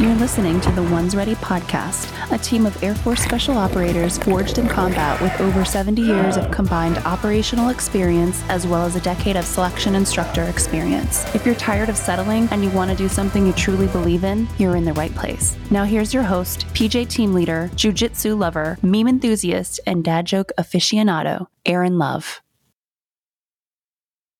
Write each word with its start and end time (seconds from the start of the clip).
You're 0.00 0.14
listening 0.14 0.60
to 0.60 0.70
the 0.70 0.82
Ones 0.84 1.16
Ready 1.16 1.34
podcast, 1.34 2.08
a 2.32 2.38
team 2.38 2.66
of 2.66 2.82
Air 2.84 2.94
Force 2.94 3.20
special 3.20 3.58
operators 3.58 4.16
forged 4.16 4.58
in 4.58 4.68
combat 4.68 5.20
with 5.20 5.40
over 5.40 5.64
70 5.64 6.00
years 6.00 6.36
of 6.36 6.52
combined 6.52 6.98
operational 6.98 7.70
experience 7.70 8.40
as 8.48 8.64
well 8.64 8.84
as 8.84 8.94
a 8.94 9.00
decade 9.00 9.34
of 9.34 9.44
selection 9.44 9.96
instructor 9.96 10.44
experience. 10.44 11.24
If 11.34 11.44
you're 11.44 11.56
tired 11.56 11.88
of 11.88 11.96
settling 11.96 12.46
and 12.52 12.62
you 12.62 12.70
want 12.70 12.92
to 12.92 12.96
do 12.96 13.08
something 13.08 13.44
you 13.44 13.52
truly 13.54 13.88
believe 13.88 14.22
in, 14.22 14.46
you're 14.56 14.76
in 14.76 14.84
the 14.84 14.92
right 14.92 15.12
place. 15.16 15.56
Now, 15.68 15.82
here's 15.82 16.14
your 16.14 16.22
host, 16.22 16.68
PJ 16.74 17.08
team 17.08 17.34
leader, 17.34 17.68
jujitsu 17.74 18.38
lover, 18.38 18.78
meme 18.82 19.08
enthusiast, 19.08 19.80
and 19.84 20.04
dad 20.04 20.26
joke 20.26 20.52
aficionado, 20.56 21.48
Aaron 21.66 21.98
Love. 21.98 22.40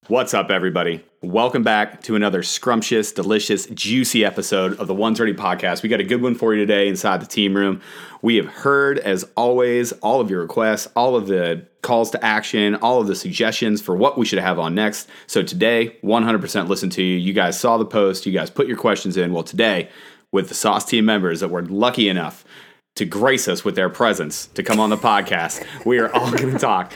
What's 0.09 0.33
up, 0.33 0.51
everybody? 0.51 1.05
Welcome 1.21 1.63
back 1.63 2.01
to 2.05 2.17
another 2.17 2.43
scrumptious, 2.43 3.13
delicious, 3.13 3.67
juicy 3.67 4.25
episode 4.25 4.81
of 4.81 4.87
the 4.87 4.95
Ones 4.95 5.21
Ready 5.21 5.35
podcast. 5.35 5.83
We 5.83 5.91
got 5.91 6.01
a 6.01 6.05
good 6.05 6.23
one 6.23 6.35
for 6.35 6.55
you 6.55 6.61
today 6.65 6.89
inside 6.89 7.21
the 7.21 7.27
team 7.27 7.55
room. 7.55 7.83
We 8.23 8.37
have 8.37 8.47
heard, 8.47 8.99
as 9.01 9.27
always, 9.37 9.93
all 9.93 10.23
of 10.23 10.31
your 10.31 10.41
requests, 10.41 10.89
all 10.97 11.15
of 11.15 11.27
the 11.27 11.67
calls 11.83 12.11
to 12.13 12.25
action, 12.25 12.77
all 12.77 13.03
of 13.03 13.07
the 13.07 13.15
suggestions 13.15 13.83
for 13.83 13.95
what 13.95 14.17
we 14.17 14.25
should 14.25 14.39
have 14.39 14.59
on 14.59 14.75
next. 14.75 15.11
So 15.27 15.43
today, 15.43 15.99
100% 16.03 16.69
listen 16.69 16.89
to 16.89 17.03
you. 17.03 17.19
You 17.19 17.35
guys 17.35 17.61
saw 17.61 17.77
the 17.77 17.85
post, 17.85 18.25
you 18.25 18.33
guys 18.33 18.49
put 18.49 18.67
your 18.67 18.79
questions 18.79 19.19
in. 19.19 19.35
Well, 19.35 19.43
today, 19.43 19.91
with 20.33 20.49
the 20.49 20.55
Sauce 20.55 20.87
team 20.87 21.05
members 21.05 21.41
that 21.41 21.49
were 21.49 21.67
lucky 21.67 22.09
enough 22.09 22.47
to 22.97 23.05
grace 23.05 23.47
us 23.47 23.63
with 23.63 23.75
their 23.75 23.91
presence 23.91 24.47
to 24.55 24.63
come 24.63 24.81
on 24.81 24.89
the 24.89 24.97
podcast, 24.97 25.67
we 25.85 25.99
are 25.99 26.11
all 26.15 26.31
going 26.31 26.51
to 26.55 26.59
talk 26.59 26.95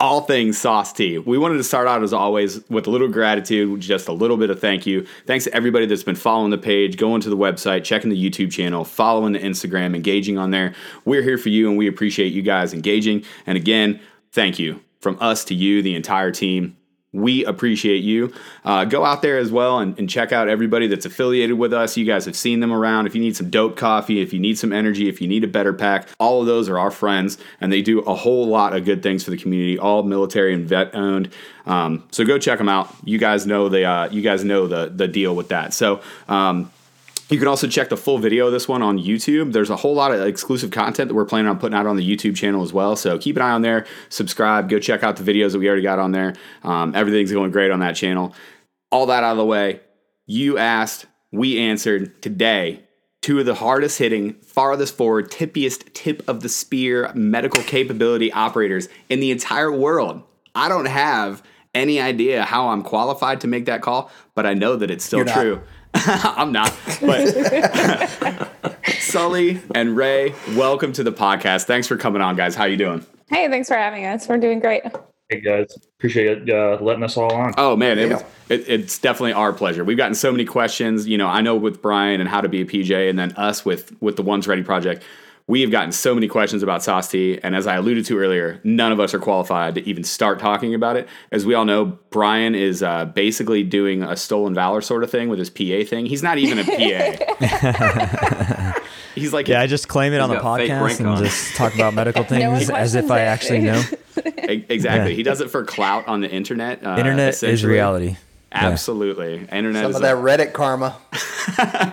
all 0.00 0.22
things 0.22 0.58
SOST. 0.58 0.98
We 0.98 1.38
wanted 1.38 1.58
to 1.58 1.64
start 1.64 1.86
out 1.86 2.02
as 2.02 2.12
always 2.12 2.66
with 2.70 2.86
a 2.86 2.90
little 2.90 3.08
gratitude, 3.08 3.80
just 3.80 4.08
a 4.08 4.12
little 4.12 4.38
bit 4.38 4.48
of 4.48 4.58
thank 4.58 4.86
you. 4.86 5.06
Thanks 5.26 5.44
to 5.44 5.54
everybody 5.54 5.86
that's 5.86 6.02
been 6.02 6.16
following 6.16 6.50
the 6.50 6.58
page, 6.58 6.96
going 6.96 7.20
to 7.20 7.30
the 7.30 7.36
website, 7.36 7.84
checking 7.84 8.10
the 8.10 8.30
YouTube 8.30 8.50
channel, 8.50 8.84
following 8.84 9.34
the 9.34 9.38
Instagram, 9.38 9.94
engaging 9.94 10.38
on 10.38 10.50
there. 10.50 10.74
We're 11.04 11.22
here 11.22 11.38
for 11.38 11.50
you 11.50 11.68
and 11.68 11.76
we 11.76 11.86
appreciate 11.86 12.32
you 12.32 12.42
guys 12.42 12.72
engaging. 12.72 13.24
And 13.46 13.58
again, 13.58 14.00
thank 14.32 14.58
you 14.58 14.80
from 15.00 15.18
us 15.20 15.44
to 15.44 15.54
you, 15.54 15.82
the 15.82 15.94
entire 15.94 16.30
team 16.30 16.76
we 17.12 17.44
appreciate 17.44 18.04
you. 18.04 18.32
Uh, 18.64 18.84
go 18.84 19.04
out 19.04 19.20
there 19.20 19.36
as 19.36 19.50
well 19.50 19.80
and, 19.80 19.98
and, 19.98 20.08
check 20.08 20.32
out 20.32 20.48
everybody 20.48 20.86
that's 20.86 21.04
affiliated 21.04 21.58
with 21.58 21.72
us. 21.72 21.96
You 21.96 22.04
guys 22.04 22.24
have 22.24 22.36
seen 22.36 22.60
them 22.60 22.72
around. 22.72 23.06
If 23.06 23.14
you 23.14 23.20
need 23.20 23.36
some 23.36 23.50
dope 23.50 23.76
coffee, 23.76 24.20
if 24.20 24.32
you 24.32 24.38
need 24.38 24.58
some 24.58 24.72
energy, 24.72 25.08
if 25.08 25.20
you 25.20 25.26
need 25.28 25.42
a 25.42 25.48
better 25.48 25.72
pack, 25.72 26.08
all 26.18 26.40
of 26.40 26.46
those 26.46 26.68
are 26.68 26.78
our 26.78 26.90
friends, 26.90 27.38
and 27.60 27.72
they 27.72 27.82
do 27.82 28.00
a 28.00 28.14
whole 28.14 28.46
lot 28.46 28.74
of 28.74 28.84
good 28.84 29.02
things 29.02 29.24
for 29.24 29.30
the 29.30 29.36
community. 29.36 29.78
All 29.78 30.02
military 30.02 30.54
and 30.54 30.68
vet 30.68 30.94
owned. 30.94 31.32
Um, 31.66 32.04
so 32.10 32.24
go 32.24 32.38
check 32.38 32.58
them 32.58 32.68
out. 32.68 32.94
You 33.04 33.18
guys 33.18 33.46
know 33.46 33.68
the 33.68 33.84
uh, 33.84 34.08
you 34.10 34.22
guys 34.22 34.44
know 34.44 34.66
the 34.66 34.88
the 34.88 35.08
deal 35.08 35.34
with 35.34 35.48
that. 35.48 35.74
So. 35.74 36.00
Um, 36.28 36.70
you 37.30 37.38
can 37.38 37.48
also 37.48 37.68
check 37.68 37.88
the 37.88 37.96
full 37.96 38.18
video 38.18 38.46
of 38.46 38.52
this 38.52 38.66
one 38.66 38.82
on 38.82 38.98
YouTube. 38.98 39.52
There's 39.52 39.70
a 39.70 39.76
whole 39.76 39.94
lot 39.94 40.12
of 40.12 40.26
exclusive 40.26 40.70
content 40.70 41.08
that 41.08 41.14
we're 41.14 41.24
planning 41.24 41.48
on 41.48 41.58
putting 41.58 41.78
out 41.78 41.86
on 41.86 41.96
the 41.96 42.16
YouTube 42.16 42.36
channel 42.36 42.62
as 42.62 42.72
well. 42.72 42.96
So 42.96 43.18
keep 43.18 43.36
an 43.36 43.42
eye 43.42 43.50
on 43.50 43.62
there, 43.62 43.86
subscribe, 44.08 44.68
go 44.68 44.78
check 44.78 45.02
out 45.02 45.16
the 45.16 45.22
videos 45.22 45.52
that 45.52 45.58
we 45.58 45.68
already 45.68 45.82
got 45.82 45.98
on 45.98 46.12
there. 46.12 46.34
Um, 46.62 46.94
everything's 46.94 47.32
going 47.32 47.50
great 47.50 47.70
on 47.70 47.80
that 47.80 47.94
channel. 47.96 48.34
All 48.90 49.06
that 49.06 49.22
out 49.22 49.32
of 49.32 49.36
the 49.36 49.44
way, 49.44 49.80
you 50.26 50.58
asked, 50.58 51.06
we 51.30 51.58
answered 51.58 52.20
today. 52.22 52.84
Two 53.22 53.38
of 53.38 53.46
the 53.46 53.54
hardest 53.54 53.98
hitting, 53.98 54.32
farthest 54.34 54.96
forward, 54.96 55.30
tippiest 55.30 55.92
tip 55.92 56.26
of 56.26 56.40
the 56.40 56.48
spear 56.48 57.12
medical 57.14 57.62
capability 57.62 58.32
operators 58.32 58.88
in 59.08 59.20
the 59.20 59.30
entire 59.30 59.70
world. 59.70 60.22
I 60.54 60.68
don't 60.68 60.86
have 60.86 61.42
any 61.74 62.00
idea 62.00 62.44
how 62.44 62.68
I'm 62.68 62.82
qualified 62.82 63.42
to 63.42 63.46
make 63.46 63.66
that 63.66 63.82
call, 63.82 64.10
but 64.34 64.46
I 64.46 64.54
know 64.54 64.74
that 64.76 64.90
it's 64.90 65.04
still 65.04 65.24
true. 65.24 65.60
I'm 65.94 66.52
not. 66.52 66.74
But 67.00 68.48
Sully 69.00 69.60
and 69.74 69.96
Ray, 69.96 70.34
welcome 70.54 70.92
to 70.92 71.02
the 71.02 71.12
podcast. 71.12 71.64
Thanks 71.64 71.86
for 71.86 71.96
coming 71.96 72.22
on, 72.22 72.36
guys. 72.36 72.54
How 72.54 72.64
you 72.64 72.76
doing? 72.76 73.04
Hey, 73.28 73.48
thanks 73.48 73.68
for 73.68 73.74
having 73.74 74.06
us. 74.06 74.28
We're 74.28 74.38
doing 74.38 74.60
great. 74.60 74.82
Hey 75.28 75.40
guys, 75.40 75.66
appreciate 75.98 76.50
uh, 76.50 76.78
letting 76.80 77.04
us 77.04 77.16
all 77.16 77.32
on. 77.32 77.54
Oh 77.56 77.76
man, 77.76 77.98
it 77.98 78.10
it, 78.48 78.68
it's 78.68 78.98
definitely 78.98 79.32
our 79.32 79.52
pleasure. 79.52 79.84
We've 79.84 79.96
gotten 79.96 80.14
so 80.14 80.32
many 80.32 80.44
questions. 80.44 81.06
You 81.06 81.18
know, 81.18 81.28
I 81.28 81.40
know 81.40 81.54
with 81.54 81.80
Brian 81.80 82.20
and 82.20 82.28
how 82.28 82.40
to 82.40 82.48
be 82.48 82.62
a 82.62 82.64
PJ, 82.64 83.08
and 83.08 83.18
then 83.18 83.32
us 83.32 83.64
with 83.64 83.92
with 84.00 84.16
the 84.16 84.22
Ones 84.22 84.48
Ready 84.48 84.62
project 84.62 85.04
we 85.50 85.60
have 85.62 85.70
gotten 85.72 85.90
so 85.90 86.14
many 86.14 86.28
questions 86.28 86.62
about 86.62 86.80
SOST, 86.80 87.40
and 87.42 87.56
as 87.56 87.66
I 87.66 87.74
alluded 87.74 88.06
to 88.06 88.16
earlier, 88.18 88.60
none 88.62 88.92
of 88.92 89.00
us 89.00 89.12
are 89.14 89.18
qualified 89.18 89.74
to 89.74 89.84
even 89.84 90.04
start 90.04 90.38
talking 90.38 90.76
about 90.76 90.96
it. 90.96 91.08
As 91.32 91.44
we 91.44 91.54
all 91.54 91.64
know, 91.64 91.98
Brian 92.10 92.54
is 92.54 92.84
uh, 92.84 93.06
basically 93.06 93.64
doing 93.64 94.04
a 94.04 94.16
stolen 94.16 94.54
valor 94.54 94.80
sort 94.80 95.02
of 95.02 95.10
thing 95.10 95.28
with 95.28 95.40
his 95.40 95.50
PA 95.50 95.82
thing. 95.84 96.06
He's 96.06 96.22
not 96.22 96.38
even 96.38 96.60
a 96.60 96.64
PA. 96.64 98.74
He's 99.16 99.32
like, 99.32 99.48
yeah, 99.48 99.60
I 99.60 99.66
just 99.66 99.88
claim 99.88 100.12
it 100.12 100.20
on 100.20 100.30
the 100.30 100.36
podcast 100.36 101.00
and 101.00 101.08
on. 101.08 101.24
just 101.24 101.56
talk 101.56 101.74
about 101.74 101.94
medical 101.94 102.22
things 102.28 102.68
no 102.68 102.76
as 102.76 102.94
if 102.94 103.10
I 103.10 103.22
actually 103.22 103.62
know. 103.62 103.82
exactly. 104.36 105.10
Yeah. 105.10 105.16
He 105.16 105.24
does 105.24 105.40
it 105.40 105.50
for 105.50 105.64
clout 105.64 106.06
on 106.06 106.20
the 106.20 106.30
internet. 106.30 106.86
Uh, 106.86 106.96
internet 106.96 107.42
is 107.42 107.64
reality. 107.64 108.16
Absolutely. 108.52 109.36
Yeah. 109.36 109.56
Internet 109.56 109.84
Some 109.84 109.94
of 109.94 110.02
that 110.02 110.16
Reddit 110.16 110.52
karma. 110.52 110.96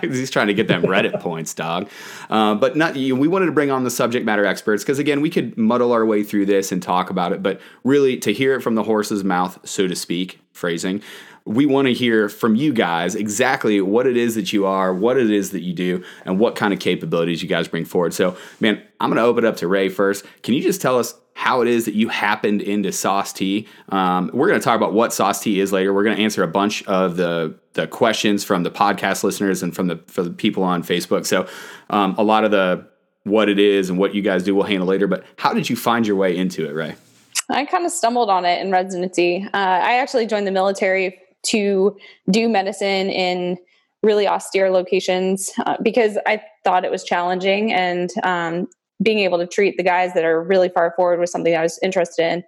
He's 0.00 0.30
trying 0.30 0.48
to 0.48 0.54
get 0.54 0.66
them 0.66 0.82
Reddit 0.82 1.20
points, 1.22 1.54
dog. 1.54 1.88
Uh, 2.28 2.54
but 2.54 2.76
not. 2.76 2.96
You 2.96 3.14
we 3.14 3.28
wanted 3.28 3.46
to 3.46 3.52
bring 3.52 3.70
on 3.70 3.84
the 3.84 3.90
subject 3.90 4.26
matter 4.26 4.44
experts 4.44 4.82
because 4.82 4.98
again, 4.98 5.20
we 5.20 5.30
could 5.30 5.56
muddle 5.56 5.92
our 5.92 6.04
way 6.04 6.24
through 6.24 6.46
this 6.46 6.72
and 6.72 6.82
talk 6.82 7.10
about 7.10 7.32
it, 7.32 7.42
but 7.42 7.60
really 7.84 8.16
to 8.18 8.32
hear 8.32 8.54
it 8.54 8.62
from 8.62 8.74
the 8.74 8.82
horse's 8.82 9.22
mouth, 9.22 9.58
so 9.64 9.86
to 9.86 9.94
speak, 9.94 10.40
phrasing. 10.52 11.02
We 11.44 11.64
want 11.64 11.86
to 11.86 11.94
hear 11.94 12.28
from 12.28 12.56
you 12.56 12.74
guys 12.74 13.14
exactly 13.14 13.80
what 13.80 14.06
it 14.06 14.18
is 14.18 14.34
that 14.34 14.52
you 14.52 14.66
are, 14.66 14.92
what 14.92 15.16
it 15.16 15.30
is 15.30 15.52
that 15.52 15.62
you 15.62 15.72
do, 15.72 16.04
and 16.26 16.38
what 16.38 16.56
kind 16.56 16.74
of 16.74 16.80
capabilities 16.80 17.42
you 17.42 17.48
guys 17.48 17.68
bring 17.68 17.86
forward. 17.86 18.12
So, 18.12 18.36
man, 18.60 18.82
I'm 19.00 19.08
going 19.08 19.16
to 19.16 19.22
open 19.22 19.44
it 19.44 19.48
up 19.48 19.56
to 19.58 19.68
Ray 19.68 19.88
first. 19.88 20.26
Can 20.42 20.52
you 20.52 20.62
just 20.62 20.82
tell 20.82 20.98
us 20.98 21.14
how 21.38 21.60
it 21.60 21.68
is 21.68 21.84
that 21.84 21.94
you 21.94 22.08
happened 22.08 22.60
into 22.60 22.90
SOST. 22.90 23.64
Um, 23.90 24.28
we're 24.34 24.48
going 24.48 24.58
to 24.58 24.64
talk 24.64 24.74
about 24.74 24.92
what 24.92 25.12
SOST 25.12 25.46
is 25.46 25.72
later. 25.72 25.94
We're 25.94 26.02
going 26.02 26.16
to 26.16 26.22
answer 26.24 26.42
a 26.42 26.48
bunch 26.48 26.82
of 26.88 27.16
the 27.16 27.54
the 27.74 27.86
questions 27.86 28.42
from 28.42 28.64
the 28.64 28.72
podcast 28.72 29.22
listeners 29.22 29.62
and 29.62 29.72
from 29.72 29.86
the 29.86 29.98
for 30.08 30.24
the 30.24 30.30
people 30.30 30.64
on 30.64 30.82
Facebook. 30.82 31.24
So 31.26 31.46
um, 31.90 32.16
a 32.18 32.24
lot 32.24 32.42
of 32.42 32.50
the 32.50 32.88
what 33.22 33.48
it 33.48 33.60
is 33.60 33.88
and 33.88 34.00
what 34.00 34.16
you 34.16 34.20
guys 34.20 34.42
do 34.42 34.52
we'll 34.52 34.64
handle 34.64 34.88
later. 34.88 35.06
But 35.06 35.24
how 35.36 35.54
did 35.54 35.70
you 35.70 35.76
find 35.76 36.08
your 36.08 36.16
way 36.16 36.36
into 36.36 36.68
it, 36.68 36.72
Ray? 36.72 36.96
I 37.48 37.66
kind 37.66 37.86
of 37.86 37.92
stumbled 37.92 38.30
on 38.30 38.44
it 38.44 38.60
in 38.60 38.72
residency. 38.72 39.46
Uh, 39.54 39.56
I 39.56 39.98
actually 39.98 40.26
joined 40.26 40.48
the 40.48 40.50
military 40.50 41.20
to 41.50 41.96
do 42.28 42.48
medicine 42.48 43.10
in 43.10 43.58
really 44.02 44.26
austere 44.26 44.70
locations 44.70 45.52
uh, 45.66 45.76
because 45.84 46.18
I 46.26 46.42
thought 46.64 46.84
it 46.84 46.90
was 46.90 47.04
challenging 47.04 47.72
and 47.72 48.10
um, 48.24 48.66
being 49.02 49.20
able 49.20 49.38
to 49.38 49.46
treat 49.46 49.76
the 49.76 49.82
guys 49.82 50.14
that 50.14 50.24
are 50.24 50.42
really 50.42 50.68
far 50.68 50.92
forward 50.96 51.20
was 51.20 51.30
something 51.30 51.54
I 51.54 51.62
was 51.62 51.78
interested 51.82 52.24
in. 52.24 52.44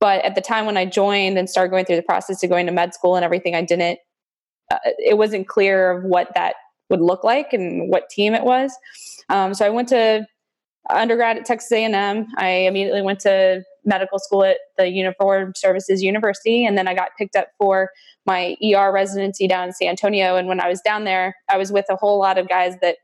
But 0.00 0.24
at 0.24 0.34
the 0.34 0.40
time 0.40 0.66
when 0.66 0.76
I 0.76 0.84
joined 0.84 1.38
and 1.38 1.48
started 1.48 1.70
going 1.70 1.84
through 1.84 1.96
the 1.96 2.02
process 2.02 2.42
of 2.42 2.50
going 2.50 2.66
to 2.66 2.72
med 2.72 2.94
school 2.94 3.14
and 3.14 3.24
everything, 3.24 3.54
I 3.54 3.62
didn't, 3.62 4.00
uh, 4.70 4.78
it 4.98 5.16
wasn't 5.16 5.46
clear 5.46 5.92
of 5.92 6.04
what 6.04 6.32
that 6.34 6.54
would 6.90 7.00
look 7.00 7.24
like 7.24 7.52
and 7.52 7.88
what 7.88 8.10
team 8.10 8.34
it 8.34 8.42
was. 8.42 8.72
Um, 9.28 9.54
so 9.54 9.64
I 9.64 9.70
went 9.70 9.88
to 9.90 10.26
undergrad 10.90 11.36
at 11.36 11.44
Texas 11.44 11.70
A&M. 11.70 12.26
I 12.36 12.48
immediately 12.48 13.02
went 13.02 13.20
to 13.20 13.62
medical 13.84 14.18
school 14.18 14.44
at 14.44 14.58
the 14.78 14.88
Uniformed 14.88 15.56
Services 15.56 16.02
University, 16.02 16.64
and 16.64 16.76
then 16.76 16.88
I 16.88 16.94
got 16.94 17.10
picked 17.18 17.36
up 17.36 17.48
for 17.58 17.90
my 18.26 18.56
ER 18.62 18.92
residency 18.92 19.48
down 19.48 19.68
in 19.68 19.72
San 19.72 19.88
Antonio. 19.88 20.36
And 20.36 20.48
when 20.48 20.60
I 20.60 20.68
was 20.68 20.80
down 20.80 21.04
there, 21.04 21.34
I 21.50 21.58
was 21.58 21.72
with 21.72 21.86
a 21.90 21.96
whole 21.96 22.18
lot 22.18 22.38
of 22.38 22.48
guys 22.48 22.74
that 22.82 22.96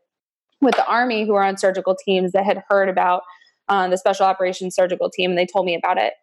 with 0.60 0.74
the 0.74 0.86
Army 0.86 1.24
who 1.24 1.32
were 1.32 1.42
on 1.42 1.56
surgical 1.56 1.94
teams 1.94 2.32
that 2.32 2.44
had 2.44 2.62
heard 2.68 2.88
about 2.88 3.22
um, 3.68 3.90
the 3.90 3.98
Special 3.98 4.26
Operations 4.26 4.74
Surgical 4.74 5.10
Team, 5.10 5.30
and 5.30 5.38
they 5.38 5.46
told 5.46 5.66
me 5.66 5.74
about 5.74 5.98
it. 5.98 6.14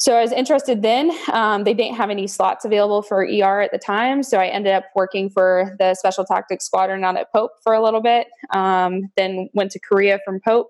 So 0.00 0.16
I 0.16 0.22
was 0.22 0.30
interested 0.30 0.82
then. 0.82 1.10
Um, 1.32 1.64
they 1.64 1.74
didn't 1.74 1.96
have 1.96 2.08
any 2.08 2.28
slots 2.28 2.64
available 2.64 3.02
for 3.02 3.24
ER 3.24 3.60
at 3.60 3.72
the 3.72 3.78
time, 3.78 4.22
so 4.22 4.38
I 4.38 4.46
ended 4.46 4.72
up 4.72 4.84
working 4.94 5.28
for 5.28 5.74
the 5.80 5.94
Special 5.94 6.24
Tactics 6.24 6.66
Squadron 6.66 7.02
out 7.02 7.16
at 7.16 7.32
Pope 7.32 7.50
for 7.64 7.74
a 7.74 7.82
little 7.82 8.00
bit. 8.00 8.28
Um, 8.54 9.10
then 9.16 9.48
went 9.54 9.72
to 9.72 9.80
Korea 9.80 10.20
from 10.24 10.40
Pope, 10.44 10.68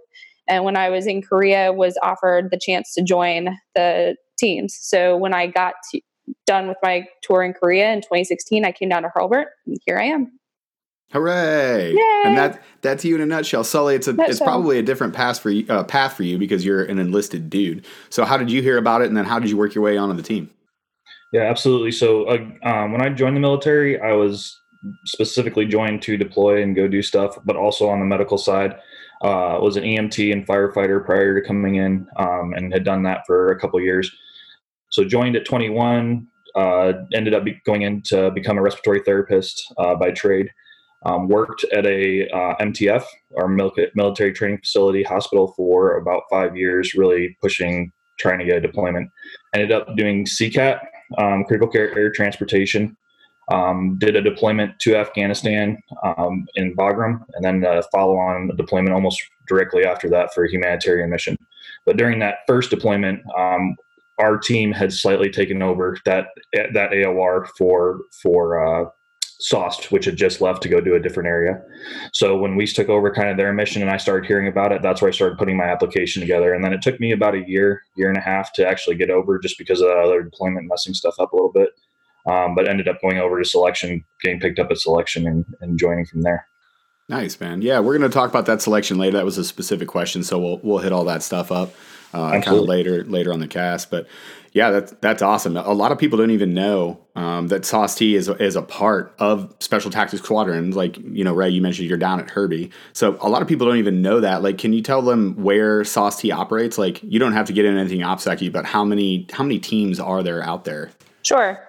and 0.49 0.65
when 0.65 0.77
I 0.77 0.89
was 0.89 1.07
in 1.07 1.21
Korea, 1.21 1.73
was 1.73 1.99
offered 2.03 2.51
the 2.51 2.59
chance 2.59 2.95
to 2.95 3.03
join 3.03 3.59
the 3.75 4.17
teams. 4.39 4.79
So 4.81 5.17
when 5.17 5.35
I 5.35 5.47
got 5.47 5.75
to, 5.93 6.01
done 6.47 6.67
with 6.69 6.79
my 6.83 7.05
tour 7.23 7.43
in 7.43 7.53
Korea 7.53 7.93
in 7.93 8.01
2016, 8.01 8.65
I 8.65 8.73
came 8.73 8.89
down 8.89 9.03
to 9.03 9.11
Hurlburt, 9.15 9.49
and 9.67 9.77
here 9.85 9.99
I 9.99 10.05
am. 10.05 10.39
Hooray! 11.13 11.95
Yay! 11.95 12.23
And 12.27 12.37
that 12.37 12.63
that's 12.83 13.05
you 13.05 13.15
in 13.15 13.21
a 13.23 13.27
nutshell, 13.27 13.65
Sully. 13.65 13.95
It's 13.95 14.09
a 14.09 14.13
nutshell. 14.13 14.31
it's 14.31 14.41
probably 14.41 14.79
a 14.79 14.83
different 14.83 15.15
path 15.15 15.39
for 15.39 15.51
you, 15.51 15.67
uh, 15.69 15.83
path 15.85 16.15
for 16.15 16.23
you 16.23 16.37
because 16.37 16.65
you're 16.65 16.85
an 16.85 16.99
enlisted 16.99 17.49
dude. 17.49 17.87
So 18.11 18.25
how 18.25 18.37
did 18.37 18.51
you 18.51 18.61
hear 18.61 18.77
about 18.77 19.01
it, 19.01 19.09
and 19.09 19.17
then 19.17 19.25
how 19.25 19.39
did 19.39 19.49
you 19.49 19.57
work 19.57 19.75
your 19.75 19.83
way 19.83 19.97
onto 19.97 20.15
the 20.15 20.23
team? 20.23 20.51
Yeah, 21.33 21.43
absolutely. 21.43 21.93
So 21.93 22.25
uh, 22.25 22.47
um, 22.63 22.93
when 22.93 23.01
I 23.01 23.09
joined 23.09 23.37
the 23.37 23.41
military, 23.41 23.99
I 24.01 24.13
was 24.13 24.55
specifically 25.07 25.65
joined 25.65 26.03
to 26.03 26.17
deploy 26.17 26.63
and 26.63 26.77
go 26.77 26.87
do 26.87 27.03
stuff, 27.03 27.39
but 27.45 27.57
also 27.57 27.89
on 27.89 28.01
the 28.01 28.07
medical 28.07 28.39
side. 28.39 28.77
Uh, 29.21 29.59
was 29.61 29.77
an 29.77 29.83
EMT 29.83 30.33
and 30.33 30.47
firefighter 30.47 31.05
prior 31.05 31.41
to 31.41 31.45
coming 31.45 31.75
in, 31.75 32.07
um, 32.19 32.53
and 32.55 32.73
had 32.73 32.85
done 32.85 33.03
that 33.03 33.27
for 33.27 33.51
a 33.51 33.59
couple 33.59 33.81
years. 33.81 34.13
So 34.91 35.05
joined 35.05 35.37
at 35.37 35.45
21. 35.45 36.27
Uh, 36.55 36.93
ended 37.13 37.35
up 37.35 37.45
going 37.65 37.83
in 37.83 38.03
to 38.03 38.31
become 38.31 38.59
a 38.59 38.63
respiratory 38.63 39.01
therapist 39.01 39.73
uh, 39.79 39.95
by 39.95 40.11
trade 40.11 40.51
Um, 41.05 41.29
worked 41.29 41.65
at 41.73 41.87
a 41.87 42.29
uh, 42.31 42.57
MTF, 42.57 43.05
our 43.39 43.49
military 43.49 44.33
training 44.33 44.59
facility 44.59 45.05
hospital, 45.05 45.55
for 45.57 45.97
about 45.97 46.25
five 46.29 46.57
years, 46.57 46.95
really 46.95 47.37
pushing, 47.41 47.93
trying 48.19 48.41
to 48.41 48.45
get 48.45 48.57
a 48.57 48.61
deployment. 48.61 49.09
Ended 49.55 49.71
up 49.71 49.95
doing 49.97 50.25
CCAT, 50.25 50.81
um, 51.17 51.45
critical 51.45 51.69
care 51.69 51.97
air 51.97 52.11
transportation. 52.11 52.97
Um, 53.51 53.97
did 53.99 54.15
a 54.15 54.21
deployment 54.21 54.79
to 54.81 54.97
Afghanistan 54.97 55.79
um, 56.05 56.47
in 56.57 56.77
Bagram, 56.77 57.25
and 57.35 57.45
then 57.45 57.65
a 57.65 57.83
follow-on 57.93 58.51
deployment 58.57 58.93
almost 58.93 59.23
directly 59.47 59.87
after 59.87 60.11
that 60.11 60.35
for 60.35 60.45
a 60.45 60.51
humanitarian 60.51 61.09
mission. 61.09 61.37
But 61.87 61.97
during 61.97 62.19
that 62.19 62.41
first 62.47 62.69
deployment, 62.69 63.23
um, 63.39 63.77
our 64.19 64.37
team 64.37 64.73
had 64.73 64.93
slightly 64.93 65.31
taken 65.31 65.63
over 65.63 65.97
that 66.05 66.29
that 66.53 66.91
AOR 66.91 67.47
for 67.57 68.01
for 68.21 68.61
uh, 68.61 68.91
SOST, 69.41 69.93
which 69.93 70.05
had 70.05 70.17
just 70.17 70.41
left 70.41 70.63
to 70.63 70.69
go 70.69 70.81
do 70.81 70.95
a 70.95 71.01
different 71.01 71.29
area. 71.29 71.63
So 72.13 72.37
when 72.37 72.57
we 72.57 72.67
took 72.67 72.89
over 72.89 73.13
kind 73.13 73.29
of 73.29 73.37
their 73.37 73.53
mission 73.53 73.83
and 73.83 73.91
I 73.91 73.97
started 73.97 74.27
hearing 74.27 74.49
about 74.49 74.73
it, 74.73 74.83
that's 74.83 75.01
where 75.01 75.09
I 75.09 75.13
started 75.13 75.39
putting 75.39 75.57
my 75.57 75.65
application 75.65 76.21
together. 76.21 76.53
And 76.53 76.65
then 76.65 76.73
it 76.73 76.83
took 76.83 76.99
me 76.99 77.13
about 77.13 77.35
a 77.35 77.45
year, 77.47 77.83
year 77.97 78.09
and 78.09 78.19
a 78.19 78.21
half 78.21 78.53
to 78.55 78.67
actually 78.67 78.97
get 78.97 79.11
over 79.11 79.39
just 79.39 79.57
because 79.57 79.81
of 79.81 79.89
other 79.89 80.23
deployment 80.23 80.67
messing 80.69 80.95
stuff 80.95 81.15
up 81.21 81.33
a 81.33 81.37
little 81.37 81.53
bit. 81.53 81.71
Um, 82.27 82.55
but 82.55 82.69
ended 82.69 82.89
up 82.89 83.01
going 83.01 83.19
over 83.19 83.39
to 83.39 83.49
selection, 83.49 84.05
getting 84.23 84.41
picked 84.41 84.59
up 84.59 84.71
at 84.71 84.79
selection 84.79 85.27
and, 85.27 85.47
and 85.61 85.79
joining 85.79 86.05
from 86.05 86.23
there. 86.23 86.47
Nice, 87.09 87.41
man. 87.41 87.63
Yeah, 87.63 87.79
we're 87.79 87.97
going 87.97 88.11
to 88.11 88.15
talk 88.15 88.29
about 88.29 88.45
that 88.47 88.61
selection 88.61 88.99
later. 88.99 89.17
That 89.17 89.25
was 89.25 89.39
a 89.39 89.45
specific 89.45 89.89
question, 89.89 90.23
so 90.23 90.39
we'll 90.39 90.59
we'll 90.63 90.79
hit 90.79 90.93
all 90.93 91.05
that 91.05 91.23
stuff 91.23 91.51
up 91.51 91.73
uh, 92.13 92.41
kind 92.41 92.57
of 92.57 92.65
later 92.65 93.05
later 93.05 93.33
on 93.33 93.41
the 93.41 93.49
cast. 93.49 93.91
But 93.91 94.07
yeah, 94.53 94.71
that's 94.71 94.93
that's 95.01 95.23
awesome. 95.23 95.57
A 95.57 95.73
lot 95.73 95.93
of 95.93 95.99
people 95.99 96.19
don't 96.19 96.31
even 96.31 96.55
know 96.55 96.99
um, 97.15 97.49
that 97.49 97.65
SOST 97.65 98.03
is 98.03 98.29
is 98.29 98.57
a 98.57 98.63
part 98.63 99.15
of 99.19 99.55
Special 99.61 99.91
Tactics 99.91 100.23
Squadron. 100.23 100.71
Like 100.73 100.97
you 100.99 101.25
know, 101.25 101.35
Ray, 101.35 101.51
you 101.51 101.61
mentioned 101.61 101.89
you're 101.89 101.99
down 101.99 102.21
at 102.21 102.31
Herbie, 102.31 102.71
so 102.93 103.19
a 103.21 103.29
lot 103.29 103.43
of 103.43 103.49
people 103.49 103.67
don't 103.67 103.77
even 103.77 104.03
know 104.03 104.21
that. 104.21 104.43
Like, 104.43 104.59
can 104.59 104.73
you 104.73 104.83
tell 104.83 105.03
them 105.03 105.35
where 105.37 105.85
SOST 105.85 106.31
operates? 106.31 106.79
Like, 106.79 107.03
you 107.03 107.19
don't 107.19 107.33
have 107.33 107.47
to 107.47 107.53
get 107.53 107.67
in 107.67 107.77
anything 107.77 108.01
OPSEC, 108.01 108.51
but 108.53 108.65
how 108.65 108.85
many 108.85 109.27
how 109.33 109.45
many 109.45 109.59
teams 109.59 110.01
are 110.01 110.23
there 110.23 110.43
out 110.43 110.65
there? 110.65 110.91
Sure. 111.23 111.63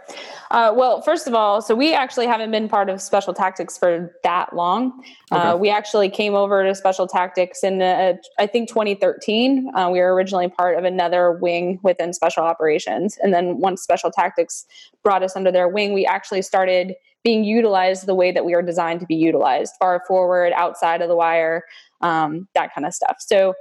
Uh, 0.51 0.73
well, 0.75 1.01
first 1.01 1.27
of 1.27 1.35
all, 1.35 1.61
so 1.61 1.75
we 1.75 1.93
actually 1.93 2.25
haven't 2.25 2.49
been 2.49 2.67
part 2.67 2.89
of 2.89 2.99
Special 3.01 3.33
Tactics 3.33 3.77
for 3.77 4.15
that 4.23 4.55
long. 4.55 5.03
Uh, 5.31 5.35
okay. 5.35 5.47
Uh, 5.49 5.57
we 5.57 5.69
actually 5.69 6.09
came 6.09 6.33
over 6.33 6.63
to 6.63 6.73
Special 6.73 7.07
Tactics 7.07 7.63
in, 7.63 7.81
uh, 7.81 8.13
I 8.39 8.47
think, 8.47 8.67
2013. 8.67 9.71
Uh, 9.75 9.89
we 9.91 9.99
were 9.99 10.13
originally 10.13 10.47
part 10.47 10.77
of 10.77 10.85
another 10.85 11.33
wing 11.33 11.79
within 11.83 12.13
Special 12.13 12.43
Operations. 12.43 13.17
And 13.21 13.31
then 13.31 13.59
once 13.59 13.83
Special 13.83 14.09
Tactics 14.09 14.65
brought 15.03 15.21
us 15.21 15.35
under 15.35 15.51
their 15.51 15.67
wing, 15.67 15.93
we 15.93 16.05
actually 16.05 16.41
started 16.41 16.95
being 17.23 17.43
utilized 17.43 18.07
the 18.07 18.15
way 18.15 18.31
that 18.31 18.45
we 18.45 18.55
are 18.55 18.61
designed 18.63 19.01
to 19.01 19.05
be 19.05 19.15
utilized 19.15 19.73
far 19.77 20.01
forward, 20.07 20.51
outside 20.55 21.01
of 21.01 21.09
the 21.09 21.15
wire, 21.15 21.63
um, 22.01 22.47
that 22.55 22.73
kind 22.73 22.87
of 22.87 22.93
stuff. 22.93 23.17
So 23.19 23.53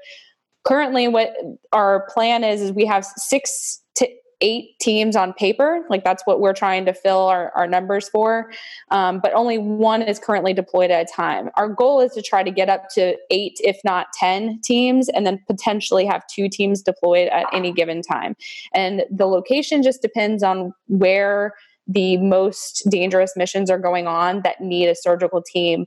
currently, 0.67 1.09
what 1.09 1.35
our 1.73 2.07
plan 2.09 2.45
is, 2.45 2.63
is 2.63 2.73
we 2.73 2.87
have 2.87 3.05
six 3.05 3.83
eight 4.41 4.79
teams 4.79 5.17
on 5.17 5.33
paper. 5.33 5.85
Like 5.91 6.05
that's 6.05 6.23
what 6.25 6.41
we're 6.41 6.55
trying 6.55 6.85
to 6.87 6.93
fill 6.93 7.27
our, 7.27 7.51
our 7.57 7.67
numbers 7.67 8.09
for. 8.09 8.53
Um, 8.91 9.21
but 9.21 9.33
only 9.35 9.59
one 9.59 10.03
is 10.03 10.19
currently 10.19 10.53
deployed 10.53 10.91
at 10.91 11.09
a 11.09 11.13
time. 11.13 11.51
Our 11.57 11.69
goal 11.69 12.01
is 12.01 12.13
to 12.13 12.23
try 12.23 12.43
to 12.43 12.51
get 12.51 12.69
up 12.69 12.89
to 12.95 13.17
eight, 13.31 13.59
if 13.65 13.79
not 13.85 14.09
10 14.19 14.61
teams, 14.63 15.09
and 15.09 15.27
then 15.27 15.43
potentially 15.47 16.07
have 16.07 16.27
two 16.29 16.49
teams 16.49 16.83
deployed 16.83 17.29
at 17.29 17.47
any 17.53 17.73
given 17.73 18.03
time. 18.03 18.37
And 18.75 19.05
the 19.11 19.27
location 19.27 19.83
just 19.83 20.03
depends 20.03 20.43
on 20.43 20.73
where 20.87 21.55
the 21.89 22.19
most 22.19 22.89
dangerous 22.91 23.33
missions 23.35 23.71
are 23.71 23.79
going 23.79 24.07
on 24.07 24.43
that 24.43 24.61
need 24.61 24.89
a 24.89 24.95
surgical 24.95 25.43
team 25.43 25.87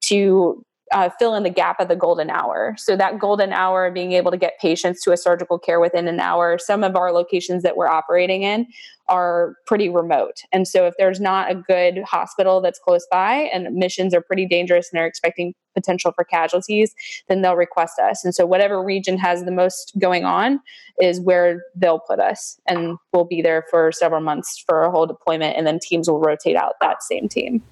to 0.00 0.64
uh, 0.94 1.10
fill 1.18 1.34
in 1.34 1.42
the 1.42 1.50
gap 1.50 1.80
of 1.80 1.88
the 1.88 1.96
golden 1.96 2.30
hour. 2.30 2.74
So 2.78 2.96
that 2.96 3.18
golden 3.18 3.52
hour, 3.52 3.90
being 3.90 4.12
able 4.12 4.30
to 4.30 4.36
get 4.36 4.58
patients 4.60 5.02
to 5.02 5.12
a 5.12 5.16
surgical 5.16 5.58
care 5.58 5.80
within 5.80 6.06
an 6.06 6.20
hour. 6.20 6.56
Some 6.56 6.84
of 6.84 6.94
our 6.94 7.12
locations 7.12 7.64
that 7.64 7.76
we're 7.76 7.88
operating 7.88 8.44
in 8.44 8.68
are 9.08 9.56
pretty 9.66 9.90
remote, 9.90 10.36
and 10.50 10.66
so 10.66 10.86
if 10.86 10.94
there's 10.96 11.20
not 11.20 11.50
a 11.50 11.54
good 11.54 12.02
hospital 12.04 12.62
that's 12.62 12.78
close 12.78 13.06
by, 13.10 13.50
and 13.52 13.74
missions 13.74 14.14
are 14.14 14.22
pretty 14.22 14.46
dangerous, 14.46 14.88
and 14.90 14.98
they're 14.98 15.06
expecting 15.06 15.52
potential 15.74 16.12
for 16.12 16.24
casualties, 16.24 16.94
then 17.28 17.42
they'll 17.42 17.56
request 17.56 17.98
us. 17.98 18.24
And 18.24 18.34
so 18.34 18.46
whatever 18.46 18.82
region 18.82 19.18
has 19.18 19.44
the 19.44 19.50
most 19.50 19.92
going 19.98 20.24
on 20.24 20.60
is 21.02 21.20
where 21.20 21.64
they'll 21.76 21.98
put 21.98 22.18
us, 22.18 22.58
and 22.66 22.96
we'll 23.12 23.26
be 23.26 23.42
there 23.42 23.64
for 23.70 23.92
several 23.92 24.22
months 24.22 24.62
for 24.64 24.84
a 24.84 24.90
whole 24.90 25.06
deployment, 25.06 25.56
and 25.56 25.66
then 25.66 25.80
teams 25.82 26.08
will 26.08 26.20
rotate 26.20 26.56
out 26.56 26.74
that 26.80 27.02
same 27.02 27.28
team. 27.28 27.62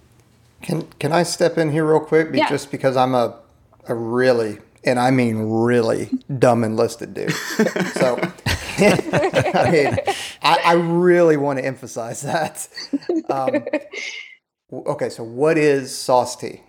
Can 0.62 0.82
can 0.99 1.12
I 1.12 1.23
step 1.25 1.59
in 1.59 1.70
here 1.70 1.85
real 1.85 2.00
quick? 2.00 2.29
Yeah. 2.32 2.49
Just 2.49 2.70
because 2.70 2.97
I'm 2.97 3.14
a 3.14 3.38
a 3.88 3.94
really 3.94 4.59
and 4.85 4.99
I 4.99 5.11
mean 5.11 5.37
really 5.38 6.11
dumb 6.38 6.64
enlisted 6.64 7.14
dude. 7.14 7.32
so 7.94 8.19
I 8.79 9.69
mean, 9.70 9.97
I, 10.43 10.59
I, 10.64 10.73
really 10.73 11.37
want 11.37 11.59
to 11.59 11.64
emphasize 11.64 12.23
that. 12.23 12.67
Um, 13.29 13.67
okay, 14.73 15.11
so 15.11 15.23
what 15.23 15.59
is 15.59 15.94
sauce 15.94 16.37
tea? 16.37 16.62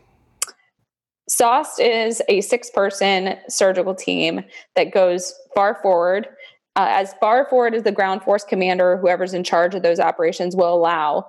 SOST 1.30 1.80
is 1.80 2.22
a 2.28 2.42
six 2.42 2.70
person 2.70 3.38
surgical 3.48 3.96
team 3.96 4.44
that 4.76 4.94
goes 4.94 5.34
far 5.56 5.80
forward 5.82 6.28
uh, 6.76 6.88
as 6.90 7.14
far 7.20 7.48
forward 7.50 7.76
as 7.76 7.84
the 7.84 7.92
ground 7.92 8.24
force 8.24 8.44
commander 8.44 8.98
whoever's 8.98 9.34
in 9.34 9.44
charge 9.44 9.76
of 9.76 9.84
those 9.84 10.00
operations 10.00 10.56
will 10.56 10.74
allow 10.74 11.26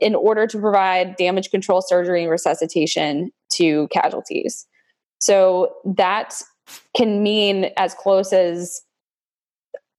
in 0.00 0.14
order 0.14 0.46
to 0.46 0.58
provide 0.58 1.16
damage 1.16 1.50
control 1.50 1.80
surgery 1.80 2.22
and 2.22 2.30
resuscitation 2.30 3.30
to 3.50 3.88
casualties. 3.88 4.66
So 5.20 5.74
that 5.84 6.34
can 6.96 7.22
mean 7.22 7.70
as 7.76 7.94
close 7.94 8.32
as 8.32 8.82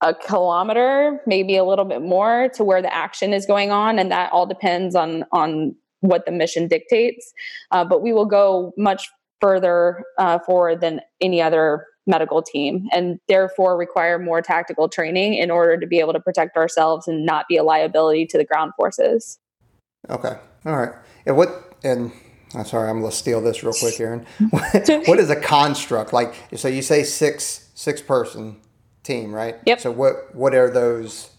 a 0.02 0.14
kilometer, 0.14 1.20
maybe 1.26 1.56
a 1.56 1.64
little 1.64 1.84
bit 1.84 2.00
more 2.02 2.48
to 2.54 2.64
where 2.64 2.80
the 2.80 2.94
action 2.94 3.32
is 3.32 3.44
going 3.44 3.70
on. 3.70 3.98
And 3.98 4.10
that 4.10 4.32
all 4.32 4.46
depends 4.46 4.94
on, 4.94 5.24
on 5.32 5.74
what 6.00 6.24
the 6.24 6.32
mission 6.32 6.68
dictates. 6.68 7.32
Uh, 7.70 7.84
but 7.84 8.02
we 8.02 8.12
will 8.12 8.26
go 8.26 8.72
much 8.78 9.08
further 9.40 10.04
uh, 10.18 10.38
forward 10.40 10.80
than 10.80 11.00
any 11.20 11.40
other 11.42 11.86
medical 12.06 12.42
team 12.42 12.88
and 12.92 13.20
therefore 13.28 13.76
require 13.76 14.18
more 14.18 14.42
tactical 14.42 14.88
training 14.88 15.34
in 15.34 15.50
order 15.50 15.78
to 15.78 15.86
be 15.86 15.98
able 16.00 16.12
to 16.12 16.20
protect 16.20 16.56
ourselves 16.56 17.06
and 17.06 17.24
not 17.24 17.46
be 17.48 17.56
a 17.56 17.62
liability 17.62 18.26
to 18.26 18.38
the 18.38 18.44
ground 18.44 18.72
forces. 18.76 19.38
Okay. 20.08 20.36
All 20.66 20.76
right. 20.76 20.92
And 21.26 21.36
what, 21.36 21.74
and 21.84 22.12
I'm 22.54 22.64
sorry, 22.64 22.90
I'm 22.90 23.00
going 23.00 23.10
to 23.10 23.16
steal 23.16 23.40
this 23.40 23.62
real 23.62 23.74
quick, 23.74 23.98
Aaron. 24.00 24.26
what 24.50 25.18
is 25.18 25.30
a 25.30 25.36
construct? 25.36 26.12
Like, 26.12 26.34
so 26.56 26.68
you 26.68 26.82
say 26.82 27.02
six, 27.02 27.70
six 27.74 28.00
person 28.00 28.56
team, 29.02 29.32
right? 29.34 29.56
Yep. 29.66 29.80
So 29.80 29.90
what, 29.90 30.34
what 30.34 30.54
are 30.54 30.70
those, 30.70 31.30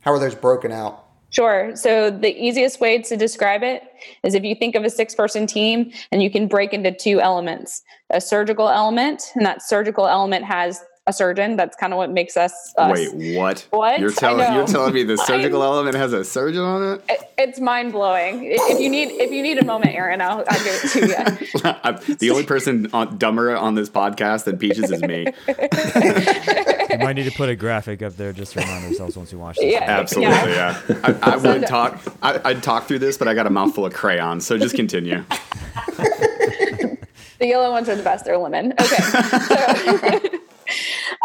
how 0.00 0.12
are 0.12 0.18
those 0.18 0.34
broken 0.34 0.72
out? 0.72 1.06
Sure. 1.30 1.76
So 1.76 2.10
the 2.10 2.36
easiest 2.36 2.80
way 2.80 3.00
to 3.02 3.16
describe 3.16 3.62
it 3.62 3.84
is 4.24 4.34
if 4.34 4.42
you 4.42 4.54
think 4.54 4.74
of 4.74 4.84
a 4.84 4.90
six 4.90 5.14
person 5.14 5.46
team 5.46 5.92
and 6.10 6.22
you 6.22 6.30
can 6.30 6.48
break 6.48 6.72
into 6.72 6.92
two 6.92 7.20
elements 7.20 7.82
a 8.12 8.20
surgical 8.20 8.68
element, 8.68 9.22
and 9.36 9.46
that 9.46 9.62
surgical 9.62 10.08
element 10.08 10.44
has 10.44 10.82
a 11.10 11.12
surgeon. 11.12 11.56
That's 11.56 11.76
kind 11.76 11.92
of 11.92 11.98
what 11.98 12.10
makes 12.10 12.36
us. 12.36 12.72
us. 12.78 12.92
Wait, 12.92 13.36
what? 13.36 13.66
What? 13.70 14.00
You're 14.00 14.12
telling 14.12 14.54
you're 14.54 14.66
telling 14.66 14.94
me 14.94 15.02
the 15.02 15.18
surgical 15.18 15.62
element 15.62 15.96
has 15.96 16.14
a 16.14 16.24
surgeon 16.24 16.62
on 16.62 16.94
it? 16.94 17.04
it 17.08 17.32
it's 17.36 17.60
mind 17.60 17.92
blowing. 17.92 18.44
If 18.44 18.80
you 18.80 18.88
need 18.88 19.10
if 19.10 19.30
you 19.30 19.42
need 19.42 19.58
a 19.58 19.64
moment, 19.64 19.94
Aaron, 19.94 20.20
I'll, 20.20 20.44
I'll 20.48 20.64
give 20.64 20.80
it 20.82 20.90
to 20.90 21.00
you. 22.08 22.16
the 22.16 22.30
only 22.30 22.44
person 22.44 22.88
on, 22.92 23.18
dumber 23.18 23.56
on 23.56 23.74
this 23.74 23.88
podcast 23.88 24.44
than 24.44 24.58
Peaches 24.58 24.90
is 24.90 25.02
me. 25.02 25.26
you 26.90 26.98
might 26.98 27.14
need 27.14 27.24
to 27.24 27.36
put 27.36 27.48
a 27.48 27.56
graphic 27.56 28.02
up 28.02 28.16
there 28.16 28.32
just 28.32 28.52
to 28.52 28.60
remind 28.60 28.84
ourselves 28.86 29.16
once 29.16 29.32
we 29.32 29.38
watch 29.38 29.56
this. 29.56 29.72
Yeah, 29.72 29.84
absolutely. 29.84 30.52
Yeah, 30.52 30.80
yeah. 30.88 31.18
I, 31.22 31.32
I 31.32 31.36
would 31.36 31.66
talk. 31.66 32.00
I, 32.22 32.40
I'd 32.44 32.62
talk 32.62 32.86
through 32.86 33.00
this, 33.00 33.16
but 33.18 33.28
I 33.28 33.34
got 33.34 33.46
a 33.46 33.50
mouthful 33.50 33.86
of 33.86 33.94
crayons, 33.94 34.46
so 34.46 34.58
just 34.58 34.74
continue. 34.74 35.24
the 35.96 37.46
yellow 37.46 37.70
ones 37.70 37.88
are 37.88 37.96
the 37.96 38.02
best. 38.02 38.24
They're 38.24 38.38
lemon. 38.38 38.72
Okay. 38.72 38.96
So, 38.96 40.40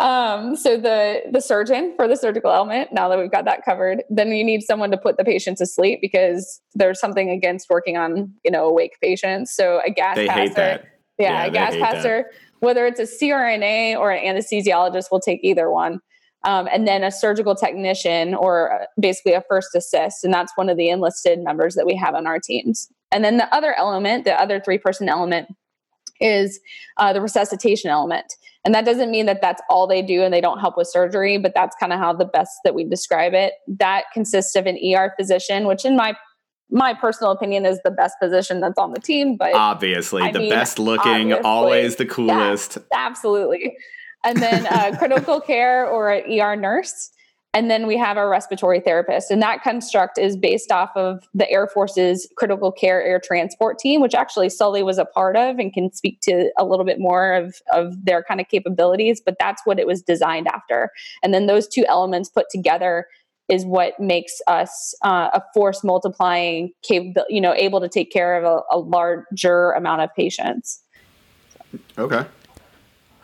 um, 0.02 0.56
so 0.56 0.78
the 0.78 1.22
the 1.32 1.42
surgeon 1.42 1.94
for 1.96 2.08
the 2.08 2.16
surgical 2.16 2.52
element. 2.52 2.92
Now 2.92 3.10
that 3.10 3.18
we've 3.18 3.32
got 3.32 3.46
that 3.46 3.64
covered, 3.64 4.04
then 4.10 4.30
you 4.30 4.44
need 4.44 4.62
someone 4.64 4.92
to 4.92 4.98
put 4.98 5.18
the 5.18 5.24
patient 5.24 5.58
to 5.60 5.66
sleep 5.66 6.00
because 6.02 6.62
there's 6.74 7.00
something 7.00 7.30
against 7.30 7.70
working 7.70 7.98
on 7.98 8.34
you 8.44 8.52
know 8.52 8.68
awake 8.68 8.94
patients. 9.02 9.56
So 9.56 9.82
a 9.86 9.92
gas 9.92 10.16
they 10.16 10.28
passer, 10.28 10.56
yeah, 11.18 11.44
yeah, 11.44 11.46
a 11.46 11.52
gas 11.52 11.76
passer. 11.76 12.32
Whether 12.60 12.86
it's 12.86 13.00
a 13.00 13.04
CRNA 13.04 13.98
or 13.98 14.12
an 14.12 14.36
anesthesiologist, 14.36 15.12
will 15.12 15.20
take 15.20 15.40
either 15.44 15.70
one. 15.70 16.00
Um, 16.46 16.70
and 16.72 16.88
then 16.88 17.04
a 17.04 17.12
surgical 17.12 17.56
technician 17.56 18.36
or 18.36 18.88
basically 19.00 19.34
a 19.34 19.44
first 19.50 19.70
assist. 19.76 20.24
And 20.24 20.32
that's 20.32 20.52
one 20.56 20.70
of 20.70 20.78
the 20.78 20.90
enlisted 20.90 21.40
members 21.44 21.74
that 21.74 21.88
we 21.88 21.96
have 21.96 22.14
on 22.14 22.28
our 22.28 22.40
teams. 22.40 22.88
And 23.12 23.24
then 23.24 23.38
the 23.38 23.54
other 23.54 23.74
element, 23.74 24.26
the 24.26 24.40
other 24.40 24.60
three 24.60 24.78
person 24.78 25.10
element, 25.10 25.48
is 26.20 26.60
uh, 26.98 27.14
the 27.14 27.22
resuscitation 27.22 27.90
element. 27.90 28.34
And 28.64 28.74
that 28.74 28.84
doesn't 28.84 29.12
mean 29.12 29.28
that 29.28 29.42
that's 29.42 29.62
all 29.70 29.86
they 29.86 30.02
do 30.02 30.24
and 30.24 30.34
they 30.34 30.42
don't 30.42 30.60
help 30.60 30.76
with 30.76 30.88
surgery, 30.88 31.38
but 31.38 31.54
that's 31.54 31.76
kind 31.80 31.94
of 31.94 32.00
how 32.00 32.14
the 32.14 32.26
best 32.26 32.52
that 32.64 32.74
we 32.74 32.84
describe 32.84 33.34
it. 33.34 33.54
That 33.68 34.06
consists 34.14 34.56
of 34.56 34.66
an 34.66 34.78
ER 34.84 35.14
physician, 35.18 35.68
which 35.68 35.86
in 35.86 35.96
my 35.96 36.16
my 36.72 36.96
personal 36.96 37.32
opinion 37.32 37.64
is 37.64 37.80
the 37.84 37.92
best 37.92 38.16
position 38.20 38.60
that's 38.60 38.80
on 38.80 38.92
the 38.92 39.00
team. 39.00 39.38
But 39.38 39.54
obviously, 39.54 40.24
I 40.24 40.32
the 40.32 40.40
mean, 40.40 40.50
best 40.50 40.80
looking, 40.80 41.32
always 41.32 41.98
the 41.98 42.08
coolest. 42.08 42.78
Yeah, 42.92 43.06
absolutely. 43.06 43.78
And 44.24 44.42
then 44.42 44.66
uh, 44.66 44.96
critical 44.98 45.40
care 45.40 45.88
or 45.88 46.12
an 46.12 46.40
ER 46.40 46.56
nurse. 46.56 47.12
And 47.56 47.72
then 47.72 47.88
we 47.88 47.96
have 47.96 48.18
our 48.18 48.30
respiratory 48.30 48.82
therapist. 48.82 49.32
And 49.32 49.42
that 49.42 49.64
construct 49.64 50.18
is 50.18 50.36
based 50.36 50.74
off 50.74 50.90
of 50.98 51.24
the 51.34 51.50
Air 51.50 51.68
Force's 51.68 52.28
critical 52.36 52.70
care 52.70 53.02
air 53.02 53.20
transport 53.24 53.80
team, 53.80 54.02
which 54.02 54.14
actually 54.14 54.50
Sully 54.50 54.84
was 54.84 54.98
a 54.98 55.06
part 55.06 55.38
of 55.38 55.58
and 55.58 55.72
can 55.72 55.92
speak 55.94 56.20
to 56.24 56.52
a 56.60 56.66
little 56.66 56.84
bit 56.84 57.00
more 57.00 57.34
of, 57.34 57.56
of 57.72 58.04
their 58.04 58.22
kind 58.24 58.42
of 58.42 58.50
capabilities. 58.50 59.22
But 59.26 59.38
that's 59.40 59.62
what 59.64 59.80
it 59.80 59.88
was 59.88 60.02
designed 60.02 60.48
after. 60.50 60.92
And 61.24 61.34
then 61.34 61.48
those 61.48 61.66
two 61.66 61.86
elements 61.88 62.28
put 62.28 62.48
together 62.52 63.08
is 63.48 63.66
what 63.66 63.98
makes 64.02 64.42
us 64.48 64.94
uh, 65.04 65.30
a 65.34 65.42
force 65.54 65.82
multiplying 65.82 66.74
capable, 66.84 67.24
you 67.30 67.40
know, 67.40 67.54
able 67.54 67.80
to 67.80 67.88
take 67.88 68.12
care 68.12 68.36
of 68.36 68.44
a, 68.44 68.76
a 68.76 68.80
larger 68.80 69.72
amount 69.72 70.02
of 70.02 70.14
patients. 70.14 70.82
Okay. 71.98 72.26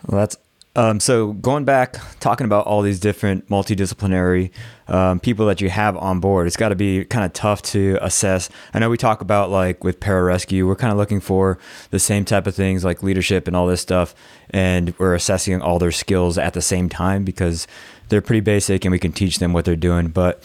Well, 0.08 0.20
that's 0.20 0.38
um, 0.74 1.02
so 1.02 1.34
going 1.34 1.66
back, 1.66 1.98
talking 2.22 2.46
about 2.46 2.66
all 2.66 2.82
these 2.82 3.00
different 3.00 3.50
multidisciplinary 3.50 4.52
um, 4.88 5.20
people 5.20 5.46
that 5.48 5.60
you 5.60 5.70
have 5.70 5.98
on 5.98 6.22
board, 6.22 6.48
it's 6.48 6.56
got 6.56 6.70
to 6.70 6.76
be 6.76 7.04
kind 7.04 7.26
of 7.26 7.34
tough 7.34 7.62
to 7.62 7.98
assess. 8.02 8.50
I 8.74 8.80
know 8.80 8.90
we 8.90 8.98
talk 8.98 9.20
about 9.20 9.50
like 9.50 9.84
with 9.84 10.00
pararescue, 10.00 10.66
we're 10.66 10.78
kind 10.78 10.94
of 10.94 10.98
looking 10.98 11.20
for 11.20 11.58
the 11.90 12.00
same 12.00 12.24
type 12.24 12.48
of 12.48 12.56
things 12.56 12.86
like 12.86 13.04
leadership 13.04 13.48
and 13.48 13.56
all 13.56 13.68
this 13.68 13.82
stuff, 13.82 14.16
and 14.50 14.98
we're 14.98 15.14
assessing 15.14 15.62
all 15.62 15.78
their 15.78 15.92
skills 15.92 16.38
at 16.38 16.54
the 16.54 16.62
same 16.62 16.88
time 16.88 17.26
because 17.26 17.68
they're 18.08 18.22
pretty 18.22 18.42
basic 18.42 18.86
and 18.86 18.94
we 18.94 19.00
can 19.00 19.12
teach 19.12 19.40
them 19.40 19.52
what 19.52 19.66
they're 19.66 19.76
doing. 19.76 20.08
But 20.08 20.42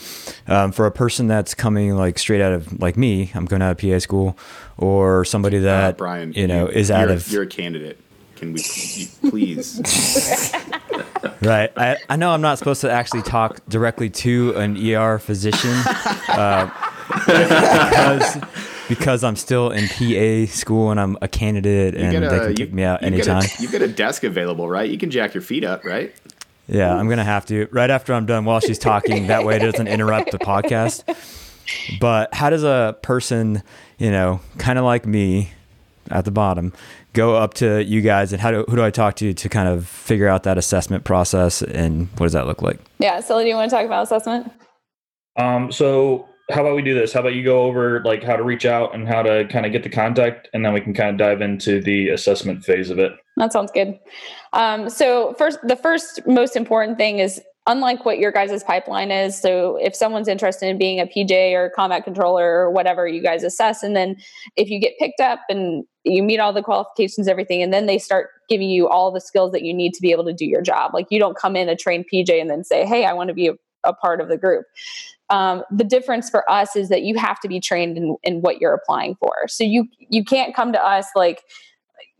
um, 0.48 0.72
for 0.72 0.86
a 0.86 0.92
person 0.92 1.28
that's 1.28 1.54
coming 1.54 1.94
like 1.94 2.18
straight 2.18 2.40
out 2.40 2.52
of 2.52 2.80
like 2.80 2.96
me, 2.96 3.30
I'm 3.32 3.44
going 3.44 3.62
out 3.62 3.70
of 3.70 3.78
PA 3.78 4.00
school, 4.00 4.36
or 4.76 5.24
somebody 5.24 5.58
uh, 5.58 5.62
that 5.62 5.94
uh, 5.94 5.96
Brian, 5.96 6.32
you 6.32 6.48
know 6.48 6.66
is 6.66 6.90
out 6.90 7.10
of 7.10 7.30
you're 7.30 7.44
a 7.44 7.46
candidate 7.46 8.00
can 8.36 8.52
we 8.52 8.62
please? 9.30 9.80
right. 11.42 11.72
I, 11.76 11.96
I 12.08 12.16
know 12.16 12.30
I'm 12.30 12.40
not 12.40 12.58
supposed 12.58 12.80
to 12.82 12.90
actually 12.90 13.22
talk 13.22 13.60
directly 13.68 14.10
to 14.10 14.54
an 14.56 14.76
ER 14.76 15.18
physician 15.18 15.74
uh, 16.28 16.70
because, 17.26 18.38
because 18.88 19.24
I'm 19.24 19.36
still 19.36 19.70
in 19.70 19.88
PA 19.88 20.50
school 20.52 20.90
and 20.90 21.00
I'm 21.00 21.16
a 21.22 21.28
candidate 21.28 21.94
and 21.94 22.24
a, 22.24 22.30
they 22.30 22.38
can 22.38 22.54
kick 22.54 22.72
me 22.72 22.84
out 22.84 23.02
you 23.02 23.08
anytime. 23.08 23.42
Get 23.42 23.58
a, 23.58 23.62
you 23.62 23.68
get 23.68 23.82
a 23.82 23.88
desk 23.88 24.24
available, 24.24 24.68
right? 24.68 24.88
You 24.88 24.98
can 24.98 25.10
jack 25.10 25.34
your 25.34 25.42
feet 25.42 25.64
up, 25.64 25.84
right? 25.84 26.14
Yeah, 26.68 26.94
I'm 26.94 27.08
gonna 27.08 27.24
have 27.24 27.46
to 27.46 27.68
right 27.70 27.90
after 27.90 28.12
I'm 28.12 28.26
done 28.26 28.44
while 28.44 28.60
she's 28.60 28.78
talking. 28.78 29.28
that 29.28 29.44
way, 29.44 29.56
it 29.56 29.60
doesn't 29.60 29.86
interrupt 29.86 30.32
the 30.32 30.38
podcast. 30.38 31.04
But 32.00 32.34
how 32.34 32.50
does 32.50 32.64
a 32.64 32.96
person, 33.02 33.62
you 33.98 34.10
know, 34.10 34.40
kind 34.58 34.78
of 34.78 34.84
like 34.84 35.06
me, 35.06 35.50
at 36.10 36.24
the 36.24 36.30
bottom, 36.30 36.72
go 37.16 37.34
up 37.34 37.54
to 37.54 37.82
you 37.82 38.02
guys 38.02 38.32
and 38.32 38.40
how 38.40 38.50
do, 38.52 38.64
who 38.68 38.76
do 38.76 38.84
I 38.84 38.90
talk 38.90 39.16
to 39.16 39.32
to 39.32 39.48
kind 39.48 39.68
of 39.68 39.88
figure 39.88 40.28
out 40.28 40.44
that 40.44 40.58
assessment 40.58 41.04
process 41.04 41.62
and 41.62 42.08
what 42.18 42.26
does 42.26 42.34
that 42.34 42.46
look 42.46 42.62
like? 42.62 42.78
Yeah. 42.98 43.20
So 43.20 43.40
do 43.40 43.48
you 43.48 43.54
want 43.54 43.70
to 43.70 43.76
talk 43.76 43.86
about 43.86 44.04
assessment? 44.04 44.52
Um, 45.36 45.72
so 45.72 46.28
how 46.50 46.60
about 46.60 46.76
we 46.76 46.82
do 46.82 46.94
this? 46.94 47.12
How 47.12 47.20
about 47.20 47.34
you 47.34 47.42
go 47.42 47.62
over 47.62 48.02
like 48.04 48.22
how 48.22 48.36
to 48.36 48.44
reach 48.44 48.66
out 48.66 48.94
and 48.94 49.08
how 49.08 49.22
to 49.22 49.46
kind 49.48 49.66
of 49.66 49.72
get 49.72 49.82
the 49.82 49.88
contact, 49.88 50.48
and 50.52 50.64
then 50.64 50.72
we 50.72 50.80
can 50.80 50.94
kind 50.94 51.10
of 51.10 51.16
dive 51.16 51.40
into 51.40 51.82
the 51.82 52.10
assessment 52.10 52.64
phase 52.64 52.88
of 52.90 52.98
it. 52.98 53.12
That 53.36 53.52
sounds 53.52 53.72
good. 53.72 53.98
Um, 54.52 54.88
so 54.88 55.34
first, 55.34 55.58
the 55.64 55.76
first 55.76 56.20
most 56.26 56.54
important 56.54 56.98
thing 56.98 57.18
is 57.18 57.40
unlike 57.66 58.04
what 58.04 58.18
your 58.18 58.30
guys' 58.30 58.62
pipeline 58.62 59.10
is. 59.10 59.38
So 59.40 59.76
if 59.76 59.94
someone's 59.94 60.28
interested 60.28 60.68
in 60.68 60.78
being 60.78 61.00
a 61.00 61.06
PJ 61.06 61.52
or 61.52 61.70
combat 61.70 62.04
controller 62.04 62.44
or 62.44 62.70
whatever, 62.70 63.08
you 63.08 63.20
guys 63.20 63.42
assess. 63.42 63.82
And 63.82 63.96
then 63.96 64.16
if 64.56 64.70
you 64.70 64.80
get 64.80 64.96
picked 64.98 65.20
up 65.20 65.40
and 65.48 65.84
you 66.04 66.22
meet 66.22 66.38
all 66.38 66.52
the 66.52 66.62
qualifications, 66.62 67.26
everything, 67.26 67.62
and 67.62 67.72
then 67.72 67.86
they 67.86 67.98
start 67.98 68.30
giving 68.48 68.70
you 68.70 68.88
all 68.88 69.10
the 69.10 69.20
skills 69.20 69.50
that 69.52 69.62
you 69.62 69.74
need 69.74 69.92
to 69.94 70.00
be 70.00 70.12
able 70.12 70.24
to 70.24 70.32
do 70.32 70.46
your 70.46 70.62
job. 70.62 70.94
Like 70.94 71.06
you 71.10 71.18
don't 71.18 71.36
come 71.36 71.56
in 71.56 71.68
a 71.68 71.76
trained 71.76 72.06
PJ 72.12 72.40
and 72.40 72.48
then 72.48 72.62
say, 72.62 72.86
hey, 72.86 73.04
I 73.04 73.12
want 73.12 73.28
to 73.28 73.34
be 73.34 73.48
a, 73.48 73.54
a 73.82 73.92
part 73.92 74.20
of 74.20 74.28
the 74.28 74.38
group. 74.38 74.64
Um, 75.28 75.64
the 75.72 75.82
difference 75.82 76.30
for 76.30 76.48
us 76.48 76.76
is 76.76 76.88
that 76.88 77.02
you 77.02 77.18
have 77.18 77.40
to 77.40 77.48
be 77.48 77.58
trained 77.58 77.96
in, 77.96 78.16
in 78.22 78.42
what 78.42 78.60
you're 78.60 78.74
applying 78.74 79.16
for. 79.16 79.48
So 79.48 79.64
you 79.64 79.88
you 79.98 80.24
can't 80.24 80.54
come 80.54 80.72
to 80.72 80.80
us 80.80 81.06
like, 81.16 81.42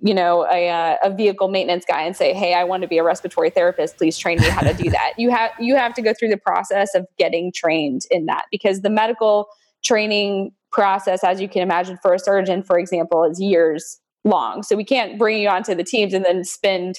you 0.01 0.15
know 0.15 0.47
a, 0.53 0.69
uh, 0.69 0.97
a 1.03 1.15
vehicle 1.15 1.49
maintenance 1.49 1.85
guy 1.87 2.03
and 2.03 2.15
say 2.15 2.35
hey 2.35 2.53
i 2.55 2.63
want 2.65 2.83
to 2.83 2.89
be 2.89 2.99
a 2.99 3.03
respiratory 3.03 3.51
therapist. 3.51 3.97
Please 3.97 4.19
train 4.19 4.39
me 4.39 4.47
how 4.49 4.61
to 4.61 4.75
do 4.75 4.91
that. 4.91 5.13
You 5.17 5.31
have 5.31 5.51
you 5.59 5.77
have 5.77 5.95
to 5.95 6.03
go 6.03 6.13
through 6.13 6.29
the 6.29 6.37
process 6.37 6.95
of 6.95 7.07
getting 7.19 7.53
trained 7.53 8.03
in 8.11 8.27
that 8.27 8.47
because 8.51 8.83
the 8.83 8.91
medical 8.91 9.49
training 9.85 10.53
process 10.73 11.25
as 11.25 11.41
you 11.41 11.49
can 11.49 11.63
imagine 11.63 11.99
for 12.03 12.13
a 12.13 12.19
surgeon 12.19 12.63
for 12.63 12.79
example 12.79 13.25
is 13.25 13.41
years 13.41 13.99
long. 14.25 14.63
So 14.63 14.77
we 14.77 14.85
can't 14.85 15.19
bring 15.19 15.41
you 15.41 15.49
onto 15.49 15.75
the 15.75 15.85
teams 15.85 16.13
and 16.13 16.25
then 16.25 16.45
spend 16.45 16.97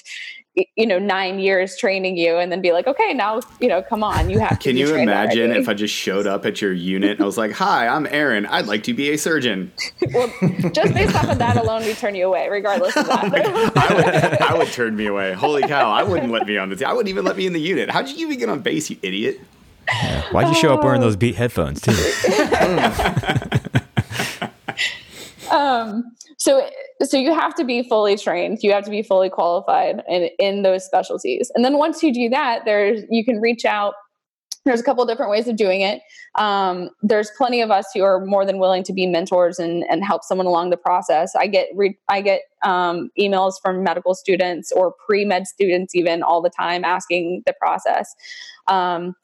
you 0.76 0.86
know 0.86 0.98
nine 0.98 1.38
years 1.38 1.76
training 1.76 2.16
you 2.16 2.36
and 2.36 2.50
then 2.50 2.60
be 2.60 2.72
like 2.72 2.86
okay 2.86 3.12
now 3.14 3.40
you 3.60 3.68
know 3.68 3.82
come 3.82 4.02
on 4.02 4.30
you 4.30 4.38
have 4.38 4.58
to 4.58 4.68
can 4.68 4.76
you 4.76 4.94
imagine 4.94 5.46
already. 5.50 5.60
if 5.60 5.68
i 5.68 5.74
just 5.74 5.94
showed 5.94 6.26
up 6.26 6.46
at 6.46 6.60
your 6.60 6.72
unit? 6.72 7.12
And 7.12 7.20
i 7.20 7.24
was 7.24 7.38
like 7.38 7.52
hi 7.52 7.86
i'm 7.86 8.06
aaron. 8.06 8.46
I'd 8.46 8.66
like 8.66 8.82
to 8.84 8.94
be 8.94 9.10
a 9.10 9.18
surgeon. 9.18 9.72
Well 10.14 10.28
just 10.72 10.94
based 10.94 11.14
off 11.14 11.28
of 11.28 11.38
that 11.38 11.56
alone 11.56 11.82
we 11.84 11.92
turn 11.94 12.14
you 12.14 12.26
away 12.26 12.48
regardless 12.48 12.96
of 12.96 13.06
that. 13.06 13.24
I, 13.76 13.94
would, 13.94 14.42
I 14.42 14.58
would 14.58 14.68
turn 14.68 14.96
me 14.96 15.06
away. 15.06 15.32
Holy 15.34 15.62
cow 15.62 15.90
i 15.90 16.02
wouldn't 16.02 16.32
let 16.32 16.46
me 16.46 16.56
on 16.56 16.70
the 16.70 16.76
team 16.76 16.88
i 16.88 16.92
wouldn't 16.92 17.08
even 17.10 17.24
let 17.24 17.36
me 17.36 17.46
in 17.46 17.52
the 17.52 17.60
unit. 17.60 17.90
How'd 17.90 18.08
you 18.08 18.16
even 18.26 18.38
get 18.38 18.48
on 18.48 18.60
base 18.60 18.90
you 18.90 18.96
idiot? 19.02 19.40
Yeah. 19.88 20.22
why'd 20.32 20.48
you 20.48 20.54
show 20.54 20.74
up 20.74 20.84
wearing 20.84 21.00
those 21.00 21.16
beat 21.16 21.34
headphones 21.36 21.80
too 21.80 21.92
um 25.50 26.04
so 26.38 26.68
so 27.02 27.16
you 27.16 27.32
have 27.34 27.54
to 27.56 27.64
be 27.64 27.82
fully 27.82 28.16
trained. 28.16 28.58
You 28.62 28.72
have 28.72 28.84
to 28.84 28.90
be 28.90 29.02
fully 29.02 29.30
qualified 29.30 30.02
in, 30.08 30.30
in 30.38 30.62
those 30.62 30.84
specialties. 30.84 31.50
And 31.54 31.64
then 31.64 31.78
once 31.78 32.02
you 32.02 32.12
do 32.12 32.28
that 32.30 32.64
there's 32.64 33.02
you 33.10 33.24
can 33.24 33.40
reach 33.40 33.64
out. 33.64 33.94
There's 34.64 34.80
a 34.80 34.84
couple 34.84 35.06
different 35.06 35.30
ways 35.30 35.48
of 35.48 35.56
doing 35.56 35.80
it. 35.80 36.02
Um, 36.34 36.90
there's 37.02 37.30
plenty 37.38 37.62
of 37.62 37.70
us 37.70 37.86
who 37.94 38.02
are 38.02 38.22
more 38.26 38.44
than 38.44 38.58
willing 38.58 38.82
to 38.84 38.92
be 38.92 39.06
mentors 39.06 39.58
and, 39.58 39.84
and 39.88 40.04
help 40.04 40.24
someone 40.24 40.46
along 40.46 40.70
the 40.70 40.76
process. 40.76 41.34
I 41.34 41.46
get 41.46 41.68
re- 41.74 41.98
i 42.08 42.20
get 42.20 42.42
um, 42.64 43.10
emails 43.18 43.54
from 43.62 43.82
medical 43.82 44.14
students 44.14 44.70
or 44.72 44.94
pre-med 45.06 45.46
students 45.46 45.94
even 45.94 46.22
all 46.22 46.42
the 46.42 46.50
time 46.50 46.84
asking 46.84 47.44
the 47.46 47.54
process. 47.58 48.14
Um, 48.66 49.14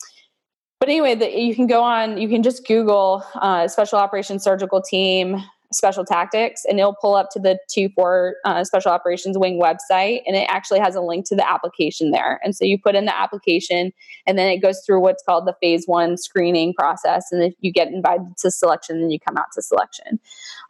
but 0.81 0.89
anyway 0.89 1.15
the, 1.15 1.31
you 1.31 1.55
can 1.55 1.67
go 1.67 1.83
on 1.83 2.19
you 2.19 2.29
can 2.29 2.43
just 2.43 2.67
google 2.67 3.25
uh, 3.37 3.67
special 3.69 3.99
operations 3.99 4.43
surgical 4.45 4.83
team 4.83 5.43
special 5.75 6.05
tactics 6.05 6.65
and 6.69 6.79
it'll 6.79 6.97
pull 7.01 7.15
up 7.15 7.31
to 7.31 7.39
the 7.39 7.59
2-4 7.77 8.33
uh, 8.45 8.65
special 8.65 8.91
operations 8.93 9.39
wing 9.39 9.61
website 9.61 10.23
and 10.27 10.37
it 10.37 10.47
actually 10.49 10.81
has 10.81 10.95
a 10.95 11.01
link 11.01 11.27
to 11.27 11.35
the 11.35 11.49
application 11.49 12.11
there. 12.11 12.41
And 12.43 12.55
so 12.57 12.65
you 12.65 12.79
put 12.79 12.95
in 12.95 13.05
the 13.05 13.17
application 13.17 13.93
and 14.27 14.39
then 14.39 14.49
it 14.49 14.59
goes 14.59 14.83
through 14.85 15.01
what's 15.01 15.23
called 15.23 15.47
the 15.47 15.57
phase 15.61 15.85
one 15.87 16.17
screening 16.17 16.75
process 16.75 17.33
and 17.33 17.43
if 17.43 17.55
you 17.61 17.73
get 17.73 17.89
invited 17.89 18.37
to 18.39 18.51
selection 18.51 19.01
then 19.01 19.11
you 19.11 19.19
come 19.21 19.37
out 19.37 19.47
to 19.55 19.63
selection. 19.63 20.21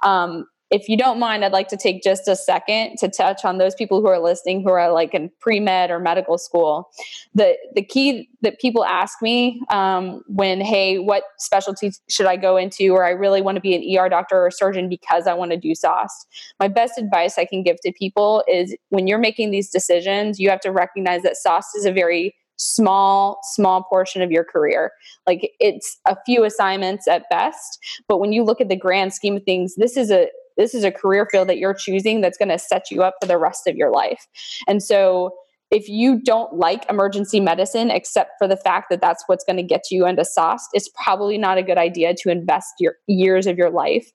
Um, 0.02 0.46
if 0.70 0.88
you 0.88 0.96
don't 0.96 1.18
mind, 1.18 1.44
I'd 1.44 1.52
like 1.52 1.68
to 1.68 1.76
take 1.76 2.02
just 2.02 2.26
a 2.26 2.34
second 2.34 2.96
to 2.98 3.08
touch 3.08 3.44
on 3.44 3.58
those 3.58 3.74
people 3.74 4.00
who 4.00 4.08
are 4.08 4.18
listening 4.18 4.62
who 4.62 4.70
are 4.70 4.90
like 4.92 5.14
in 5.14 5.30
pre 5.40 5.60
med 5.60 5.90
or 5.90 6.00
medical 6.00 6.38
school. 6.38 6.90
The 7.34 7.56
the 7.74 7.82
key 7.82 8.28
that 8.42 8.58
people 8.58 8.84
ask 8.84 9.20
me 9.22 9.62
um, 9.70 10.22
when, 10.26 10.60
hey, 10.60 10.98
what 10.98 11.24
specialty 11.38 11.92
should 12.08 12.26
I 12.26 12.36
go 12.36 12.56
into, 12.56 12.92
or 12.92 13.04
I 13.04 13.10
really 13.10 13.40
want 13.40 13.56
to 13.56 13.60
be 13.60 13.74
an 13.74 13.98
ER 13.98 14.08
doctor 14.08 14.46
or 14.46 14.50
surgeon 14.50 14.88
because 14.88 15.26
I 15.26 15.34
want 15.34 15.50
to 15.52 15.56
do 15.56 15.74
SOST. 15.74 16.26
My 16.58 16.68
best 16.68 16.98
advice 16.98 17.38
I 17.38 17.44
can 17.44 17.62
give 17.62 17.76
to 17.82 17.92
people 17.92 18.42
is 18.48 18.74
when 18.88 19.06
you're 19.06 19.18
making 19.18 19.50
these 19.50 19.70
decisions, 19.70 20.40
you 20.40 20.50
have 20.50 20.60
to 20.60 20.70
recognize 20.70 21.22
that 21.22 21.36
SOST 21.36 21.68
is 21.76 21.84
a 21.84 21.92
very 21.92 22.34
small 22.56 23.40
small 23.42 23.82
portion 23.82 24.22
of 24.22 24.30
your 24.30 24.44
career 24.44 24.92
like 25.26 25.50
it's 25.58 25.98
a 26.06 26.16
few 26.24 26.44
assignments 26.44 27.08
at 27.08 27.24
best 27.28 27.80
but 28.06 28.18
when 28.18 28.32
you 28.32 28.44
look 28.44 28.60
at 28.60 28.68
the 28.68 28.76
grand 28.76 29.12
scheme 29.12 29.36
of 29.36 29.42
things 29.42 29.74
this 29.74 29.96
is 29.96 30.08
a 30.08 30.28
this 30.56 30.74
is 30.74 30.84
a 30.84 30.90
career 30.90 31.26
field 31.30 31.48
that 31.48 31.58
you're 31.58 31.74
choosing 31.74 32.20
that's 32.20 32.38
going 32.38 32.48
to 32.48 32.58
set 32.58 32.90
you 32.90 33.02
up 33.02 33.14
for 33.20 33.26
the 33.26 33.38
rest 33.38 33.66
of 33.66 33.76
your 33.76 33.90
life. 33.90 34.26
And 34.66 34.82
so 34.82 35.34
if 35.70 35.88
you 35.88 36.20
don't 36.20 36.54
like 36.54 36.88
emergency 36.88 37.40
medicine 37.40 37.90
except 37.90 38.32
for 38.38 38.46
the 38.46 38.56
fact 38.56 38.86
that 38.90 39.00
that's 39.00 39.24
what's 39.26 39.44
going 39.44 39.56
to 39.56 39.62
get 39.62 39.82
you 39.90 40.06
into 40.06 40.24
SOST, 40.24 40.68
it's 40.72 40.88
probably 41.02 41.38
not 41.38 41.58
a 41.58 41.62
good 41.62 41.78
idea 41.78 42.14
to 42.18 42.30
invest 42.30 42.74
your 42.78 42.94
years 43.08 43.46
of 43.46 43.58
your 43.58 43.70
life 43.70 44.12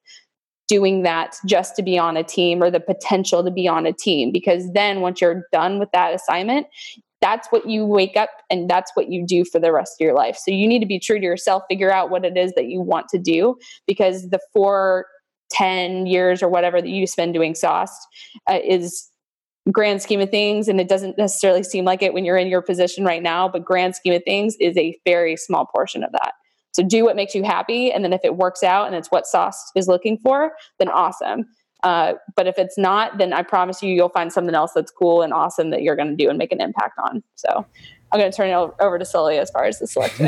doing 0.69 1.01
that 1.01 1.35
just 1.45 1.75
to 1.75 1.83
be 1.83 1.97
on 1.97 2.15
a 2.15 2.23
team 2.23 2.63
or 2.63 2.71
the 2.71 2.79
potential 2.79 3.43
to 3.43 3.51
be 3.51 3.67
on 3.67 3.85
a 3.85 3.91
team 3.91 4.31
because 4.31 4.71
then 4.73 5.01
once 5.01 5.19
you're 5.19 5.43
done 5.51 5.79
with 5.79 5.89
that 5.91 6.13
assignment 6.13 6.67
that's 7.21 7.47
what 7.49 7.67
you 7.67 7.85
wake 7.85 8.15
up 8.15 8.29
and 8.49 8.69
that's 8.69 8.91
what 8.93 9.11
you 9.11 9.25
do 9.25 9.43
for 9.43 9.59
the 9.59 9.73
rest 9.73 9.95
of 9.99 10.05
your 10.05 10.13
life 10.13 10.37
so 10.37 10.51
you 10.51 10.67
need 10.67 10.79
to 10.79 10.85
be 10.85 10.99
true 10.99 11.19
to 11.19 11.25
yourself 11.25 11.63
figure 11.67 11.91
out 11.91 12.11
what 12.11 12.23
it 12.23 12.37
is 12.37 12.53
that 12.53 12.67
you 12.67 12.79
want 12.79 13.07
to 13.09 13.17
do 13.17 13.57
because 13.87 14.29
the 14.29 14.39
four 14.53 15.07
10 15.51 16.05
years 16.05 16.41
or 16.43 16.49
whatever 16.49 16.81
that 16.81 16.89
you 16.89 17.07
spend 17.07 17.33
doing 17.33 17.55
SOST 17.55 18.07
uh, 18.49 18.59
is 18.63 19.09
grand 19.71 20.01
scheme 20.01 20.21
of 20.21 20.29
things 20.29 20.67
and 20.67 20.79
it 20.79 20.87
doesn't 20.87 21.17
necessarily 21.17 21.63
seem 21.63 21.85
like 21.85 22.01
it 22.01 22.13
when 22.13 22.25
you're 22.25 22.37
in 22.37 22.47
your 22.47 22.61
position 22.61 23.05
right 23.05 23.21
now 23.21 23.47
but 23.47 23.63
grand 23.63 23.95
scheme 23.95 24.13
of 24.13 24.23
things 24.23 24.55
is 24.59 24.75
a 24.77 24.97
very 25.05 25.35
small 25.35 25.67
portion 25.67 26.03
of 26.03 26.11
that 26.11 26.33
So 26.71 26.83
do 26.83 27.03
what 27.03 27.15
makes 27.15 27.35
you 27.35 27.43
happy. 27.43 27.91
And 27.91 28.03
then 28.03 28.13
if 28.13 28.21
it 28.23 28.37
works 28.37 28.63
out 28.63 28.87
and 28.87 28.95
it's 28.95 29.09
what 29.09 29.27
Sauce 29.27 29.71
is 29.75 29.87
looking 29.87 30.17
for, 30.17 30.53
then 30.77 30.89
awesome. 30.89 31.45
Uh, 31.83 32.13
but 32.35 32.47
if 32.47 32.57
it's 32.57 32.77
not, 32.77 33.17
then 33.17 33.31
I 33.31 33.41
promise 33.41 33.81
you, 33.81 33.93
you'll 33.93 34.09
find 34.09 34.33
something 34.33 34.55
else 34.55 34.71
that's 34.73 34.91
cool 34.91 35.21
and 35.21 35.33
awesome 35.33 35.69
that 35.69 35.81
you're 35.81 35.95
going 35.95 36.09
to 36.09 36.15
do 36.15 36.29
and 36.29 36.37
make 36.37 36.51
an 36.51 36.61
impact 36.61 36.99
on. 36.99 37.23
So 37.35 37.65
I'm 38.11 38.19
going 38.19 38.31
to 38.31 38.35
turn 38.35 38.49
it 38.49 38.73
over 38.79 38.97
to 38.97 39.05
Sully 39.05 39.37
as 39.37 39.51
far 39.51 39.65
as 39.65 39.77
the 39.77 39.85
selection. 39.85 40.27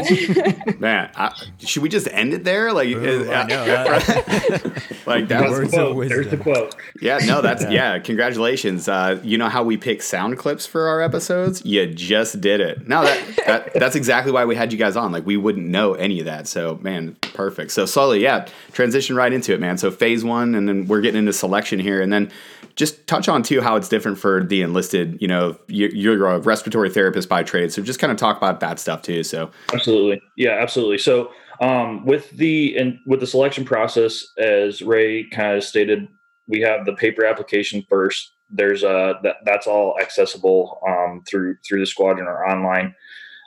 Man, 0.79 1.09
I, 1.15 1.33
should 1.59 1.81
we 1.81 1.89
just 1.89 2.07
end 2.11 2.33
it 2.33 2.43
there? 2.43 2.71
Like, 2.73 2.89
Ooh, 2.89 3.03
is, 3.03 3.29
I 3.29 3.43
know 3.43 3.65
that. 3.65 4.83
like 5.07 5.27
that 5.29 5.41
was 5.49 5.51
Words 5.51 5.71
the 5.71 5.87
of 5.87 5.93
quote. 5.93 6.09
There's 6.09 6.27
the 6.27 6.37
quote. 6.37 6.75
yeah, 7.01 7.17
no, 7.25 7.41
that's 7.41 7.63
yeah. 7.71 7.97
Congratulations. 7.97 8.87
Uh, 8.87 9.19
you 9.23 9.37
know 9.37 9.49
how 9.49 9.63
we 9.63 9.77
pick 9.77 10.03
sound 10.03 10.37
clips 10.37 10.67
for 10.67 10.87
our 10.87 11.01
episodes? 11.01 11.65
You 11.65 11.87
just 11.87 12.39
did 12.39 12.61
it. 12.61 12.87
No, 12.87 13.03
that, 13.03 13.39
that 13.47 13.73
that's 13.73 13.95
exactly 13.95 14.31
why 14.31 14.45
we 14.45 14.55
had 14.55 14.71
you 14.71 14.77
guys 14.77 14.95
on. 14.95 15.11
Like 15.11 15.25
we 15.25 15.37
wouldn't 15.37 15.65
know 15.65 15.95
any 15.95 16.19
of 16.19 16.25
that. 16.25 16.47
So 16.47 16.77
man, 16.81 17.15
perfect. 17.33 17.71
So 17.71 17.87
Sully, 17.87 18.21
yeah, 18.21 18.47
transition 18.73 19.15
right 19.15 19.33
into 19.33 19.53
it, 19.53 19.59
man. 19.59 19.79
So 19.79 19.89
phase 19.89 20.23
one, 20.23 20.53
and 20.53 20.67
then 20.69 20.85
we're 20.85 21.01
getting 21.01 21.19
into 21.19 21.33
selection 21.33 21.79
here, 21.79 22.01
and 22.01 22.13
then 22.13 22.31
just 22.75 23.05
touch 23.07 23.27
on 23.27 23.43
too 23.43 23.61
how 23.61 23.75
it's 23.75 23.89
different 23.89 24.17
for 24.17 24.43
the 24.43 24.61
enlisted. 24.61 25.17
You 25.21 25.27
know, 25.27 25.57
you're, 25.67 26.25
a 26.25 26.39
respiratory 26.39 26.89
therapist 26.89 27.29
by 27.29 27.43
trade, 27.43 27.71
so 27.71 27.81
just 27.81 27.99
kind 27.99 28.11
of 28.11 28.17
talk 28.17 28.37
about 28.37 28.59
that 28.59 28.79
stuff 28.79 29.01
too. 29.01 29.23
So 29.23 29.51
Absolutely. 29.73 30.21
Yeah, 30.37 30.51
absolutely. 30.51 30.97
So 30.97 31.31
um, 31.61 32.05
with 32.05 32.31
the 32.31 32.75
and 32.77 32.97
with 33.05 33.19
the 33.19 33.27
selection 33.27 33.65
process, 33.65 34.25
as 34.37 34.81
Ray 34.81 35.25
kind 35.29 35.55
of 35.55 35.63
stated, 35.63 36.07
we 36.47 36.59
have 36.61 36.85
the 36.85 36.93
paper 36.93 37.25
application 37.25 37.85
first. 37.87 38.31
There's 38.49 38.83
a 38.83 39.19
that, 39.23 39.37
that's 39.45 39.67
all 39.67 39.97
accessible 40.01 40.79
um, 40.87 41.23
through 41.27 41.57
through 41.65 41.79
the 41.79 41.85
squadron 41.85 42.27
or 42.27 42.47
online. 42.47 42.95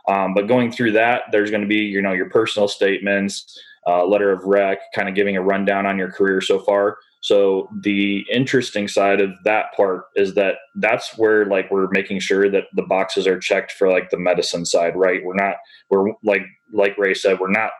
Um, 0.06 0.34
but 0.34 0.46
going 0.46 0.70
through 0.70 0.92
that, 0.92 1.22
there's 1.32 1.50
going 1.50 1.62
to 1.62 1.68
be 1.68 1.78
you 1.78 2.00
know 2.00 2.12
your 2.12 2.30
personal 2.30 2.68
statements, 2.68 3.58
uh, 3.86 4.04
letter 4.06 4.30
of 4.30 4.44
rec, 4.44 4.78
kind 4.94 5.08
of 5.08 5.14
giving 5.14 5.36
a 5.36 5.42
rundown 5.42 5.86
on 5.86 5.98
your 5.98 6.10
career 6.10 6.40
so 6.40 6.58
far. 6.58 6.98
So 7.24 7.70
the 7.80 8.22
interesting 8.30 8.86
side 8.86 9.18
of 9.22 9.30
that 9.44 9.74
part 9.74 10.04
is 10.14 10.34
that 10.34 10.56
that's 10.74 11.16
where 11.16 11.46
like 11.46 11.70
we're 11.70 11.88
making 11.90 12.20
sure 12.20 12.50
that 12.50 12.64
the 12.74 12.82
boxes 12.82 13.26
are 13.26 13.38
checked 13.38 13.72
for 13.72 13.90
like 13.90 14.10
the 14.10 14.18
medicine 14.18 14.66
side, 14.66 14.94
right? 14.94 15.24
We're 15.24 15.34
not 15.34 15.54
we're 15.88 16.10
like 16.22 16.42
like 16.74 16.98
Ray 16.98 17.14
said, 17.14 17.40
we're 17.40 17.50
not 17.50 17.70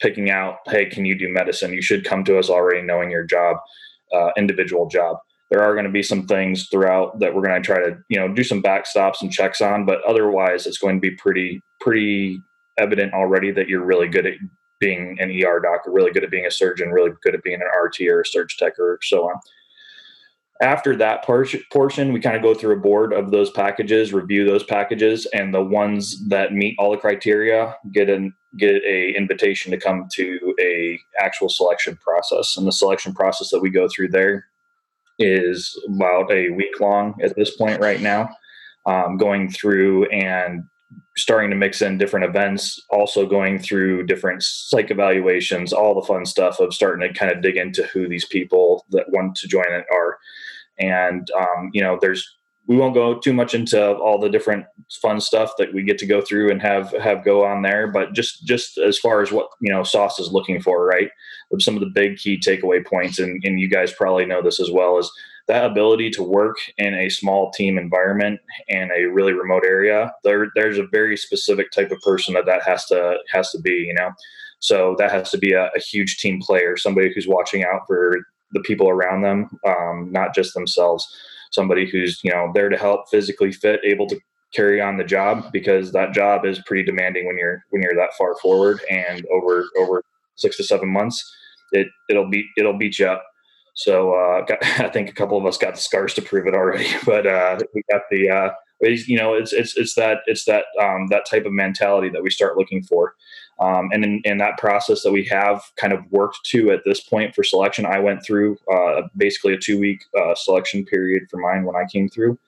picking 0.00 0.30
out, 0.30 0.60
hey, 0.68 0.86
can 0.86 1.04
you 1.04 1.18
do 1.18 1.28
medicine? 1.28 1.74
You 1.74 1.82
should 1.82 2.06
come 2.06 2.24
to 2.24 2.38
us 2.38 2.48
already 2.48 2.80
knowing 2.80 3.10
your 3.10 3.24
job, 3.24 3.58
uh, 4.14 4.30
individual 4.38 4.88
job. 4.88 5.18
There 5.50 5.62
are 5.62 5.74
going 5.74 5.84
to 5.84 5.92
be 5.92 6.02
some 6.02 6.26
things 6.26 6.66
throughout 6.70 7.20
that 7.20 7.34
we're 7.34 7.46
going 7.46 7.62
to 7.62 7.66
try 7.66 7.84
to 7.84 7.98
you 8.08 8.18
know 8.18 8.32
do 8.32 8.42
some 8.42 8.62
backstops 8.62 9.20
and 9.20 9.30
checks 9.30 9.60
on, 9.60 9.84
but 9.84 9.98
otherwise 10.08 10.66
it's 10.66 10.78
going 10.78 10.96
to 10.96 11.00
be 11.02 11.14
pretty 11.14 11.60
pretty 11.78 12.40
evident 12.78 13.12
already 13.12 13.50
that 13.52 13.68
you're 13.68 13.84
really 13.84 14.08
good 14.08 14.24
at 14.24 14.34
being 14.80 15.16
an 15.20 15.30
ER 15.30 15.60
doc, 15.60 15.86
or 15.86 15.92
really 15.92 16.10
good 16.10 16.24
at 16.24 16.30
being 16.30 16.46
a 16.46 16.50
surgeon, 16.50 16.90
really 16.90 17.12
good 17.22 17.34
at 17.34 17.42
being 17.42 17.60
an 17.60 17.68
RT 17.82 18.00
or 18.08 18.20
a 18.20 18.26
surge 18.26 18.56
tech 18.56 18.78
or 18.78 18.98
so 19.02 19.28
on. 19.28 19.36
After 20.62 20.94
that 20.96 21.24
por- 21.24 21.46
portion, 21.72 22.12
we 22.12 22.20
kind 22.20 22.36
of 22.36 22.42
go 22.42 22.54
through 22.54 22.76
a 22.76 22.80
board 22.80 23.12
of 23.12 23.32
those 23.32 23.50
packages, 23.50 24.12
review 24.12 24.44
those 24.44 24.62
packages, 24.62 25.26
and 25.34 25.52
the 25.52 25.62
ones 25.62 26.26
that 26.28 26.52
meet 26.52 26.76
all 26.78 26.92
the 26.92 26.96
criteria 26.96 27.76
get 27.92 28.08
an 28.08 28.32
get 28.56 28.82
a 28.84 29.16
invitation 29.16 29.72
to 29.72 29.78
come 29.78 30.06
to 30.12 30.54
a 30.60 30.98
actual 31.18 31.48
selection 31.48 31.96
process. 31.96 32.56
And 32.56 32.66
the 32.66 32.72
selection 32.72 33.12
process 33.12 33.50
that 33.50 33.60
we 33.60 33.70
go 33.70 33.88
through 33.88 34.08
there 34.08 34.46
is 35.18 35.76
about 35.88 36.30
a 36.30 36.50
week 36.50 36.80
long 36.80 37.14
at 37.22 37.36
this 37.36 37.56
point 37.56 37.80
right 37.80 38.00
now, 38.00 38.28
um, 38.86 39.16
going 39.16 39.50
through 39.50 40.06
and 40.06 40.64
starting 41.16 41.50
to 41.50 41.56
mix 41.56 41.80
in 41.80 41.98
different 41.98 42.26
events, 42.26 42.82
also 42.90 43.26
going 43.26 43.58
through 43.58 44.06
different 44.06 44.42
psych 44.42 44.90
evaluations, 44.90 45.72
all 45.72 45.94
the 45.94 46.06
fun 46.06 46.24
stuff 46.24 46.58
of 46.60 46.74
starting 46.74 47.06
to 47.06 47.18
kind 47.18 47.30
of 47.30 47.42
dig 47.42 47.56
into 47.56 47.84
who 47.84 48.08
these 48.08 48.26
people 48.26 48.84
that 48.90 49.10
want 49.10 49.36
to 49.36 49.48
join 49.48 49.70
it 49.70 49.84
are. 49.92 50.18
And, 50.78 51.28
um, 51.38 51.70
you 51.72 51.80
know, 51.80 51.98
there's, 52.00 52.28
we 52.66 52.76
won't 52.76 52.94
go 52.94 53.18
too 53.18 53.32
much 53.32 53.54
into 53.54 53.94
all 53.96 54.18
the 54.18 54.30
different 54.30 54.64
fun 55.00 55.20
stuff 55.20 55.52
that 55.58 55.72
we 55.72 55.82
get 55.82 55.98
to 55.98 56.06
go 56.06 56.20
through 56.20 56.50
and 56.50 56.60
have, 56.62 56.90
have 56.92 57.24
go 57.24 57.44
on 57.44 57.62
there, 57.62 57.86
but 57.86 58.12
just, 58.12 58.44
just 58.46 58.78
as 58.78 58.98
far 58.98 59.20
as 59.20 59.30
what, 59.30 59.48
you 59.60 59.72
know, 59.72 59.84
sauce 59.84 60.18
is 60.18 60.32
looking 60.32 60.60
for, 60.60 60.86
right. 60.86 61.10
Some 61.58 61.74
of 61.74 61.80
the 61.80 61.90
big 61.94 62.16
key 62.16 62.40
takeaway 62.40 62.84
points, 62.84 63.18
and, 63.18 63.40
and 63.44 63.60
you 63.60 63.68
guys 63.68 63.92
probably 63.92 64.24
know 64.24 64.42
this 64.42 64.58
as 64.58 64.70
well 64.70 64.98
as 64.98 65.08
that 65.46 65.64
ability 65.64 66.10
to 66.10 66.22
work 66.22 66.56
in 66.78 66.94
a 66.94 67.08
small 67.08 67.50
team 67.50 67.78
environment 67.78 68.40
in 68.68 68.90
a 68.90 69.04
really 69.04 69.32
remote 69.32 69.64
area 69.66 70.12
there 70.24 70.48
there's 70.54 70.78
a 70.78 70.86
very 70.86 71.16
specific 71.16 71.70
type 71.70 71.90
of 71.90 72.00
person 72.00 72.34
that 72.34 72.46
that 72.46 72.62
has 72.62 72.84
to 72.86 73.16
has 73.30 73.50
to 73.50 73.60
be 73.60 73.72
you 73.72 73.94
know? 73.94 74.10
So 74.60 74.96
that 74.98 75.10
has 75.10 75.30
to 75.32 75.38
be 75.38 75.52
a, 75.52 75.66
a 75.76 75.80
huge 75.80 76.16
team 76.18 76.40
player 76.40 76.76
somebody 76.76 77.12
who's 77.14 77.28
watching 77.28 77.64
out 77.64 77.82
for 77.86 78.16
the 78.54 78.60
people 78.60 78.88
around 78.88 79.22
them 79.22 79.50
um, 79.66 80.08
not 80.10 80.34
just 80.34 80.54
themselves. 80.54 81.06
Somebody 81.52 81.88
who's 81.90 82.20
you 82.24 82.30
know 82.30 82.50
there 82.54 82.68
to 82.68 82.78
help 82.78 83.08
physically 83.10 83.52
fit 83.52 83.80
able 83.84 84.06
to 84.06 84.18
carry 84.54 84.80
on 84.80 84.96
the 84.96 85.04
job 85.04 85.52
because 85.52 85.92
that 85.92 86.14
job 86.14 86.46
is 86.46 86.62
pretty 86.66 86.84
demanding 86.84 87.26
when 87.26 87.36
you're 87.36 87.62
when 87.70 87.82
you're 87.82 87.94
that 87.94 88.14
far 88.16 88.34
forward 88.40 88.80
and 88.90 89.26
over 89.30 89.66
over 89.78 90.02
six 90.36 90.56
to 90.56 90.64
seven 90.64 90.88
months. 90.88 91.22
It 91.72 91.88
it'll 92.08 92.30
beat 92.30 92.46
it'll 92.56 92.78
beat 92.78 92.98
you 92.98 93.06
up 93.06 93.24
so 93.74 94.14
uh, 94.14 94.44
got, 94.44 94.58
I 94.80 94.88
think 94.88 95.08
a 95.08 95.12
couple 95.12 95.36
of 95.36 95.44
us 95.44 95.58
got 95.58 95.74
the 95.74 95.80
scars 95.80 96.14
to 96.14 96.22
prove 96.22 96.46
it 96.46 96.54
already, 96.54 96.88
but 97.04 97.26
uh, 97.26 97.58
we 97.74 97.82
got 97.90 98.02
the 98.10 98.30
uh, 98.30 98.50
you 98.80 99.16
know 99.16 99.34
it's 99.34 99.52
it's 99.52 99.76
it's 99.76 99.94
that 99.94 100.18
it's 100.26 100.44
that 100.44 100.64
um, 100.80 101.08
that 101.08 101.26
type 101.26 101.44
of 101.44 101.52
mentality 101.52 102.08
that 102.08 102.22
we 102.22 102.30
start 102.30 102.56
looking 102.56 102.82
for, 102.82 103.14
um, 103.60 103.90
and 103.92 104.04
in, 104.04 104.20
in 104.24 104.38
that 104.38 104.58
process 104.58 105.02
that 105.02 105.12
we 105.12 105.24
have 105.24 105.62
kind 105.76 105.92
of 105.92 106.00
worked 106.10 106.38
to 106.44 106.70
at 106.70 106.84
this 106.84 107.00
point 107.00 107.34
for 107.34 107.44
selection. 107.44 107.86
I 107.86 107.98
went 107.98 108.24
through 108.24 108.58
uh, 108.72 109.02
basically 109.16 109.54
a 109.54 109.58
two 109.58 109.78
week 109.78 110.04
uh, 110.18 110.34
selection 110.34 110.84
period 110.84 111.24
for 111.30 111.38
mine 111.38 111.64
when 111.64 111.76
I 111.76 111.84
came 111.90 112.08
through. 112.08 112.38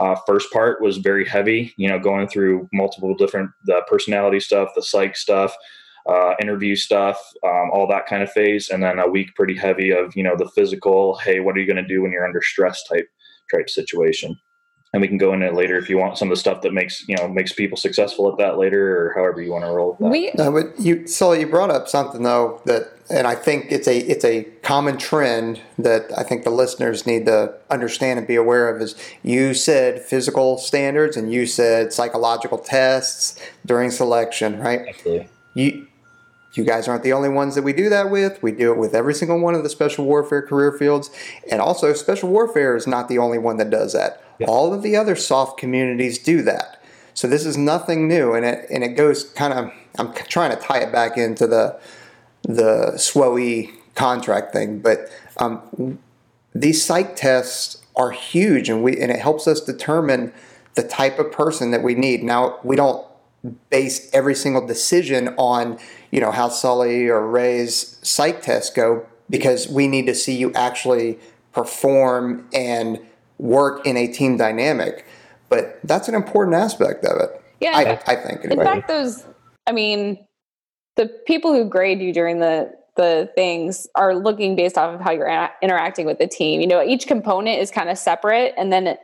Uh, 0.00 0.16
first 0.26 0.52
part 0.52 0.82
was 0.82 0.96
very 0.96 1.24
heavy, 1.24 1.72
you 1.76 1.88
know, 1.88 2.00
going 2.00 2.26
through 2.26 2.68
multiple 2.72 3.14
different 3.14 3.50
the 3.66 3.80
personality 3.88 4.40
stuff, 4.40 4.70
the 4.74 4.82
psych 4.82 5.16
stuff, 5.16 5.54
uh, 6.06 6.34
interview 6.40 6.76
stuff, 6.76 7.18
um, 7.44 7.70
all 7.72 7.86
that 7.88 8.06
kind 8.06 8.22
of 8.22 8.30
phase, 8.30 8.68
and 8.68 8.82
then 8.82 8.98
a 8.98 9.08
week 9.08 9.34
pretty 9.34 9.56
heavy 9.56 9.90
of 9.90 10.14
you 10.14 10.22
know 10.22 10.36
the 10.36 10.48
physical. 10.54 11.16
Hey, 11.16 11.40
what 11.40 11.56
are 11.56 11.60
you 11.60 11.66
going 11.66 11.82
to 11.82 11.88
do 11.88 12.02
when 12.02 12.12
you're 12.12 12.26
under 12.26 12.42
stress 12.42 12.82
type 12.84 13.08
type 13.52 13.70
situation? 13.70 14.36
And 14.92 15.00
we 15.00 15.08
can 15.08 15.18
go 15.18 15.32
into 15.32 15.46
it 15.46 15.54
later 15.54 15.76
if 15.76 15.88
you 15.88 15.98
want 15.98 16.18
some 16.18 16.28
of 16.28 16.36
the 16.36 16.40
stuff 16.40 16.62
that 16.62 16.72
makes 16.72 17.04
you 17.08 17.16
know 17.16 17.26
makes 17.26 17.52
people 17.52 17.76
successful 17.76 18.30
at 18.30 18.38
that 18.38 18.58
later, 18.58 19.06
or 19.06 19.14
however 19.14 19.40
you 19.40 19.50
want 19.50 19.64
to 19.64 19.70
roll. 19.70 19.96
That. 19.98 20.08
We 20.08 20.30
No, 20.36 20.52
but 20.52 20.78
you, 20.78 21.06
Sully, 21.06 21.40
you 21.40 21.46
brought 21.46 21.70
up 21.70 21.88
something 21.88 22.22
though 22.22 22.60
that, 22.66 22.92
and 23.10 23.26
I 23.26 23.34
think 23.34 23.72
it's 23.72 23.88
a 23.88 23.98
it's 23.98 24.24
a 24.24 24.44
common 24.62 24.98
trend 24.98 25.60
that 25.78 26.12
I 26.16 26.22
think 26.22 26.44
the 26.44 26.50
listeners 26.50 27.06
need 27.06 27.26
to 27.26 27.54
understand 27.70 28.18
and 28.18 28.28
be 28.28 28.36
aware 28.36 28.68
of. 28.68 28.80
Is 28.80 28.94
you 29.22 29.54
said 29.54 30.02
physical 30.02 30.58
standards 30.58 31.16
and 31.16 31.32
you 31.32 31.46
said 31.46 31.92
psychological 31.92 32.58
tests 32.58 33.40
during 33.66 33.90
selection, 33.90 34.60
right? 34.60 34.82
Absolutely. 34.86 35.28
You 35.54 35.88
you 36.56 36.64
guys 36.64 36.86
aren't 36.86 37.02
the 37.02 37.12
only 37.12 37.28
ones 37.28 37.54
that 37.54 37.62
we 37.62 37.72
do 37.72 37.88
that 37.88 38.10
with. 38.10 38.42
We 38.42 38.52
do 38.52 38.72
it 38.72 38.78
with 38.78 38.94
every 38.94 39.14
single 39.14 39.40
one 39.40 39.54
of 39.54 39.62
the 39.62 39.68
special 39.68 40.04
warfare 40.04 40.42
career 40.42 40.72
fields, 40.72 41.10
and 41.50 41.60
also 41.60 41.92
special 41.92 42.28
warfare 42.28 42.76
is 42.76 42.86
not 42.86 43.08
the 43.08 43.18
only 43.18 43.38
one 43.38 43.56
that 43.56 43.70
does 43.70 43.92
that. 43.92 44.22
All 44.46 44.72
of 44.72 44.82
the 44.82 44.96
other 44.96 45.16
soft 45.16 45.58
communities 45.58 46.18
do 46.18 46.42
that. 46.42 46.82
So 47.14 47.28
this 47.28 47.46
is 47.46 47.56
nothing 47.56 48.08
new, 48.08 48.34
and 48.34 48.44
it 48.44 48.66
and 48.70 48.82
it 48.84 48.90
goes 48.90 49.24
kind 49.24 49.52
of. 49.52 49.72
I'm 49.96 50.12
trying 50.12 50.50
to 50.50 50.56
tie 50.56 50.78
it 50.78 50.92
back 50.92 51.16
into 51.16 51.46
the 51.46 51.78
the 52.42 52.92
SWOE 52.96 53.70
contract 53.94 54.52
thing, 54.52 54.80
but 54.80 55.08
um, 55.38 55.98
these 56.54 56.84
psych 56.84 57.16
tests 57.16 57.82
are 57.96 58.10
huge, 58.10 58.68
and 58.68 58.82
we 58.82 59.00
and 59.00 59.10
it 59.10 59.20
helps 59.20 59.46
us 59.46 59.60
determine 59.60 60.32
the 60.74 60.82
type 60.82 61.18
of 61.18 61.30
person 61.30 61.70
that 61.70 61.82
we 61.82 61.94
need. 61.94 62.22
Now 62.22 62.58
we 62.64 62.76
don't 62.76 63.06
base 63.70 64.10
every 64.12 64.34
single 64.34 64.66
decision 64.66 65.28
on 65.36 65.78
you 66.10 66.20
know 66.20 66.30
how 66.30 66.48
Sully 66.48 67.08
or 67.08 67.26
Ray's 67.26 67.98
psych 68.02 68.42
tests 68.42 68.70
go 68.74 69.06
because 69.28 69.68
we 69.68 69.88
need 69.88 70.06
to 70.06 70.14
see 70.14 70.36
you 70.36 70.52
actually 70.54 71.18
perform 71.52 72.48
and 72.52 73.00
work 73.38 73.86
in 73.86 73.96
a 73.96 74.06
team 74.06 74.36
dynamic. 74.36 75.06
But 75.48 75.78
that's 75.84 76.08
an 76.08 76.14
important 76.14 76.56
aspect 76.56 77.04
of 77.04 77.20
it. 77.20 77.42
Yeah, 77.60 77.72
I, 78.06 78.12
I 78.12 78.16
think. 78.16 78.44
in 78.44 78.52
Anyway. 78.52 78.64
fact, 78.64 78.88
those. 78.88 79.24
I 79.66 79.72
mean, 79.72 80.26
the 80.96 81.10
people 81.26 81.52
who 81.52 81.64
grade 81.68 82.00
you 82.00 82.12
during 82.12 82.40
the 82.40 82.72
the 82.96 83.28
things 83.34 83.88
are 83.96 84.14
looking 84.14 84.54
based 84.54 84.78
off 84.78 84.94
of 84.94 85.00
how 85.00 85.10
you're 85.10 85.26
a- 85.26 85.50
interacting 85.62 86.06
with 86.06 86.18
the 86.18 86.28
team. 86.28 86.60
You 86.60 86.66
know, 86.66 86.82
each 86.82 87.06
component 87.06 87.60
is 87.60 87.70
kind 87.70 87.88
of 87.88 87.98
separate, 87.98 88.54
and 88.56 88.72
then 88.72 88.96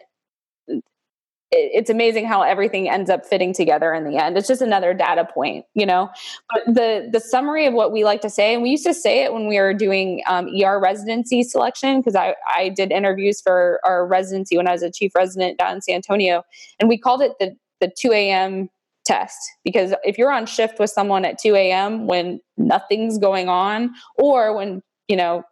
it's 1.52 1.90
amazing 1.90 2.26
how 2.26 2.42
everything 2.42 2.88
ends 2.88 3.10
up 3.10 3.26
fitting 3.26 3.52
together 3.52 3.92
in 3.92 4.04
the 4.04 4.16
end. 4.16 4.38
It's 4.38 4.46
just 4.46 4.62
another 4.62 4.94
data 4.94 5.26
point, 5.32 5.64
you 5.74 5.84
know. 5.84 6.08
But 6.52 6.74
the 6.74 7.08
the 7.12 7.20
summary 7.20 7.66
of 7.66 7.74
what 7.74 7.92
we 7.92 8.04
like 8.04 8.20
to 8.20 8.30
say, 8.30 8.54
and 8.54 8.62
we 8.62 8.70
used 8.70 8.86
to 8.86 8.94
say 8.94 9.24
it 9.24 9.32
when 9.32 9.48
we 9.48 9.58
were 9.58 9.74
doing 9.74 10.22
um, 10.28 10.48
ER 10.62 10.78
residency 10.80 11.42
selection, 11.42 12.00
because 12.00 12.14
I 12.14 12.36
I 12.54 12.68
did 12.68 12.92
interviews 12.92 13.40
for 13.40 13.80
our 13.84 14.06
residency 14.06 14.56
when 14.56 14.68
I 14.68 14.72
was 14.72 14.82
a 14.82 14.92
chief 14.92 15.12
resident 15.14 15.58
down 15.58 15.74
in 15.76 15.82
San 15.82 15.96
Antonio, 15.96 16.44
and 16.78 16.88
we 16.88 16.96
called 16.96 17.22
it 17.22 17.32
the 17.40 17.56
the 17.80 17.92
two 18.00 18.12
a.m. 18.12 18.68
test 19.04 19.38
because 19.64 19.92
if 20.04 20.18
you're 20.18 20.32
on 20.32 20.46
shift 20.46 20.78
with 20.78 20.90
someone 20.90 21.24
at 21.24 21.38
2 21.38 21.54
a.m. 21.56 22.06
when 22.06 22.40
nothing's 22.58 23.18
going 23.18 23.48
on, 23.48 23.90
or 24.16 24.54
when 24.54 24.82
you 25.08 25.16
know 25.16 25.42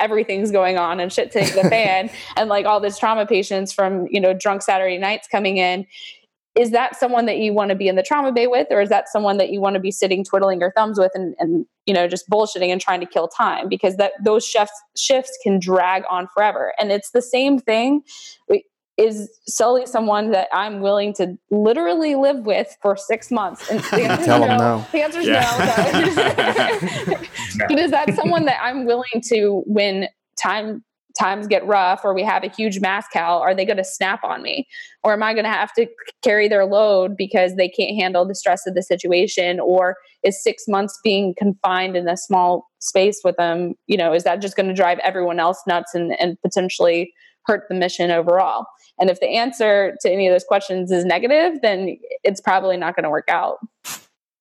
everything's 0.00 0.50
going 0.50 0.78
on 0.78 1.00
and 1.00 1.12
shit 1.12 1.30
takes 1.30 1.54
the 1.54 1.62
fan 1.70 2.10
and 2.36 2.48
like 2.48 2.66
all 2.66 2.80
this 2.80 2.98
trauma 2.98 3.26
patients 3.26 3.72
from 3.72 4.06
you 4.10 4.20
know 4.20 4.32
drunk 4.32 4.62
saturday 4.62 4.98
nights 4.98 5.28
coming 5.28 5.56
in 5.56 5.86
is 6.56 6.70
that 6.70 6.96
someone 6.96 7.26
that 7.26 7.38
you 7.38 7.52
want 7.52 7.68
to 7.68 7.74
be 7.74 7.86
in 7.86 7.96
the 7.96 8.02
trauma 8.02 8.32
bay 8.32 8.46
with 8.46 8.66
or 8.70 8.80
is 8.80 8.88
that 8.88 9.08
someone 9.08 9.36
that 9.36 9.50
you 9.50 9.60
want 9.60 9.74
to 9.74 9.80
be 9.80 9.90
sitting 9.90 10.24
twiddling 10.24 10.58
your 10.58 10.72
thumbs 10.72 10.98
with 10.98 11.12
and, 11.14 11.36
and 11.38 11.66
you 11.84 11.92
know 11.92 12.08
just 12.08 12.28
bullshitting 12.28 12.68
and 12.68 12.80
trying 12.80 13.00
to 13.00 13.06
kill 13.06 13.28
time? 13.28 13.68
Because 13.68 13.96
that 13.96 14.12
those 14.24 14.44
shifts 14.44 14.80
shifts 14.96 15.38
can 15.42 15.60
drag 15.60 16.02
on 16.10 16.26
forever. 16.28 16.72
And 16.80 16.90
it's 16.90 17.10
the 17.10 17.22
same 17.22 17.58
thing 17.58 18.02
is 18.96 19.30
Sully 19.46 19.86
someone 19.86 20.30
that 20.30 20.48
I'm 20.52 20.80
willing 20.80 21.12
to 21.14 21.36
literally 21.50 22.14
live 22.14 22.46
with 22.46 22.76
for 22.80 22.96
six 22.96 23.30
months? 23.30 23.70
And 23.70 23.80
the 23.80 24.02
answer 24.02 24.24
Tell 24.24 24.40
no. 24.40 24.56
no. 24.56 24.86
The 24.92 25.02
answer 25.02 25.20
is 25.20 25.26
no. 25.26 25.32
no. 27.56 27.66
but 27.68 27.78
is 27.78 27.90
that 27.90 28.14
someone 28.14 28.46
that 28.46 28.58
I'm 28.62 28.86
willing 28.86 29.22
to 29.28 29.62
when 29.66 30.08
time 30.40 30.82
times 31.18 31.46
get 31.46 31.66
rough 31.66 32.02
or 32.04 32.14
we 32.14 32.22
have 32.22 32.44
a 32.44 32.48
huge 32.48 32.80
mass 32.80 33.06
cal, 33.12 33.38
are 33.38 33.54
they 33.54 33.64
going 33.64 33.76
to 33.78 33.84
snap 33.84 34.22
on 34.22 34.42
me? 34.42 34.66
Or 35.02 35.12
am 35.12 35.22
I 35.22 35.32
going 35.32 35.44
to 35.44 35.50
have 35.50 35.72
to 35.74 35.86
carry 36.22 36.48
their 36.48 36.66
load 36.66 37.16
because 37.16 37.56
they 37.56 37.68
can't 37.68 37.96
handle 37.96 38.26
the 38.26 38.34
stress 38.34 38.66
of 38.66 38.74
the 38.74 38.82
situation? 38.82 39.60
Or 39.60 39.96
is 40.22 40.42
six 40.42 40.64
months 40.68 40.98
being 41.02 41.34
confined 41.38 41.96
in 41.96 42.08
a 42.08 42.16
small 42.16 42.66
space 42.80 43.20
with 43.24 43.36
them, 43.36 43.74
you 43.86 43.96
know, 43.96 44.12
is 44.12 44.24
that 44.24 44.42
just 44.42 44.56
going 44.56 44.68
to 44.68 44.74
drive 44.74 44.98
everyone 44.98 45.40
else 45.40 45.62
nuts 45.66 45.94
and, 45.94 46.14
and 46.20 46.40
potentially 46.42 47.12
hurt 47.46 47.64
the 47.68 47.74
mission 47.74 48.10
overall? 48.10 48.66
And 48.98 49.10
if 49.10 49.20
the 49.20 49.28
answer 49.28 49.96
to 50.00 50.10
any 50.10 50.26
of 50.26 50.34
those 50.34 50.44
questions 50.44 50.90
is 50.90 51.04
negative, 51.04 51.60
then 51.62 51.98
it's 52.24 52.40
probably 52.40 52.76
not 52.76 52.96
going 52.96 53.04
to 53.04 53.10
work 53.10 53.28
out. 53.28 53.58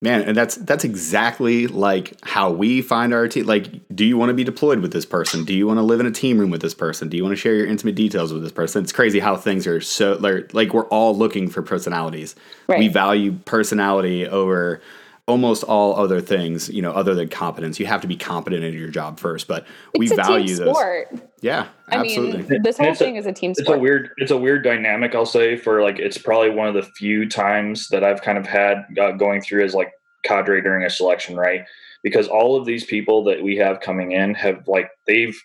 Man, 0.01 0.21
and 0.21 0.37
that's 0.37 0.55
that's 0.57 0.83
exactly 0.83 1.67
like 1.67 2.13
how 2.23 2.51
we 2.51 2.81
find 2.81 3.13
our 3.13 3.27
team. 3.27 3.45
Like, 3.45 3.67
do 3.95 4.05
you 4.05 4.17
want 4.17 4.29
to 4.29 4.33
be 4.33 4.43
deployed 4.43 4.79
with 4.79 4.91
this 4.93 5.05
person? 5.05 5.45
Do 5.45 5.53
you 5.53 5.65
want 5.65 5.79
to 5.79 5.83
live 5.83 5.99
in 5.99 6.05
a 6.05 6.11
team 6.11 6.37
room 6.37 6.51
with 6.51 6.61
this 6.61 6.73
person? 6.75 7.07
Do 7.09 7.17
you 7.17 7.23
want 7.23 7.31
to 7.31 7.37
share 7.37 7.55
your 7.55 7.65
intimate 7.65 7.95
details 7.95 8.31
with 8.31 8.43
this 8.43 8.51
person? 8.51 8.83
It's 8.83 8.91
crazy 8.91 9.19
how 9.19 9.35
things 9.35 9.65
are 9.65 9.81
so 9.81 10.17
like, 10.19 10.53
like 10.53 10.73
we're 10.73 10.87
all 10.89 11.17
looking 11.17 11.49
for 11.49 11.61
personalities. 11.61 12.35
Right. 12.67 12.79
We 12.79 12.87
value 12.89 13.39
personality 13.45 14.27
over 14.27 14.81
almost 15.27 15.63
all 15.63 15.95
other 15.95 16.21
things, 16.21 16.69
you 16.69 16.81
know, 16.81 16.91
other 16.91 17.15
than 17.15 17.27
competence. 17.27 17.79
You 17.79 17.87
have 17.87 18.01
to 18.01 18.07
be 18.07 18.15
competent 18.15 18.63
in 18.63 18.73
your 18.73 18.89
job 18.89 19.19
first, 19.19 19.47
but 19.47 19.65
we 19.97 20.07
value 20.07 20.55
those. 20.55 20.75
Yeah, 21.41 21.67
absolutely. 21.91 22.45
I 22.45 22.47
mean, 22.47 22.63
this 22.63 22.77
whole 22.77 22.93
thing 22.93 23.15
a, 23.15 23.19
is 23.19 23.25
a 23.25 23.31
team 23.31 23.53
sport. 23.53 23.67
It's 23.67 23.75
a 23.75 23.79
weird, 23.79 24.09
it's 24.17 24.31
a 24.31 24.37
weird 24.37 24.63
dynamic. 24.63 25.15
I'll 25.15 25.25
say 25.25 25.57
for 25.57 25.81
like, 25.81 25.97
it's 25.97 26.17
probably 26.17 26.51
one 26.51 26.67
of 26.67 26.75
the 26.75 26.83
few 26.83 27.27
times 27.27 27.87
that 27.89 28.03
I've 28.03 28.21
kind 28.21 28.37
of 28.37 28.45
had 28.45 28.85
uh, 29.01 29.11
going 29.11 29.41
through 29.41 29.63
as 29.63 29.73
like 29.73 29.91
cadre 30.23 30.61
during 30.61 30.85
a 30.85 30.89
selection, 30.89 31.35
right? 31.35 31.61
Because 32.03 32.27
all 32.27 32.55
of 32.55 32.65
these 32.65 32.85
people 32.85 33.23
that 33.23 33.41
we 33.41 33.55
have 33.57 33.79
coming 33.79 34.11
in 34.11 34.35
have 34.35 34.67
like 34.67 34.89
they've 35.07 35.35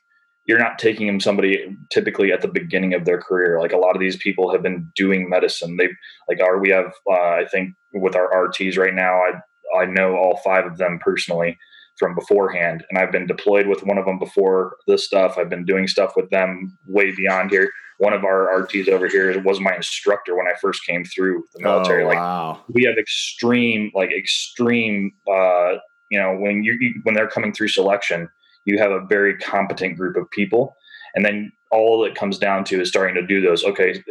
you're 0.47 0.59
not 0.59 0.79
taking 0.79 1.07
them 1.07 1.21
somebody 1.21 1.77
typically 1.93 2.33
at 2.33 2.41
the 2.41 2.49
beginning 2.49 2.93
of 2.93 3.05
their 3.05 3.21
career. 3.21 3.61
Like 3.61 3.73
a 3.73 3.79
lot 3.79 3.95
of 3.95 4.01
these 4.01 4.17
people 4.17 4.51
have 4.51 4.63
been 4.63 4.91
doing 4.97 5.29
medicine. 5.29 5.77
They 5.77 5.89
like 6.29 6.41
are 6.41 6.59
we 6.59 6.71
have 6.71 6.93
uh, 7.09 7.13
I 7.13 7.47
think 7.51 7.75
with 7.95 8.15
our 8.15 8.31
RTs 8.49 8.77
right 8.77 8.95
now. 8.95 9.15
I 9.15 9.33
I 9.79 9.87
know 9.87 10.17
all 10.17 10.41
five 10.45 10.67
of 10.67 10.79
them 10.79 10.99
personally 11.03 11.59
from 11.99 12.15
beforehand, 12.15 12.85
and 12.89 12.99
I've 12.99 13.13
been 13.13 13.27
deployed 13.27 13.67
with 13.67 13.85
one 13.85 13.99
of 13.99 14.07
them 14.07 14.19
before 14.19 14.77
this 14.87 15.05
stuff. 15.05 15.37
I've 15.37 15.51
been 15.51 15.67
doing 15.67 15.87
stuff 15.87 16.15
with 16.17 16.31
them 16.31 16.77
way 16.87 17.15
beyond 17.15 17.51
here. 17.51 17.71
One 17.99 18.15
of 18.15 18.25
our 18.25 18.49
RTs 18.63 18.89
over 18.89 19.07
here 19.07 19.41
was 19.43 19.61
my 19.61 19.77
instructor 19.77 20.35
when 20.35 20.47
I 20.47 20.59
first 20.59 20.87
came 20.87 21.05
through 21.05 21.45
the 21.55 21.63
military. 21.63 22.05
Oh, 22.05 22.09
like 22.09 22.17
wow. 22.17 22.65
we 22.69 22.85
have 22.85 22.97
extreme, 22.97 23.93
like 23.95 24.11
extreme. 24.11 25.13
Uh, 25.31 25.75
you 26.11 26.19
know, 26.19 26.35
when 26.35 26.65
you 26.65 26.79
when 27.03 27.15
they're 27.15 27.29
coming 27.29 27.53
through 27.53 27.69
selection, 27.69 28.29
you 28.65 28.79
have 28.79 28.91
a 28.91 29.05
very 29.07 29.37
competent 29.37 29.99
group 29.99 30.17
of 30.17 30.31
people, 30.31 30.75
and 31.15 31.25
then 31.27 31.53
all 31.71 32.03
that 32.03 32.15
comes 32.15 32.39
down 32.39 32.65
to 32.65 32.81
is 32.81 32.89
starting 32.89 33.15
to 33.15 33.27
do 33.27 33.43
those. 33.43 33.63
Okay, 33.65 34.03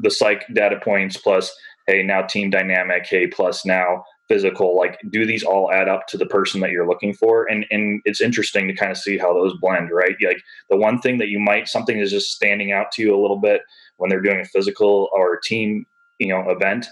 the 0.00 0.10
psych 0.10 0.44
data 0.54 0.78
points 0.80 1.16
plus 1.16 1.52
hey 1.86 2.02
now 2.02 2.22
team 2.22 2.50
dynamic 2.50 3.06
hey 3.06 3.26
plus 3.26 3.66
now 3.66 4.04
physical 4.28 4.76
like 4.76 4.98
do 5.10 5.26
these 5.26 5.42
all 5.42 5.70
add 5.70 5.88
up 5.88 6.06
to 6.06 6.16
the 6.16 6.26
person 6.26 6.60
that 6.60 6.70
you're 6.70 6.88
looking 6.88 7.14
for? 7.14 7.46
And 7.46 7.66
and 7.70 8.00
it's 8.04 8.20
interesting 8.20 8.68
to 8.68 8.74
kind 8.74 8.90
of 8.90 8.98
see 8.98 9.18
how 9.18 9.32
those 9.34 9.54
blend 9.60 9.90
right? 9.90 10.16
Like 10.24 10.42
the 10.70 10.76
one 10.76 11.00
thing 11.00 11.18
that 11.18 11.28
you 11.28 11.38
might 11.38 11.68
something 11.68 11.98
is 11.98 12.10
just 12.10 12.32
standing 12.32 12.72
out 12.72 12.92
to 12.92 13.02
you 13.02 13.14
a 13.14 13.20
little 13.20 13.40
bit 13.40 13.62
when 13.96 14.10
they're 14.10 14.20
doing 14.20 14.40
a 14.40 14.44
physical 14.44 15.08
or 15.12 15.34
a 15.34 15.40
team 15.42 15.86
you 16.18 16.28
know 16.28 16.48
event 16.50 16.86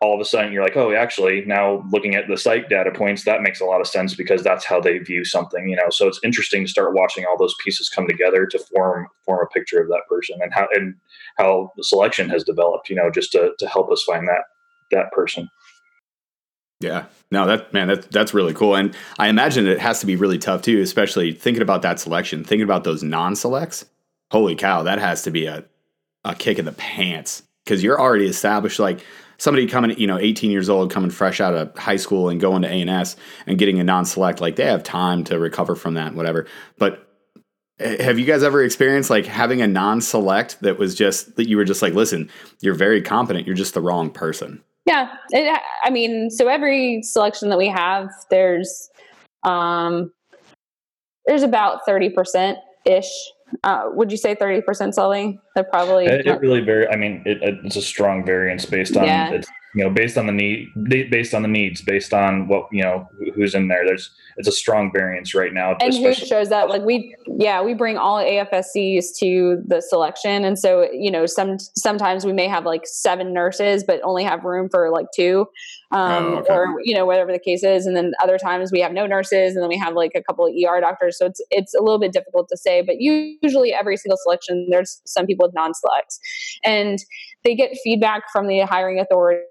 all 0.00 0.14
of 0.14 0.20
a 0.20 0.24
sudden 0.24 0.52
you're 0.52 0.62
like 0.62 0.76
oh 0.76 0.92
actually 0.92 1.44
now 1.46 1.82
looking 1.90 2.14
at 2.14 2.28
the 2.28 2.36
psych 2.36 2.68
data 2.68 2.90
points 2.90 3.24
that 3.24 3.42
makes 3.42 3.60
a 3.60 3.64
lot 3.64 3.80
of 3.80 3.86
sense 3.86 4.14
because 4.14 4.42
that's 4.42 4.64
how 4.64 4.80
they 4.80 4.98
view 4.98 5.24
something 5.24 5.68
you 5.68 5.76
know? 5.76 5.88
So 5.90 6.06
it's 6.06 6.20
interesting 6.22 6.64
to 6.64 6.70
start 6.70 6.94
watching 6.94 7.24
all 7.24 7.38
those 7.38 7.54
pieces 7.64 7.88
come 7.88 8.06
together 8.06 8.46
to 8.46 8.58
form 8.58 9.08
form 9.24 9.44
a 9.44 9.52
picture 9.52 9.80
of 9.80 9.88
that 9.88 10.02
person 10.08 10.38
and 10.42 10.52
how 10.52 10.68
and 10.72 10.94
how 11.38 11.72
the 11.76 11.84
selection 11.84 12.28
has 12.28 12.44
developed 12.44 12.90
you 12.90 12.96
know 12.96 13.10
just 13.10 13.32
to, 13.32 13.52
to 13.58 13.68
help 13.68 13.90
us 13.90 14.02
find 14.02 14.28
that 14.28 14.44
that 14.90 15.10
person 15.12 15.48
yeah. 16.80 17.06
No, 17.30 17.46
that 17.46 17.72
man, 17.72 17.88
that 17.88 18.10
that's 18.10 18.34
really 18.34 18.54
cool. 18.54 18.74
And 18.74 18.94
I 19.18 19.28
imagine 19.28 19.66
it 19.66 19.80
has 19.80 20.00
to 20.00 20.06
be 20.06 20.16
really 20.16 20.38
tough 20.38 20.62
too, 20.62 20.80
especially 20.80 21.32
thinking 21.32 21.62
about 21.62 21.82
that 21.82 21.98
selection, 21.98 22.44
thinking 22.44 22.64
about 22.64 22.84
those 22.84 23.02
non-selects. 23.02 23.86
Holy 24.30 24.56
cow, 24.56 24.82
that 24.82 24.98
has 24.98 25.22
to 25.22 25.30
be 25.30 25.46
a 25.46 25.64
a 26.24 26.34
kick 26.34 26.58
in 26.58 26.64
the 26.64 26.72
pants 26.72 27.42
because 27.64 27.82
you're 27.82 28.00
already 28.00 28.26
established 28.26 28.78
like 28.78 29.04
somebody 29.38 29.66
coming, 29.66 29.98
you 29.98 30.06
know, 30.06 30.18
18 30.18 30.50
years 30.50 30.68
old, 30.68 30.90
coming 30.90 31.10
fresh 31.10 31.40
out 31.40 31.54
of 31.54 31.76
high 31.76 31.96
school 31.96 32.28
and 32.28 32.40
going 32.40 32.62
to 32.62 32.68
A&S 32.68 33.16
and 33.46 33.58
getting 33.58 33.78
a 33.80 33.84
non-select, 33.84 34.40
like 34.40 34.56
they 34.56 34.64
have 34.64 34.82
time 34.82 35.24
to 35.24 35.38
recover 35.38 35.74
from 35.74 35.94
that, 35.94 36.14
whatever. 36.14 36.46
But 36.78 37.06
eh, 37.78 38.02
have 38.02 38.18
you 38.18 38.24
guys 38.24 38.42
ever 38.42 38.62
experienced 38.62 39.10
like 39.10 39.26
having 39.26 39.62
a 39.62 39.66
non-select 39.66 40.60
that 40.62 40.78
was 40.78 40.94
just 40.94 41.36
that 41.36 41.48
you 41.48 41.56
were 41.56 41.64
just 41.64 41.82
like, 41.82 41.94
listen, 41.94 42.30
you're 42.60 42.74
very 42.74 43.02
competent, 43.02 43.46
you're 43.46 43.56
just 43.56 43.74
the 43.74 43.80
wrong 43.80 44.10
person? 44.10 44.62
Yeah, 44.86 45.16
it, 45.30 45.60
I 45.82 45.90
mean, 45.90 46.30
so 46.30 46.46
every 46.46 47.02
selection 47.02 47.48
that 47.50 47.58
we 47.58 47.68
have, 47.68 48.08
there's 48.30 48.88
um, 49.42 50.12
there's 51.26 51.42
about 51.42 51.84
thirty 51.84 52.08
percent 52.08 52.58
ish. 52.84 53.10
Uh, 53.64 53.90
would 53.92 54.12
you 54.12 54.16
say 54.16 54.36
thirty 54.36 54.60
percent 54.60 54.94
selling? 54.94 55.40
They're 55.54 55.64
probably 55.64 56.06
it, 56.06 56.26
it 56.26 56.40
really 56.40 56.60
very. 56.60 56.88
I 56.88 56.96
mean, 56.96 57.22
it, 57.26 57.38
it's 57.42 57.76
a 57.76 57.82
strong 57.82 58.24
variance 58.24 58.64
based 58.64 58.96
on 58.96 59.04
yeah. 59.04 59.30
it's 59.30 59.48
you 59.76 59.84
know 59.84 59.90
based 59.90 60.16
on 60.16 60.26
the 60.26 60.32
need 60.32 60.72
based 61.10 61.34
on 61.34 61.42
the 61.42 61.48
needs 61.48 61.82
based 61.82 62.14
on 62.14 62.48
what 62.48 62.66
you 62.72 62.82
know 62.82 63.06
who's 63.34 63.54
in 63.54 63.68
there 63.68 63.84
there's 63.84 64.10
it's 64.38 64.48
a 64.48 64.52
strong 64.52 64.90
variance 64.90 65.34
right 65.34 65.52
now 65.52 65.76
and 65.80 65.94
who 65.94 66.14
shows 66.14 66.48
that 66.48 66.70
like 66.70 66.82
we 66.82 67.14
yeah 67.38 67.62
we 67.62 67.74
bring 67.74 67.98
all 67.98 68.16
afscs 68.16 69.14
to 69.18 69.62
the 69.66 69.82
selection 69.82 70.44
and 70.44 70.58
so 70.58 70.88
you 70.92 71.10
know 71.10 71.26
some 71.26 71.58
sometimes 71.76 72.24
we 72.24 72.32
may 72.32 72.48
have 72.48 72.64
like 72.64 72.86
seven 72.86 73.34
nurses 73.34 73.84
but 73.84 74.00
only 74.02 74.24
have 74.24 74.44
room 74.44 74.68
for 74.70 74.90
like 74.90 75.06
two 75.14 75.46
um, 75.92 76.24
oh, 76.24 76.36
okay. 76.38 76.54
or 76.54 76.80
you 76.82 76.94
know 76.94 77.04
whatever 77.04 77.30
the 77.30 77.38
case 77.38 77.62
is 77.62 77.84
and 77.84 77.94
then 77.94 78.12
other 78.22 78.38
times 78.38 78.72
we 78.72 78.80
have 78.80 78.92
no 78.92 79.06
nurses 79.06 79.54
and 79.54 79.62
then 79.62 79.68
we 79.68 79.78
have 79.78 79.92
like 79.92 80.12
a 80.14 80.22
couple 80.22 80.46
of 80.46 80.52
er 80.52 80.80
doctors 80.80 81.18
so 81.18 81.26
it's 81.26 81.40
it's 81.50 81.74
a 81.74 81.82
little 81.82 82.00
bit 82.00 82.12
difficult 82.12 82.48
to 82.48 82.56
say 82.56 82.80
but 82.80 82.96
usually 82.98 83.74
every 83.74 83.98
single 83.98 84.16
selection 84.22 84.68
there's 84.70 85.02
some 85.04 85.26
people 85.26 85.46
with 85.46 85.54
non-selects 85.54 86.18
and 86.64 87.00
they 87.44 87.54
get 87.54 87.76
feedback 87.84 88.22
from 88.32 88.48
the 88.48 88.60
hiring 88.60 88.98
authority 88.98 89.42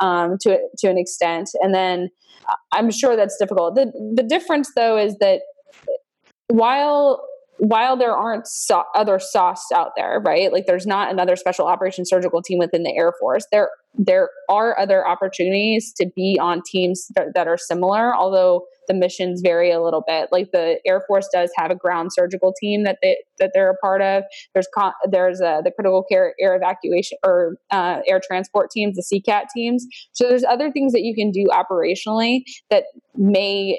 um, 0.00 0.36
to 0.42 0.58
to 0.78 0.88
an 0.88 0.98
extent, 0.98 1.50
and 1.60 1.74
then 1.74 2.08
I'm 2.72 2.90
sure 2.90 3.16
that's 3.16 3.36
difficult. 3.38 3.74
the 3.74 3.92
The 4.16 4.22
difference, 4.22 4.70
though, 4.76 4.98
is 4.98 5.16
that 5.18 5.40
while 6.48 7.26
while 7.58 7.96
there 7.96 8.16
aren't 8.16 8.46
so- 8.46 8.84
other 8.94 9.18
SOSs 9.18 9.72
out 9.74 9.92
there, 9.96 10.20
right? 10.24 10.52
Like 10.52 10.66
there's 10.66 10.86
not 10.86 11.10
another 11.10 11.36
special 11.36 11.66
operations 11.66 12.08
surgical 12.10 12.42
team 12.42 12.58
within 12.58 12.82
the 12.82 12.94
Air 12.96 13.12
Force. 13.20 13.46
There 13.52 13.70
there 13.96 14.28
are 14.50 14.78
other 14.78 15.06
opportunities 15.06 15.92
to 15.92 16.10
be 16.16 16.36
on 16.40 16.62
teams 16.66 17.06
that, 17.14 17.46
are 17.46 17.56
similar, 17.56 18.14
although 18.14 18.64
the 18.88 18.94
missions 18.94 19.40
vary 19.40 19.70
a 19.70 19.80
little 19.80 20.02
bit. 20.04 20.30
Like 20.32 20.50
the 20.52 20.80
Air 20.84 21.02
Force 21.06 21.28
does 21.32 21.50
have 21.56 21.70
a 21.70 21.76
ground 21.76 22.10
surgical 22.12 22.52
team 22.60 22.82
that 22.84 22.98
they 23.02 23.16
that 23.38 23.52
they're 23.54 23.70
a 23.70 23.76
part 23.76 24.02
of. 24.02 24.24
There's 24.52 24.68
con- 24.74 24.92
there's 25.08 25.40
uh, 25.40 25.60
the 25.62 25.70
critical 25.70 26.02
care 26.10 26.34
air 26.40 26.56
evacuation 26.56 27.18
or 27.24 27.56
uh, 27.70 28.00
air 28.06 28.20
transport 28.26 28.70
teams, 28.70 28.96
the 28.96 29.22
CCAT 29.22 29.44
teams. 29.54 29.86
So 30.12 30.28
there's 30.28 30.44
other 30.44 30.70
things 30.72 30.92
that 30.92 31.02
you 31.02 31.14
can 31.14 31.30
do 31.30 31.48
operationally 31.52 32.40
that 32.70 32.84
may 33.14 33.78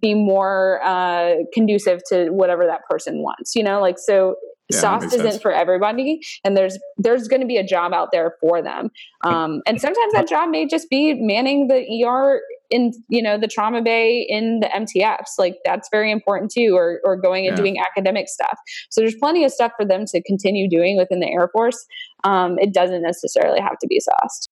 be 0.00 0.14
more 0.14 0.80
uh, 0.84 1.34
conducive 1.52 2.00
to 2.08 2.30
whatever 2.30 2.66
that 2.66 2.80
person 2.88 3.18
wants. 3.18 3.54
You 3.54 3.62
know, 3.62 3.80
like 3.80 3.98
so 3.98 4.36
yeah, 4.70 4.78
SOS 4.78 5.04
isn't 5.04 5.20
sense. 5.20 5.42
for 5.42 5.52
everybody, 5.52 6.20
and 6.44 6.56
there's 6.56 6.78
there's 6.96 7.28
going 7.28 7.40
to 7.40 7.46
be 7.46 7.56
a 7.56 7.64
job 7.64 7.92
out 7.92 8.10
there 8.12 8.36
for 8.40 8.62
them. 8.62 8.90
Um, 9.24 9.62
and 9.66 9.80
sometimes 9.80 10.12
that 10.14 10.28
job 10.28 10.50
may 10.50 10.66
just 10.66 10.88
be 10.88 11.14
manning 11.14 11.68
the 11.68 12.04
ER 12.04 12.40
in 12.70 12.92
you 13.08 13.22
know 13.22 13.38
the 13.38 13.48
trauma 13.48 13.82
bay 13.82 14.26
in 14.28 14.60
the 14.60 14.66
MTFs. 14.68 15.38
Like 15.38 15.56
that's 15.64 15.88
very 15.90 16.10
important 16.10 16.50
too, 16.50 16.74
or 16.74 17.00
or 17.04 17.16
going 17.16 17.46
and 17.46 17.56
yeah. 17.56 17.62
doing 17.62 17.76
academic 17.78 18.28
stuff. 18.28 18.58
So 18.90 19.00
there's 19.00 19.16
plenty 19.16 19.44
of 19.44 19.52
stuff 19.52 19.72
for 19.78 19.86
them 19.86 20.04
to 20.06 20.22
continue 20.22 20.68
doing 20.68 20.96
within 20.96 21.20
the 21.20 21.28
Air 21.28 21.48
Force. 21.52 21.84
Um, 22.24 22.58
it 22.58 22.72
doesn't 22.72 23.02
necessarily 23.02 23.60
have 23.60 23.78
to 23.78 23.86
be 23.86 24.00
SOS. 24.00 24.48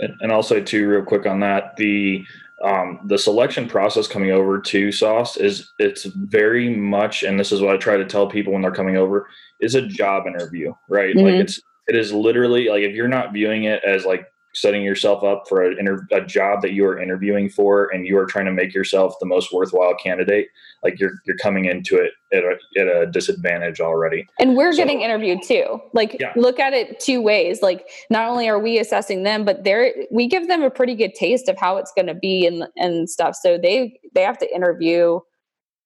And, 0.00 0.14
and 0.20 0.32
I'll 0.32 0.42
say 0.42 0.60
too, 0.60 0.86
real 0.88 1.02
quick 1.02 1.26
on 1.26 1.40
that, 1.40 1.76
the 1.76 2.22
um, 2.64 3.00
the 3.04 3.18
selection 3.18 3.68
process 3.68 4.08
coming 4.08 4.32
over 4.32 4.60
to 4.60 4.90
Sauce 4.90 5.36
is 5.36 5.72
it's 5.78 6.04
very 6.04 6.68
much, 6.68 7.22
and 7.22 7.38
this 7.38 7.52
is 7.52 7.60
what 7.60 7.74
I 7.74 7.78
try 7.78 7.96
to 7.96 8.04
tell 8.04 8.26
people 8.26 8.52
when 8.52 8.62
they're 8.62 8.72
coming 8.72 8.96
over, 8.96 9.28
is 9.60 9.74
a 9.74 9.86
job 9.86 10.26
interview, 10.26 10.74
right? 10.88 11.14
Mm-hmm. 11.14 11.26
Like 11.26 11.34
it's 11.34 11.60
it 11.86 11.94
is 11.94 12.12
literally 12.12 12.68
like 12.68 12.82
if 12.82 12.94
you're 12.94 13.08
not 13.08 13.32
viewing 13.32 13.64
it 13.64 13.82
as 13.84 14.04
like 14.04 14.26
setting 14.60 14.82
yourself 14.82 15.22
up 15.22 15.44
for 15.48 15.62
a, 15.62 15.76
inter- 15.76 16.06
a 16.12 16.20
job 16.20 16.62
that 16.62 16.72
you 16.72 16.84
are 16.84 17.00
interviewing 17.00 17.48
for 17.48 17.88
and 17.92 18.06
you 18.06 18.18
are 18.18 18.26
trying 18.26 18.44
to 18.44 18.52
make 18.52 18.74
yourself 18.74 19.14
the 19.20 19.26
most 19.26 19.52
worthwhile 19.52 19.94
candidate 19.94 20.48
like 20.82 20.98
you're 20.98 21.12
you're 21.26 21.36
coming 21.36 21.64
into 21.64 21.96
it 21.96 22.12
at 22.32 22.44
a, 22.44 22.80
at 22.80 22.86
a 22.86 23.06
disadvantage 23.10 23.80
already. 23.80 24.26
And 24.38 24.56
we're 24.56 24.72
so, 24.72 24.78
getting 24.78 25.00
interviewed 25.00 25.42
too. 25.42 25.80
Like 25.92 26.16
yeah. 26.20 26.32
look 26.36 26.58
at 26.58 26.72
it 26.72 27.00
two 27.00 27.22
ways. 27.22 27.62
Like 27.62 27.86
not 28.10 28.28
only 28.28 28.48
are 28.48 28.58
we 28.58 28.78
assessing 28.78 29.22
them 29.22 29.44
but 29.44 29.64
they're 29.64 29.94
we 30.10 30.26
give 30.26 30.48
them 30.48 30.62
a 30.62 30.70
pretty 30.70 30.94
good 30.94 31.14
taste 31.14 31.48
of 31.48 31.56
how 31.58 31.76
it's 31.76 31.92
going 31.94 32.06
to 32.06 32.14
be 32.14 32.46
and 32.46 32.64
and 32.76 33.08
stuff. 33.08 33.36
So 33.36 33.58
they 33.58 33.98
they 34.14 34.22
have 34.22 34.38
to 34.38 34.54
interview 34.54 35.20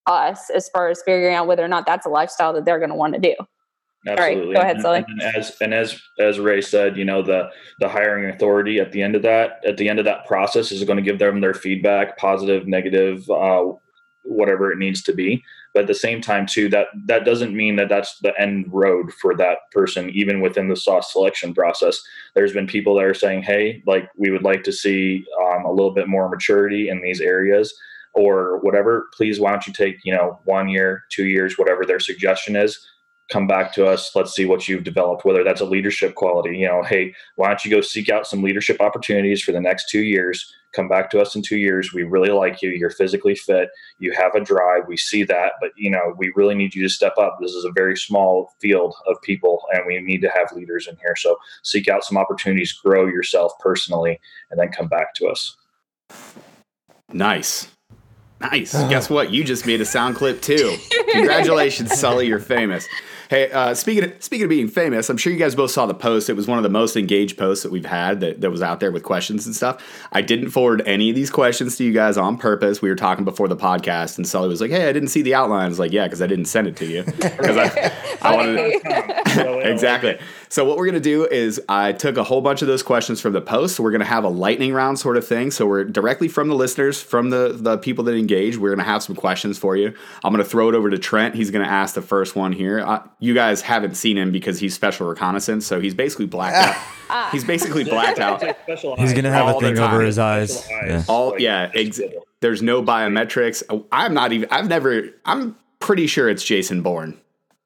us 0.06 0.50
as 0.50 0.68
far 0.70 0.88
as 0.88 1.00
figuring 1.04 1.34
out 1.34 1.46
whether 1.46 1.64
or 1.64 1.68
not 1.68 1.86
that's 1.86 2.06
a 2.06 2.08
lifestyle 2.08 2.52
that 2.52 2.64
they're 2.64 2.78
going 2.78 2.90
to 2.90 2.96
want 2.96 3.14
to 3.14 3.20
do 3.20 3.34
Absolutely. 4.06 4.54
go 4.54 4.60
ahead, 4.60 4.80
Sully. 4.80 5.04
And, 5.06 5.22
and, 5.22 5.36
as 5.36 5.56
and 5.60 5.74
as 5.74 6.00
as 6.18 6.38
Ray 6.38 6.60
said, 6.60 6.96
you 6.96 7.04
know 7.04 7.22
the 7.22 7.48
the 7.78 7.88
hiring 7.88 8.28
authority 8.34 8.80
at 8.80 8.92
the 8.92 9.02
end 9.02 9.14
of 9.14 9.22
that 9.22 9.60
at 9.64 9.76
the 9.76 9.88
end 9.88 9.98
of 9.98 10.04
that 10.06 10.26
process 10.26 10.72
is 10.72 10.82
going 10.84 10.96
to 10.96 11.02
give 11.02 11.18
them 11.18 11.40
their 11.40 11.54
feedback, 11.54 12.18
positive, 12.18 12.66
negative, 12.66 13.28
uh, 13.30 13.64
whatever 14.24 14.72
it 14.72 14.78
needs 14.78 15.02
to 15.04 15.12
be. 15.12 15.44
But 15.72 15.82
at 15.82 15.86
the 15.86 15.94
same 15.94 16.20
time, 16.20 16.46
too, 16.46 16.68
that 16.70 16.88
that 17.06 17.24
doesn't 17.24 17.56
mean 17.56 17.76
that 17.76 17.88
that's 17.88 18.18
the 18.18 18.38
end 18.40 18.66
road 18.68 19.12
for 19.20 19.36
that 19.36 19.58
person. 19.70 20.10
Even 20.10 20.40
within 20.40 20.68
the 20.68 20.76
sauce 20.76 21.12
selection 21.12 21.54
process, 21.54 22.00
there's 22.34 22.52
been 22.52 22.66
people 22.66 22.96
that 22.96 23.04
are 23.04 23.14
saying, 23.14 23.42
"Hey, 23.42 23.82
like 23.86 24.08
we 24.16 24.30
would 24.30 24.42
like 24.42 24.64
to 24.64 24.72
see 24.72 25.24
um, 25.40 25.64
a 25.64 25.70
little 25.70 25.94
bit 25.94 26.08
more 26.08 26.28
maturity 26.28 26.88
in 26.88 27.02
these 27.02 27.20
areas." 27.20 27.72
or 28.14 28.58
whatever 28.60 29.06
please 29.14 29.40
why 29.40 29.50
don't 29.50 29.66
you 29.66 29.72
take 29.72 29.96
you 30.04 30.14
know 30.14 30.38
one 30.44 30.68
year 30.68 31.04
two 31.10 31.24
years 31.24 31.56
whatever 31.56 31.86
their 31.86 31.98
suggestion 31.98 32.56
is 32.56 32.86
come 33.30 33.46
back 33.46 33.72
to 33.74 33.86
us. 33.86 34.14
Let's 34.14 34.34
see 34.34 34.44
what 34.44 34.68
you've 34.68 34.84
developed 34.84 35.24
whether 35.24 35.44
that's 35.44 35.60
a 35.60 35.66
leadership 35.66 36.14
quality 36.14 36.58
you 36.58 36.66
know 36.66 36.82
hey 36.82 37.14
why 37.36 37.48
don't 37.48 37.64
you 37.64 37.70
go 37.70 37.80
seek 37.80 38.08
out 38.08 38.26
some 38.26 38.42
leadership 38.42 38.80
opportunities 38.80 39.42
for 39.42 39.52
the 39.52 39.60
next 39.60 39.88
two 39.88 40.02
years? 40.02 40.52
Come 40.74 40.88
back 40.88 41.10
to 41.10 41.20
us 41.20 41.34
in 41.34 41.42
two 41.42 41.58
years. 41.58 41.92
We 41.92 42.02
really 42.02 42.30
like 42.30 42.62
you. 42.62 42.70
You're 42.70 42.88
physically 42.88 43.34
fit. 43.34 43.68
You 43.98 44.12
have 44.12 44.34
a 44.34 44.40
drive. 44.40 44.84
We 44.88 44.96
see 44.96 45.22
that 45.24 45.52
but 45.60 45.70
you 45.76 45.90
know 45.90 46.14
we 46.16 46.32
really 46.36 46.54
need 46.54 46.74
you 46.74 46.82
to 46.82 46.88
step 46.88 47.14
up. 47.18 47.38
This 47.40 47.52
is 47.52 47.64
a 47.64 47.72
very 47.72 47.96
small 47.96 48.52
field 48.60 48.94
of 49.06 49.20
people 49.22 49.62
and 49.72 49.82
we 49.86 49.98
need 50.00 50.22
to 50.22 50.30
have 50.30 50.52
leaders 50.54 50.86
in 50.88 50.96
here. 50.96 51.16
So 51.16 51.36
seek 51.62 51.88
out 51.88 52.04
some 52.04 52.16
opportunities 52.16 52.72
grow 52.72 53.06
yourself 53.06 53.52
personally 53.60 54.20
and 54.50 54.58
then 54.58 54.70
come 54.70 54.88
back 54.88 55.14
to 55.14 55.26
us. 55.26 55.56
Nice 57.12 57.68
Nice. 58.42 58.72
Guess 58.72 59.08
what? 59.08 59.30
You 59.32 59.44
just 59.44 59.66
made 59.66 59.80
a 59.80 59.84
sound 59.84 60.16
clip 60.16 60.40
too. 60.42 60.76
Congratulations, 61.12 61.92
Sully. 61.98 62.26
You're 62.26 62.40
famous. 62.40 62.86
Hey, 63.30 63.50
uh, 63.50 63.72
speaking 63.74 64.04
of, 64.04 64.22
speaking 64.22 64.44
of 64.44 64.50
being 64.50 64.68
famous, 64.68 65.08
I'm 65.08 65.16
sure 65.16 65.32
you 65.32 65.38
guys 65.38 65.54
both 65.54 65.70
saw 65.70 65.86
the 65.86 65.94
post. 65.94 66.28
It 66.28 66.34
was 66.34 66.46
one 66.46 66.58
of 66.58 66.64
the 66.64 66.68
most 66.68 66.96
engaged 66.96 67.38
posts 67.38 67.62
that 67.62 67.72
we've 67.72 67.86
had 67.86 68.20
that, 68.20 68.42
that 68.42 68.50
was 68.50 68.60
out 68.60 68.78
there 68.80 68.92
with 68.92 69.04
questions 69.04 69.46
and 69.46 69.54
stuff. 69.56 69.82
I 70.12 70.20
didn't 70.20 70.50
forward 70.50 70.82
any 70.84 71.08
of 71.08 71.16
these 71.16 71.30
questions 71.30 71.76
to 71.78 71.84
you 71.84 71.92
guys 71.94 72.18
on 72.18 72.36
purpose. 72.36 72.82
We 72.82 72.90
were 72.90 72.94
talking 72.94 73.24
before 73.24 73.48
the 73.48 73.56
podcast, 73.56 74.18
and 74.18 74.28
Sully 74.28 74.48
was 74.48 74.60
like, 74.60 74.70
"Hey, 74.70 74.86
I 74.86 74.92
didn't 74.92 75.08
see 75.08 75.22
the 75.22 75.34
outline." 75.34 75.64
I 75.64 75.68
was 75.68 75.78
like, 75.78 75.92
"Yeah, 75.92 76.04
because 76.04 76.20
I 76.20 76.26
didn't 76.26 76.44
send 76.44 76.66
it 76.66 76.76
to 76.76 76.84
you 76.84 77.04
because 77.06 77.56
I, 77.56 77.92
I 78.20 78.36
wanted 78.36 79.66
exactly." 79.66 80.18
So 80.52 80.66
what 80.66 80.76
we're 80.76 80.84
gonna 80.84 81.00
do 81.00 81.24
is 81.24 81.58
I 81.66 81.92
took 81.92 82.18
a 82.18 82.24
whole 82.24 82.42
bunch 82.42 82.60
of 82.60 82.68
those 82.68 82.82
questions 82.82 83.22
from 83.22 83.32
the 83.32 83.40
post. 83.40 83.76
So 83.76 83.82
we're 83.82 83.90
gonna 83.90 84.04
have 84.04 84.22
a 84.22 84.28
lightning 84.28 84.74
round 84.74 84.98
sort 84.98 85.16
of 85.16 85.26
thing. 85.26 85.50
So 85.50 85.66
we're 85.66 85.84
directly 85.84 86.28
from 86.28 86.48
the 86.48 86.54
listeners, 86.54 87.00
from 87.00 87.30
the 87.30 87.56
the 87.58 87.78
people 87.78 88.04
that 88.04 88.14
engage. 88.14 88.58
We're 88.58 88.68
gonna 88.68 88.82
have 88.82 89.02
some 89.02 89.16
questions 89.16 89.56
for 89.56 89.76
you. 89.76 89.94
I'm 90.22 90.30
gonna 90.30 90.44
throw 90.44 90.68
it 90.68 90.74
over 90.74 90.90
to 90.90 90.98
Trent. 90.98 91.34
He's 91.34 91.50
gonna 91.50 91.64
ask 91.64 91.94
the 91.94 92.02
first 92.02 92.36
one 92.36 92.52
here. 92.52 92.80
Uh, 92.80 93.02
you 93.18 93.32
guys 93.32 93.62
haven't 93.62 93.94
seen 93.94 94.18
him 94.18 94.30
because 94.30 94.58
he's 94.58 94.74
special 94.74 95.08
reconnaissance, 95.08 95.64
so 95.64 95.80
he's 95.80 95.94
basically 95.94 96.26
blacked 96.26 96.56
out. 96.56 96.76
He's 97.32 97.44
basically 97.44 97.84
blacked 97.84 98.18
out. 98.18 98.42
He's 98.98 99.12
gonna 99.14 99.30
have 99.30 99.56
a 99.56 99.58
thing 99.58 99.78
over 99.78 100.00
his 100.00 100.18
eyes. 100.18 100.66
Yeah. 100.70 101.04
All 101.08 101.38
yeah. 101.38 101.70
Ex- 101.74 102.00
there's 102.40 102.62
no 102.62 102.82
biometrics. 102.82 103.62
I'm 103.90 104.12
not 104.12 104.32
even. 104.32 104.48
I've 104.50 104.68
never. 104.68 105.08
I'm 105.24 105.56
pretty 105.78 106.06
sure 106.06 106.28
it's 106.28 106.42
Jason 106.44 106.82
Bourne 106.82 107.18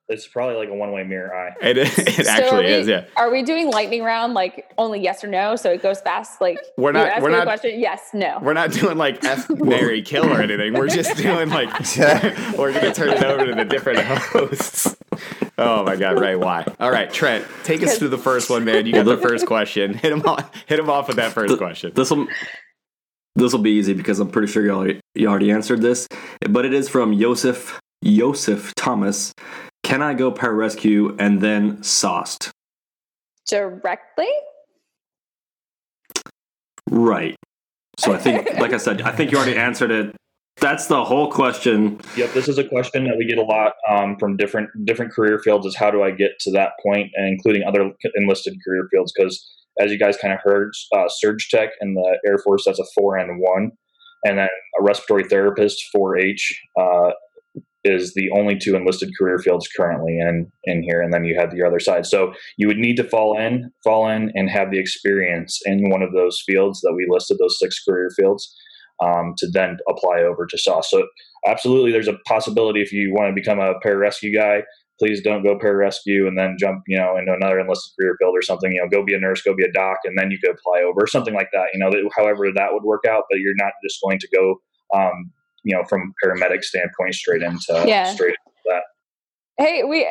it's 0.08 0.28
probably 0.28 0.54
like 0.54 0.68
a 0.68 0.74
one 0.74 0.92
way 0.92 1.02
mirror 1.02 1.34
eye. 1.34 1.54
It, 1.60 1.78
it 1.78 2.26
so 2.26 2.30
actually 2.30 2.66
we, 2.66 2.72
is, 2.72 2.86
yeah. 2.86 3.06
Are 3.16 3.30
we 3.30 3.42
doing 3.42 3.70
lightning 3.70 4.02
round 4.02 4.34
like 4.34 4.70
only 4.78 5.00
yes 5.00 5.24
or 5.24 5.26
no? 5.26 5.56
So 5.56 5.72
it 5.72 5.82
goes 5.82 6.00
fast. 6.00 6.40
Like 6.40 6.58
we're 6.76 6.92
not. 6.92 7.20
We're 7.20 7.30
not. 7.30 7.44
Question, 7.44 7.80
yes, 7.80 8.10
no. 8.14 8.38
We're 8.40 8.52
not 8.52 8.72
doing 8.72 8.98
like 8.98 9.24
F 9.24 9.50
Mary 9.50 10.02
Kill 10.02 10.32
or 10.32 10.40
anything. 10.40 10.74
We're 10.74 10.88
just 10.88 11.16
doing 11.22 11.48
like 11.48 11.68
we're 12.56 12.72
gonna 12.72 12.94
turn 12.94 13.10
it 13.10 13.24
over 13.24 13.46
to 13.46 13.54
the 13.54 13.64
different 13.64 14.00
hosts. 14.00 14.96
Oh 15.58 15.84
my 15.84 15.96
God, 15.96 16.20
Ray, 16.20 16.36
why? 16.36 16.66
All 16.78 16.90
right, 16.90 17.12
Trent, 17.12 17.44
take 17.64 17.82
us 17.82 17.98
through 17.98 18.10
the 18.10 18.18
first 18.18 18.50
one, 18.50 18.64
man. 18.64 18.86
You 18.86 18.92
got 18.92 19.06
the 19.06 19.16
first 19.16 19.46
question. 19.46 19.94
Hit 19.94 20.12
him 20.12 20.22
off. 20.22 20.50
Hit 20.66 20.78
him 20.78 20.90
off 20.90 21.08
with 21.08 21.16
that 21.16 21.32
first 21.32 21.56
question. 21.58 21.92
This 21.94 22.10
will. 22.10 22.28
This 23.38 23.52
will 23.52 23.60
be 23.60 23.72
easy 23.72 23.92
because 23.92 24.18
I'm 24.18 24.30
pretty 24.30 24.50
sure 24.50 24.64
you 24.64 24.70
already, 24.70 24.98
you 25.14 25.28
already 25.28 25.50
answered 25.50 25.82
this, 25.82 26.08
but 26.48 26.64
it 26.64 26.72
is 26.72 26.88
from 26.88 27.18
Joseph 27.18 27.78
Joseph 28.04 28.74
Thomas. 28.74 29.32
Can 29.86 30.02
I 30.02 30.14
go 30.14 30.32
pararescue 30.32 31.14
and 31.20 31.40
then 31.40 31.80
sauced? 31.80 32.50
Directly? 33.48 34.26
Right. 36.90 37.36
So 37.96 38.12
I 38.12 38.18
think, 38.18 38.52
like 38.58 38.72
I 38.72 38.78
said, 38.78 39.02
I 39.02 39.12
think 39.12 39.30
you 39.30 39.38
already 39.38 39.56
answered 39.56 39.92
it. 39.92 40.16
That's 40.60 40.88
the 40.88 41.04
whole 41.04 41.30
question. 41.30 42.00
Yep, 42.16 42.32
this 42.32 42.48
is 42.48 42.58
a 42.58 42.64
question 42.64 43.04
that 43.04 43.16
we 43.16 43.28
get 43.28 43.38
a 43.38 43.42
lot 43.42 43.74
um, 43.88 44.16
from 44.18 44.36
different 44.36 44.70
different 44.86 45.12
career 45.12 45.38
fields. 45.38 45.64
Is 45.64 45.76
how 45.76 45.92
do 45.92 46.02
I 46.02 46.10
get 46.10 46.32
to 46.40 46.50
that 46.50 46.70
point, 46.84 47.12
and 47.14 47.28
including 47.28 47.62
other 47.62 47.92
enlisted 48.16 48.56
career 48.66 48.88
fields? 48.90 49.12
Because 49.16 49.48
as 49.78 49.92
you 49.92 50.00
guys 50.00 50.16
kind 50.16 50.34
of 50.34 50.40
heard, 50.42 50.72
uh, 50.96 51.04
surge 51.08 51.48
tech 51.48 51.68
in 51.80 51.94
the 51.94 52.18
Air 52.26 52.38
Force 52.38 52.64
that's 52.66 52.80
a 52.80 52.84
four 52.96 53.16
and 53.16 53.38
one, 53.38 53.70
and 54.24 54.38
then 54.38 54.48
a 54.80 54.82
respiratory 54.82 55.28
therapist 55.28 55.80
four 55.92 56.18
H 56.18 56.60
uh, 56.76 57.10
is 57.86 58.14
the 58.14 58.30
only 58.30 58.56
two 58.58 58.76
enlisted 58.76 59.10
career 59.18 59.38
fields 59.38 59.68
currently 59.76 60.18
in 60.18 60.50
in 60.64 60.82
here, 60.82 61.00
and 61.00 61.12
then 61.12 61.24
you 61.24 61.38
have 61.38 61.50
the 61.50 61.62
other 61.66 61.80
side. 61.80 62.06
So 62.06 62.32
you 62.56 62.66
would 62.66 62.78
need 62.78 62.96
to 62.96 63.04
fall 63.04 63.38
in, 63.38 63.70
fall 63.84 64.08
in, 64.08 64.30
and 64.34 64.50
have 64.50 64.70
the 64.70 64.78
experience 64.78 65.60
in 65.64 65.90
one 65.90 66.02
of 66.02 66.12
those 66.12 66.42
fields 66.46 66.80
that 66.82 66.94
we 66.94 67.06
listed, 67.08 67.38
those 67.38 67.58
six 67.58 67.82
career 67.82 68.10
fields, 68.16 68.54
um, 69.02 69.34
to 69.38 69.48
then 69.50 69.78
apply 69.88 70.20
over 70.22 70.46
to 70.46 70.58
SAWS. 70.58 70.90
So 70.90 71.06
absolutely, 71.46 71.92
there's 71.92 72.08
a 72.08 72.18
possibility 72.26 72.82
if 72.82 72.92
you 72.92 73.12
want 73.12 73.30
to 73.30 73.40
become 73.40 73.58
a 73.58 73.74
pararescue 73.84 74.34
guy. 74.34 74.62
Please 74.98 75.20
don't 75.20 75.42
go 75.42 75.58
pararescue 75.58 76.26
and 76.26 76.38
then 76.38 76.56
jump, 76.58 76.82
you 76.86 76.96
know, 76.96 77.18
into 77.18 77.30
another 77.34 77.60
enlisted 77.60 77.92
career 78.00 78.16
field 78.18 78.34
or 78.34 78.40
something. 78.40 78.72
You 78.72 78.80
know, 78.80 78.88
go 78.88 79.04
be 79.04 79.14
a 79.14 79.18
nurse, 79.18 79.42
go 79.42 79.54
be 79.54 79.64
a 79.64 79.72
doc, 79.72 79.98
and 80.04 80.16
then 80.18 80.30
you 80.30 80.38
could 80.42 80.54
apply 80.54 80.80
over 80.80 81.06
something 81.06 81.34
like 81.34 81.50
that. 81.52 81.66
You 81.74 81.80
know, 81.80 81.90
however 82.16 82.46
that 82.54 82.72
would 82.72 82.82
work 82.82 83.04
out, 83.06 83.24
but 83.30 83.38
you're 83.40 83.52
not 83.56 83.72
just 83.84 84.00
going 84.02 84.18
to 84.18 84.28
go 84.34 84.54
um, 84.94 85.32
you 85.66 85.76
know 85.76 85.82
from 85.88 86.14
paramedic 86.24 86.62
standpoint 86.62 87.14
straight 87.14 87.42
into 87.42 87.84
yeah. 87.86 88.14
straight 88.14 88.36
into 88.46 88.62
that 88.64 88.82
Hey, 89.58 89.84
we 89.84 90.06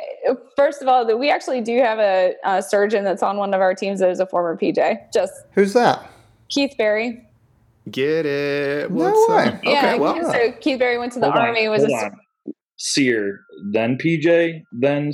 first 0.55 0.81
of 0.81 0.87
all, 0.87 1.05
we 1.19 1.29
actually 1.29 1.61
do 1.61 1.77
have 1.77 1.99
a, 1.99 2.33
a, 2.43 2.63
surgeon 2.63 3.03
that's 3.03 3.21
on 3.21 3.37
one 3.37 3.53
of 3.53 3.61
our 3.61 3.75
teams 3.75 3.99
that 3.99 4.09
is 4.09 4.19
a 4.19 4.25
former 4.25 4.57
PJ. 4.57 5.13
Just 5.13 5.33
who's 5.53 5.73
that? 5.73 6.09
Keith 6.49 6.73
Berry. 6.79 7.23
Get 7.91 8.25
it? 8.25 8.89
What's 8.89 9.29
no 9.29 9.35
up? 9.35 9.63
Yeah, 9.63 9.91
okay, 9.91 9.99
well, 9.99 10.31
so 10.31 10.51
Keith 10.53 10.79
Berry 10.79 10.97
went 10.97 11.13
to 11.13 11.19
the 11.19 11.27
army. 11.27 11.67
On, 11.67 11.71
was 11.71 11.83
a 11.83 12.11
SERE, 12.77 13.39
then 13.71 13.99
PJ, 13.99 14.63
then 14.71 15.11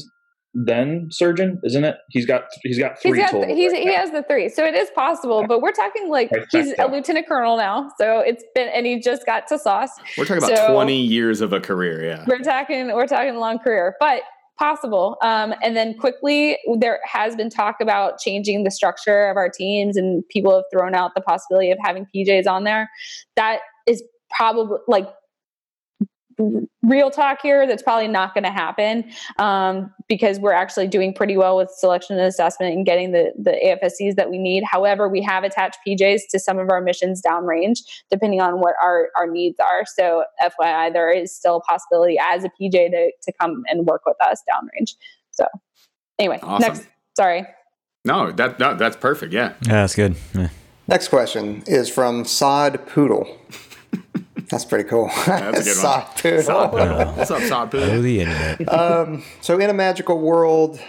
then 0.54 1.08
surgeon, 1.12 1.62
isn't 1.64 1.84
it? 1.84 1.96
He's 2.10 2.26
got 2.26 2.44
he's 2.64 2.78
got 2.78 3.02
three. 3.02 3.12
He's 3.12 3.20
got, 3.20 3.32
total 3.32 3.56
he's, 3.56 3.72
right 3.72 3.82
he 3.82 3.90
now. 3.90 3.96
has 3.96 4.12
the 4.12 4.24
three, 4.24 4.50
so 4.50 4.66
it 4.66 4.76
is 4.76 4.90
possible. 4.94 5.46
But 5.48 5.62
we're 5.62 5.72
talking 5.72 6.10
like 6.10 6.30
he's 6.52 6.74
a 6.78 6.88
lieutenant 6.88 7.28
colonel 7.28 7.58
now, 7.58 7.90
so 7.98 8.20
it's 8.20 8.44
been 8.54 8.68
and 8.70 8.86
he 8.86 9.00
just 9.00 9.26
got 9.26 9.48
to 9.48 9.58
sauce. 9.58 9.92
We're 10.18 10.26
talking 10.26 10.44
about 10.44 10.58
so 10.58 10.74
twenty 10.74 11.02
years 11.02 11.42
of 11.42 11.54
a 11.54 11.62
career. 11.62 12.04
Yeah, 12.04 12.26
we're 12.28 12.40
talking 12.40 12.88
we're 12.88 13.08
talking 13.08 13.36
a 13.36 13.40
long 13.40 13.60
career, 13.60 13.96
but 14.00 14.24
possible. 14.60 15.18
Um, 15.24 15.54
and 15.64 15.76
then 15.76 15.98
quickly, 15.98 16.58
there 16.80 17.00
has 17.06 17.36
been 17.36 17.50
talk 17.50 17.78
about 17.82 18.20
changing 18.20 18.64
the 18.64 18.72
structure 18.72 19.30
of 19.30 19.38
our 19.38 19.50
teams, 19.50 19.96
and 19.96 20.24
people 20.30 20.54
have 20.54 20.66
thrown 20.72 20.94
out 20.94 21.12
the 21.16 21.22
possibility 21.22 21.72
of 21.72 21.78
having 21.82 22.06
PJs 22.14 22.46
on 22.48 22.66
there. 22.66 22.90
That 23.36 23.60
is 23.88 24.04
probably 24.30 24.78
like 24.88 25.08
real 26.84 27.10
talk 27.10 27.40
here 27.42 27.68
that's 27.68 27.84
probably 27.84 28.08
not 28.08 28.34
going 28.34 28.44
to 28.44 28.52
happen 28.52 29.10
um, 29.38 29.94
because 30.08 30.40
we're 30.40 30.52
actually 30.52 30.88
doing 30.88 31.14
pretty 31.14 31.38
well 31.38 31.58
with 31.58 31.70
selection 31.72 32.18
and 32.18 32.26
assessment 32.26 32.74
and 32.74 32.86
getting 32.86 33.12
the, 33.12 33.32
the 33.38 33.52
afscs 33.52 34.16
that 34.16 34.30
we 34.30 34.38
need 34.38 34.64
however 34.70 35.08
we 35.08 35.22
have 35.22 35.44
attached 35.44 35.78
pjs 35.88 36.22
to 36.30 36.40
some 36.40 36.58
of 36.58 36.70
our 36.70 36.82
missions 36.82 37.22
downrange 37.22 37.80
depending 38.10 38.42
on 38.42 38.60
what 38.60 38.76
our, 38.82 39.10
our 39.18 39.28
needs 39.28 39.60
are 39.60 39.86
so 39.86 40.24
fyi 40.60 40.92
there 40.94 41.12
is 41.12 41.36
still 41.36 41.58
a 41.58 41.62
possibility 41.62 42.18
as 42.30 42.44
a 42.44 42.50
pj 42.60 42.90
to, 42.90 43.12
to 43.22 43.32
come 43.40 43.64
and 43.68 43.86
work 43.86 44.02
with 44.06 44.18
us 44.22 44.42
downrange 44.52 44.96
so 45.32 45.46
anyway 46.20 46.40
awesome. 46.44 46.68
next 46.68 46.88
sorry 47.16 47.46
no 48.06 48.32
that, 48.32 48.58
that 48.60 48.78
that's 48.78 48.98
perfect 48.98 49.34
yeah 49.34 49.54
yeah 49.64 49.74
that's 49.74 49.96
good 49.96 50.16
yeah. 50.34 50.50
Next 50.92 51.08
question 51.08 51.64
is 51.68 51.90
from 51.90 52.26
Sod 52.26 52.86
Poodle. 52.86 53.26
That's 54.52 54.66
pretty 54.66 54.88
cool. 54.90 55.10
That's 55.26 55.62
a 55.62 55.64
good 55.64 55.74
Sod 55.76 56.04
one. 56.04 56.12
Poodle. 56.18 56.44
Sod 56.44 56.72
Poodle. 56.72 57.14
What's 57.14 57.32
up, 57.32 57.42
Sod 57.44 57.68
Oh, 57.74 57.80
Poodle? 57.80 58.02
the 58.02 58.20
internet. 58.20 58.74
Um, 58.74 59.24
so, 59.40 59.58
in 59.60 59.70
a 59.70 59.74
magical 59.74 60.20
world, 60.20 60.80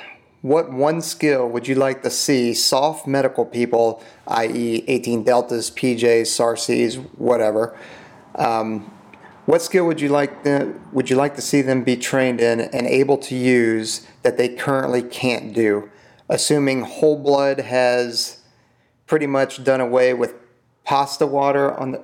what 0.43 0.73
one 0.73 1.01
skill 1.01 1.49
would 1.49 1.69
you 1.69 1.77
like 1.77 2.03
to 2.03 2.11
see 2.11 2.55
soft 2.55 3.07
medical 3.07 3.45
people, 3.47 4.03
i.e., 4.27 4.85
18 4.89 5.23
deltas, 5.23 5.71
PJs, 5.71 6.27
SARCs, 6.27 6.97
whatever? 7.17 7.79
Um, 8.35 8.93
what 9.47 9.63
skill 9.63 9.87
would 9.87 10.01
you 10.01 10.09
like 10.09 10.43
to, 10.45 10.75
would 10.93 11.09
you 11.11 11.17
like 11.17 11.37
to 11.37 11.43
see 11.43 11.63
them 11.63 11.85
be 11.85 11.97
trained 11.97 12.41
in 12.41 12.61
and 12.61 12.87
able 12.87 13.17
to 13.19 13.37
use 13.37 14.07
that 14.23 14.37
they 14.39 14.49
currently 14.49 15.03
can't 15.03 15.53
do? 15.55 15.89
Assuming 16.29 16.83
whole 16.83 17.17
blood 17.23 17.61
has 17.61 18.41
pretty 19.07 19.27
much 19.27 19.63
done 19.63 19.81
away 19.81 20.15
with 20.15 20.35
pasta 20.85 21.27
water 21.27 21.73
on 21.79 21.93
the. 21.93 22.03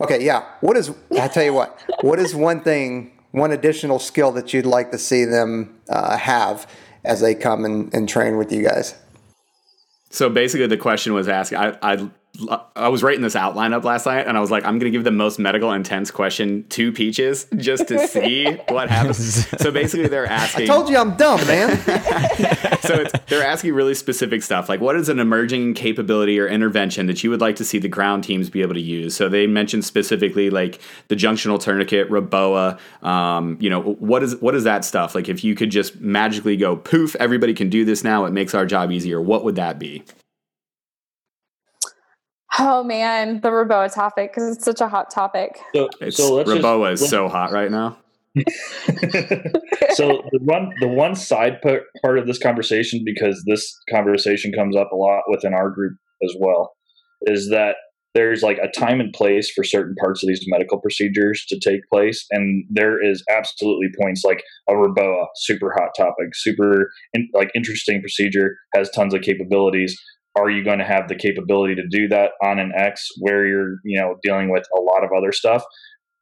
Okay, 0.00 0.24
yeah. 0.24 0.44
What 0.60 0.76
is? 0.76 0.90
I 1.18 1.28
tell 1.28 1.44
you 1.44 1.54
what. 1.54 1.78
What 2.02 2.18
is 2.18 2.34
one 2.34 2.60
thing, 2.60 3.12
one 3.30 3.52
additional 3.52 3.98
skill 3.98 4.32
that 4.32 4.52
you'd 4.52 4.66
like 4.66 4.90
to 4.90 4.98
see 4.98 5.24
them 5.24 5.80
uh, 5.88 6.16
have 6.16 6.68
as 7.04 7.20
they 7.20 7.34
come 7.34 7.64
and, 7.64 7.92
and 7.94 8.08
train 8.08 8.36
with 8.36 8.52
you 8.52 8.62
guys? 8.62 8.94
So 10.10 10.28
basically, 10.28 10.66
the 10.66 10.76
question 10.76 11.12
was 11.14 11.28
asked. 11.28 11.52
I, 11.52 11.76
I 11.82 12.10
I 12.74 12.88
was 12.88 13.02
writing 13.04 13.22
this 13.22 13.36
outline 13.36 13.72
up 13.72 13.84
last 13.84 14.06
night, 14.06 14.26
and 14.26 14.36
I 14.36 14.40
was 14.40 14.50
like, 14.50 14.64
I'm 14.64 14.78
going 14.78 14.90
to 14.90 14.96
give 14.96 15.04
the 15.04 15.12
most 15.12 15.38
medical 15.38 15.72
intense 15.72 16.10
question 16.10 16.64
to 16.70 16.90
Peaches 16.92 17.46
just 17.56 17.86
to 17.88 18.08
see 18.08 18.46
what 18.68 18.90
happens. 18.90 19.46
So 19.60 19.70
basically, 19.70 20.08
they're 20.08 20.26
asking. 20.26 20.64
I 20.64 20.66
told 20.66 20.88
you 20.88 20.96
I'm 20.96 21.16
dumb, 21.16 21.46
man. 21.46 21.78
so 22.84 22.94
it's, 22.94 23.12
they're 23.28 23.46
asking 23.46 23.74
really 23.74 23.94
specific 23.94 24.42
stuff 24.42 24.68
like 24.68 24.80
what 24.80 24.96
is 24.96 25.08
an 25.08 25.18
emerging 25.18 25.74
capability 25.74 26.38
or 26.38 26.46
intervention 26.46 27.06
that 27.06 27.24
you 27.24 27.30
would 27.30 27.40
like 27.40 27.56
to 27.56 27.64
see 27.64 27.78
the 27.78 27.88
ground 27.88 28.24
teams 28.24 28.50
be 28.50 28.62
able 28.62 28.74
to 28.74 28.80
use 28.80 29.14
so 29.14 29.28
they 29.28 29.46
mentioned 29.46 29.84
specifically 29.84 30.50
like 30.50 30.80
the 31.08 31.14
junctional 31.14 31.58
tourniquet 31.58 32.08
REBOA 32.10 32.78
um, 33.02 33.56
you 33.60 33.70
know 33.70 33.80
what 33.80 34.22
is 34.22 34.36
what 34.36 34.54
is 34.54 34.64
that 34.64 34.84
stuff 34.84 35.14
like 35.14 35.28
if 35.28 35.42
you 35.42 35.54
could 35.54 35.70
just 35.70 36.00
magically 36.00 36.56
go 36.56 36.76
poof 36.76 37.16
everybody 37.16 37.54
can 37.54 37.68
do 37.68 37.84
this 37.84 38.04
now 38.04 38.24
it 38.24 38.32
makes 38.32 38.54
our 38.54 38.66
job 38.66 38.90
easier 38.90 39.20
what 39.20 39.44
would 39.44 39.56
that 39.56 39.78
be 39.78 40.04
Oh 42.58 42.84
man, 42.84 43.40
the 43.40 43.50
REBOA 43.50 43.92
topic 43.92 44.32
because 44.32 44.56
it's 44.56 44.64
such 44.64 44.80
a 44.80 44.88
hot 44.88 45.10
topic. 45.10 45.58
So, 45.74 45.88
it's 46.00 46.16
so 46.16 46.34
let's 46.34 46.50
just, 46.50 47.02
is 47.02 47.10
so 47.10 47.28
hot 47.28 47.52
right 47.52 47.70
now 47.70 47.98
so 48.36 50.22
the 50.32 50.40
one 50.40 50.72
the 50.80 50.88
one 50.88 51.14
side 51.14 51.60
part, 51.62 51.82
part 52.02 52.18
of 52.18 52.26
this 52.26 52.38
conversation 52.38 53.00
because 53.04 53.44
this 53.46 53.72
conversation 53.88 54.50
comes 54.52 54.74
up 54.74 54.90
a 54.92 54.96
lot 54.96 55.22
within 55.28 55.54
our 55.54 55.70
group 55.70 55.92
as 56.24 56.34
well 56.40 56.72
is 57.22 57.48
that 57.50 57.76
there's 58.14 58.42
like 58.42 58.58
a 58.58 58.68
time 58.68 58.98
and 58.98 59.12
place 59.12 59.52
for 59.54 59.62
certain 59.62 59.94
parts 60.00 60.24
of 60.24 60.28
these 60.28 60.44
medical 60.48 60.80
procedures 60.80 61.44
to 61.46 61.60
take 61.60 61.80
place 61.92 62.26
and 62.32 62.64
there 62.70 63.00
is 63.00 63.22
absolutely 63.30 63.86
points 64.00 64.24
like 64.24 64.42
a 64.68 64.72
REBOA 64.72 65.26
super 65.36 65.72
hot 65.72 65.90
topic 65.96 66.30
super 66.32 66.90
in, 67.12 67.28
like 67.34 67.52
interesting 67.54 68.00
procedure 68.00 68.56
has 68.74 68.90
tons 68.90 69.14
of 69.14 69.20
capabilities 69.20 69.96
are 70.36 70.50
you 70.50 70.64
going 70.64 70.78
to 70.78 70.84
have 70.84 71.08
the 71.08 71.14
capability 71.14 71.74
to 71.76 71.86
do 71.88 72.08
that 72.08 72.32
on 72.42 72.58
an 72.58 72.72
x 72.76 73.08
where 73.18 73.46
you're 73.46 73.76
you 73.84 74.00
know 74.00 74.16
dealing 74.22 74.50
with 74.50 74.64
a 74.76 74.80
lot 74.80 75.04
of 75.04 75.10
other 75.16 75.32
stuff? 75.32 75.62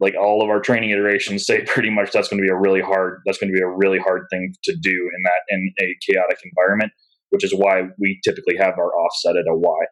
Like 0.00 0.14
all 0.20 0.42
of 0.42 0.48
our 0.48 0.60
training 0.60 0.90
iterations 0.90 1.46
say 1.46 1.62
pretty 1.66 1.90
much 1.90 2.12
that's 2.12 2.28
going 2.28 2.38
to 2.38 2.46
be 2.46 2.52
a 2.52 2.58
really 2.58 2.80
hard 2.80 3.20
that's 3.26 3.38
going 3.38 3.52
to 3.52 3.56
be 3.56 3.62
a 3.62 3.68
really 3.68 3.98
hard 3.98 4.22
thing 4.30 4.54
to 4.64 4.76
do 4.80 4.90
in 4.90 5.22
that 5.24 5.40
in 5.48 5.72
a 5.80 5.96
chaotic 6.06 6.38
environment 6.44 6.92
which 7.32 7.44
is 7.44 7.52
why 7.52 7.82
we 7.98 8.20
typically 8.24 8.56
have 8.58 8.78
our 8.78 8.92
offset 8.94 9.36
at 9.36 9.50
a 9.50 9.56
y. 9.56 9.86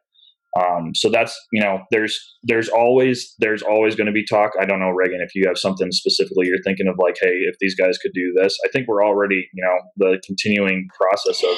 Um, 0.58 0.92
so 0.94 1.08
that's 1.08 1.38
you 1.52 1.62
know 1.62 1.80
there's 1.90 2.18
there's 2.42 2.68
always 2.68 3.34
there's 3.38 3.62
always 3.62 3.94
going 3.94 4.08
to 4.08 4.12
be 4.12 4.24
talk. 4.24 4.50
I 4.60 4.64
don't 4.66 4.80
know 4.80 4.90
reagan 4.90 5.20
if 5.20 5.34
you 5.34 5.44
have 5.46 5.56
something 5.56 5.90
specifically 5.92 6.48
you're 6.48 6.62
thinking 6.62 6.88
of 6.88 6.96
like 6.98 7.16
hey 7.20 7.34
if 7.48 7.54
these 7.60 7.76
guys 7.76 7.98
could 7.98 8.12
do 8.14 8.32
this 8.36 8.58
i 8.66 8.68
think 8.68 8.88
we're 8.88 9.04
already 9.04 9.48
you 9.54 9.62
know 9.64 9.78
the 9.96 10.20
continuing 10.26 10.88
process 10.98 11.44
of 11.44 11.56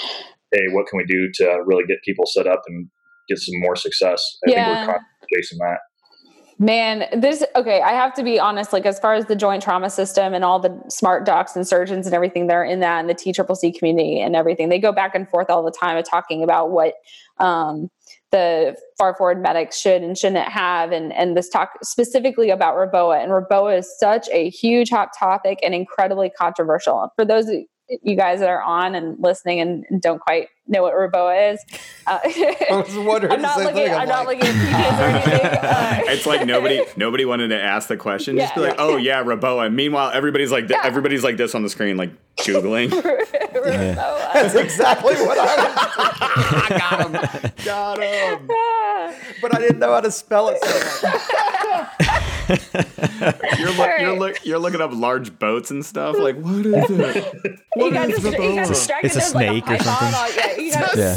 hey 0.53 0.67
what 0.73 0.87
can 0.87 0.99
we 0.99 1.05
do 1.05 1.31
to 1.35 1.63
really 1.67 1.85
get 1.87 1.99
people 2.05 2.25
set 2.27 2.47
up 2.47 2.63
and 2.67 2.89
get 3.29 3.39
some 3.39 3.59
more 3.61 3.77
success 3.77 4.23
i 4.47 4.51
Yeah. 4.51 4.57
think 4.57 4.69
we're 4.69 4.87
constantly 4.87 5.29
chasing 5.35 5.59
that 5.59 5.79
Man, 6.59 7.07
this 7.21 7.43
okay. 7.57 7.81
I 7.81 7.91
have 7.91 8.15
to 8.15 8.23
be 8.23 8.39
honest. 8.39 8.73
Like 8.73 8.87
as 8.87 9.01
far 9.01 9.15
as 9.15 9.27
the 9.27 9.35
joint 9.35 9.65
trauma 9.65 9.91
system 9.91 10.33
and 10.33 10.45
all 10.45 10.61
the 10.61 10.81
smart 10.89 11.27
docs 11.27 11.57
and 11.57 11.67
surgeons 11.67 12.07
and 12.07 12.15
everything, 12.15 12.47
they're 12.47 12.63
in 12.63 12.79
that 12.79 13.01
and 13.01 13.09
the 13.09 13.17
TCCC 13.17 13.77
community 13.77 14.21
and 14.21 14.37
everything. 14.37 14.69
They 14.69 14.79
go 14.79 14.93
back 14.93 15.17
and 15.17 15.29
forth 15.29 15.51
all 15.51 15.65
the 15.65 15.73
time 15.73 15.97
of 15.97 16.09
talking 16.09 16.45
about 16.45 16.71
what 16.71 16.95
um, 17.41 17.89
the 18.31 18.77
far 18.97 19.17
forward 19.17 19.43
medics 19.43 19.77
should 19.81 20.03
and 20.03 20.17
shouldn't 20.17 20.47
have, 20.49 20.93
and 20.93 21.13
and 21.15 21.37
this 21.37 21.49
talk 21.49 21.71
specifically 21.83 22.51
about 22.51 22.77
REBOA. 22.77 23.21
And 23.21 23.33
REBOA 23.33 23.79
is 23.79 23.99
such 23.99 24.29
a 24.31 24.49
huge 24.51 24.91
hot 24.91 25.09
topic 25.19 25.59
and 25.65 25.75
incredibly 25.75 26.31
controversial. 26.31 27.09
For 27.17 27.25
those 27.25 27.49
of 27.49 27.57
you 28.03 28.17
guys 28.17 28.41
that 28.41 28.49
are 28.49 28.63
on 28.63 28.95
and 28.95 29.17
listening 29.21 29.61
and, 29.61 29.85
and 29.91 30.01
don't 30.01 30.19
quite 30.21 30.49
know 30.67 30.83
what 30.83 30.95
REBOA 30.95 31.53
is, 31.55 31.61
uh, 32.07 32.19
I 32.25 32.83
was 32.87 32.97
wondering 32.97 33.33
I'm 33.33 33.43
not 33.43 33.59
looking. 33.59 33.75
thing. 33.75 33.93
I'm, 33.93 34.01
I'm 34.03 34.09
not 34.09 34.27
like- 34.27 34.39
looking 34.43 34.57
at 34.57 34.69
PJs 34.69 34.99
or 34.99 35.03
anything. 35.29 35.47
Uh, 35.59 36.01
it's 36.13 36.27
like 36.27 36.47
nobody 36.47 36.83
nobody 36.97 37.25
wanted 37.25 37.49
to 37.49 37.61
ask 37.61 37.89
the 37.89 37.97
question 37.97 38.37
just 38.39 38.55
be 38.55 38.61
Yeah. 38.63 38.69
like 38.69 38.77
oh 38.79 38.97
yeah 38.97 39.23
REBOA 39.23 39.73
meanwhile 39.73 40.11
everybody's 40.15 40.51
like 40.53 40.69
th- 40.69 40.81
everybody's 40.83 41.23
like 41.25 41.37
this 41.37 41.55
on 41.55 41.63
the 41.63 41.69
screen 41.69 41.97
like 41.97 42.11
googling 42.37 42.89
REBOA. 42.91 44.33
That's 44.33 44.55
exactly 44.55 45.15
what 45.17 45.37
I 45.39 45.57
was. 45.57 46.69
got 46.79 47.07
him 47.07 47.13
got 47.65 48.03
him 48.03 48.47
But 49.43 49.55
I 49.55 49.59
didn't 49.61 49.79
know 49.81 49.93
how 49.93 50.01
to 50.01 50.11
spell 50.11 50.49
it. 50.49 50.59
So 50.65 51.09
much. 51.09 52.42
You're, 52.53 53.71
look, 53.71 53.77
you're, 53.79 53.91
Alright. 54.11 54.19
look, 54.19 54.47
you're 54.47 54.59
looking 54.59 54.81
up 54.81 54.93
large 54.93 55.39
boats 55.39 55.71
and 55.71 55.85
stuff. 55.85 56.17
Like, 56.19 56.37
what 56.41 56.67
is 56.67 56.91
it? 56.91 57.61
he 57.75 57.81
What 57.81 57.93
got, 57.93 58.11
is 58.11 58.21
dis- 58.21 58.35
he 58.35 58.55
got 58.55 58.69
REBOA? 58.69 58.71
It's 58.71 59.17
a 59.17 59.19
There's 59.19 59.35
like 59.35 59.47
snake 59.47 59.65
or 59.65 59.67
python 59.79 60.13
something. 60.13 60.15
on- 60.15 60.31
yeah, 60.37 60.55
he 60.57 60.71
got 60.71 60.97
Yeah. 60.97 61.15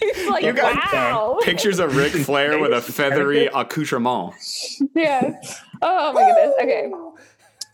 He's 0.00 0.28
like, 0.28 0.44
You 0.44 0.52
got 0.52 0.92
wow. 0.92 1.38
Pictures 1.42 1.78
of 1.78 1.96
Ric 1.96 2.12
Flair 2.12 2.58
with 2.58 2.72
a 2.72 2.80
feathery 2.92 3.46
accoutrement. 3.46 4.34
yeah. 4.94 5.32
Oh 5.82 6.12
my 6.12 6.22
goodness. 6.24 6.54
Okay. 6.62 6.90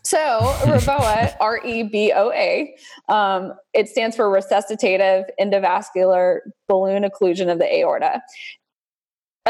So 0.03 0.17
REBOA, 0.63 1.35
R 1.39 1.63
E 1.65 1.83
B 1.83 2.11
O 2.15 2.31
A, 2.31 2.73
um, 3.09 3.53
it 3.73 3.87
stands 3.89 4.15
for 4.15 4.25
resuscitative 4.25 5.25
endovascular 5.39 6.39
balloon 6.67 7.03
occlusion 7.03 7.51
of 7.51 7.59
the 7.59 7.71
aorta. 7.79 8.21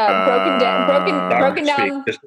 Uh, 0.08 0.26
broken 0.26 0.60
down, 0.60 0.88
broken, 0.88 1.16
Uh, 1.16 1.40
broken 1.40 1.66
Doctor 1.66 1.88
down. 1.90 2.04
Just, 2.08 2.20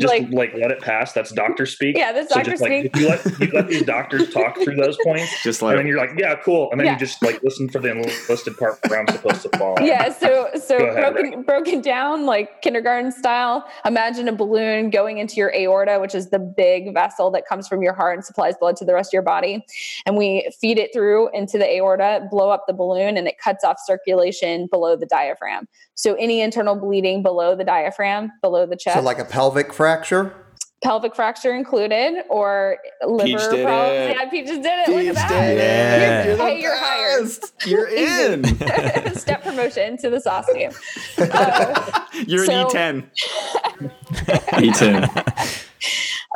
just 0.00 0.12
like- 0.12 0.30
like, 0.32 0.54
let 0.54 0.70
it 0.70 0.80
pass. 0.80 1.12
That's 1.12 1.30
doctor 1.32 1.66
speak. 1.66 1.96
Yeah, 1.96 2.12
that's 2.12 2.28
So 2.28 2.36
doctor 2.36 2.50
just, 2.52 2.62
like, 2.62 2.70
speak. 2.72 2.90
if 2.94 3.00
you 3.00 3.08
let 3.08 3.40
you 3.40 3.46
let 3.52 3.68
these 3.68 3.82
doctors 3.82 4.32
talk 4.32 4.56
through 4.58 4.76
those 4.76 4.96
points, 5.04 5.42
Just 5.42 5.60
and 5.60 5.68
like 5.68 5.76
then 5.76 5.86
you're 5.86 5.98
like, 5.98 6.10
yeah, 6.18 6.34
cool, 6.36 6.68
and 6.70 6.80
then 6.80 6.86
Yeah. 6.86 6.92
you 6.94 6.98
just 6.98 7.22
like 7.22 7.42
listen 7.42 7.68
for 7.68 7.78
the 7.80 7.90
enlisted 7.90 8.56
part 8.56 8.78
where 8.88 9.00
I'm 9.00 9.08
supposed 9.08 9.42
to 9.42 9.58
fall. 9.58 9.76
yeah 9.82 10.12
so 10.12 10.48
so 10.62 10.76
ahead, 10.76 11.12
broken 11.14 11.42
broken 11.42 11.80
down 11.80 12.26
like 12.26 12.62
kindergarten 12.62 13.10
style 13.12 13.64
imagine 13.84 14.28
a 14.28 14.32
balloon 14.32 14.90
going 14.90 15.18
into 15.18 15.36
your 15.36 15.52
aorta 15.54 15.98
which 16.00 16.14
is 16.14 16.30
the 16.30 16.38
big 16.38 16.92
vessel 16.94 17.30
that 17.30 17.46
comes 17.46 17.66
from 17.68 17.82
your 17.82 17.92
heart 17.92 18.16
and 18.16 18.24
supplies 18.24 18.54
blood 18.58 18.76
to 18.76 18.84
the 18.84 18.92
rest 18.94 19.10
of 19.10 19.12
your 19.12 19.22
body 19.22 19.64
and 20.06 20.16
we 20.16 20.50
feed 20.60 20.78
it 20.78 20.90
through 20.92 21.28
into 21.32 21.56
the 21.58 21.68
aorta 21.76 22.26
blow 22.30 22.50
up 22.50 22.64
the 22.66 22.72
balloon 22.72 23.16
and 23.16 23.26
it 23.28 23.38
cuts 23.38 23.64
off 23.64 23.76
circulation 23.84 24.66
below 24.70 24.96
the 24.96 25.06
diaphragm 25.06 25.66
so 26.00 26.14
any 26.14 26.40
internal 26.40 26.74
bleeding 26.74 27.22
below 27.22 27.54
the 27.54 27.64
diaphragm 27.64 28.32
below 28.42 28.66
the 28.66 28.76
chest 28.76 28.96
So 28.96 29.02
like 29.02 29.18
a 29.18 29.24
pelvic 29.24 29.72
fracture. 29.72 30.34
pelvic 30.82 31.14
fracture 31.14 31.52
included 31.54 32.24
or 32.30 32.78
liver 33.06 33.24
Peach 33.38 33.50
did 33.50 33.64
problems 33.66 34.10
it. 34.10 34.16
yeah 34.16 34.30
peach 34.30 34.46
just 34.46 34.62
did 34.62 34.88
it 34.88 34.88
look 34.88 35.06
at 35.06 35.14
that 35.14 35.28
did 35.28 35.58
it. 35.58 36.24
You're- 36.26 36.36
the 36.36 36.44
hey 36.44 36.60
you're 36.62 36.76
hired. 36.76 37.28
You're 37.66 37.88
in. 38.32 39.14
step 39.16 39.42
promotion 39.42 39.96
to 39.98 40.08
the 40.10 40.20
SOST 40.20 40.48
team 40.54 40.70
Uh, 41.18 42.06
You're 42.26 42.46
So- 42.46 42.70
an 42.76 43.10
E10. 43.10 43.90
E10. 44.52 45.66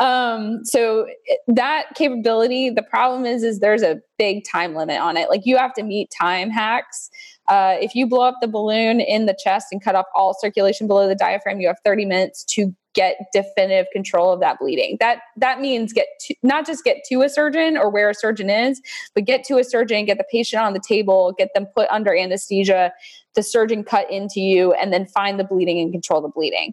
um 0.01 0.65
so 0.65 1.07
that 1.47 1.85
capability 1.95 2.69
the 2.71 2.83
problem 2.83 3.25
is 3.25 3.43
is 3.43 3.61
there's 3.61 3.83
a 3.83 4.01
big 4.19 4.45
time 4.45 4.75
limit 4.75 4.99
on 5.01 5.17
it 5.17 5.29
like 5.31 5.43
you 5.45 5.57
have 5.57 5.73
to 5.75 5.83
meet 5.83 6.11
time 6.21 6.51
hacks 6.51 7.11
uh, 7.49 7.76
if 7.80 7.95
you 7.95 8.07
blow 8.07 8.22
up 8.22 8.36
the 8.40 8.49
balloon 8.49 9.01
in 9.01 9.26
the 9.26 9.36
chest 9.42 9.68
and 9.70 9.82
cut 9.82 9.95
off 9.95 10.07
all 10.14 10.34
circulation 10.38 10.86
below 10.86 11.09
the 11.09 11.14
diaphragm 11.14 11.61
you 11.61 11.66
have 11.66 11.78
30 11.84 12.05
minutes 12.05 12.45
to 12.45 12.74
get 12.95 13.16
definitive 13.32 13.86
control 13.92 14.32
of 14.32 14.38
that 14.38 14.59
bleeding. 14.61 14.97
That 15.01 15.18
that 15.36 15.61
means 15.61 15.92
get 15.92 16.07
to, 16.20 16.34
not 16.45 16.64
just 16.64 16.84
get 16.84 16.99
to 17.09 17.22
a 17.22 17.28
surgeon 17.28 17.76
or 17.76 17.90
where 17.90 18.09
a 18.09 18.14
surgeon 18.14 18.49
is 18.49 18.80
but 19.14 19.24
get 19.24 19.45
to 19.45 19.59
a 19.59 19.64
surgeon 19.64 20.05
get 20.05 20.18
the 20.18 20.24
patient 20.30 20.62
on 20.62 20.74
the 20.74 20.80
table 20.80 21.34
get 21.36 21.51
them 21.55 21.66
put 21.74 21.88
under 21.90 22.16
anesthesia 22.16 22.92
the 23.34 23.42
surgeon 23.42 23.84
cut 23.84 24.11
into 24.11 24.40
you 24.40 24.72
and 24.74 24.92
then 24.92 25.07
find 25.07 25.38
the 25.38 25.45
bleeding 25.45 25.80
and 25.80 25.92
control 25.92 26.20
the 26.20 26.28
bleeding. 26.28 26.72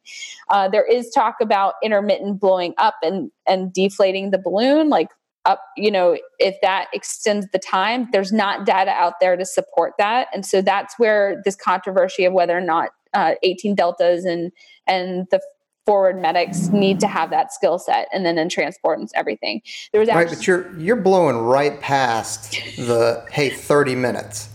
Uh, 0.50 0.70
there 0.70 0.86
is 0.86 1.10
talk 1.10 1.36
about 1.42 1.76
intermittent 1.84 2.40
blowing 2.40 2.74
up 2.78 2.96
and 3.04 3.32
and 3.48 3.74
deflating 3.74 4.32
the 4.32 4.38
balloon, 4.38 4.90
like 4.90 5.10
up. 5.46 5.62
You 5.78 5.92
know, 5.92 6.18
if 6.40 6.56
that 6.62 6.88
extends 6.94 7.48
the 7.52 7.60
time, 7.60 8.08
there's 8.12 8.32
not 8.32 8.66
data 8.66 8.92
out 8.92 9.20
there 9.20 9.36
to 9.38 9.46
support 9.46 9.94
that, 9.98 10.28
and 10.34 10.46
so 10.46 10.62
that's 10.62 10.98
where 10.98 11.42
this 11.46 11.56
controversy 11.56 12.26
of 12.26 12.34
whether 12.34 12.58
or 12.58 12.62
not 12.62 12.90
uh, 13.14 13.34
18 13.44 13.76
deltas 13.76 14.26
and 14.26 14.52
and 14.88 15.28
the 15.32 15.42
forward 15.86 16.22
medics 16.22 16.68
need 16.70 17.00
to 17.00 17.08
have 17.08 17.32
that 17.32 17.52
skill 17.52 17.80
set 17.80 18.08
and 18.14 18.24
then 18.26 18.38
in 18.38 18.48
transport 18.48 19.00
and 19.00 19.10
everything 19.16 19.60
there 19.92 20.00
was 20.00 20.08
actually, 20.08 20.26
right 20.26 20.36
but 20.38 20.48
you're 20.48 20.80
you're 20.80 20.96
blowing 20.96 21.36
right 21.38 21.82
past 21.82 22.52
the 22.78 23.26
hey 23.32 23.50
30 23.50 23.96
minutes 23.96 24.48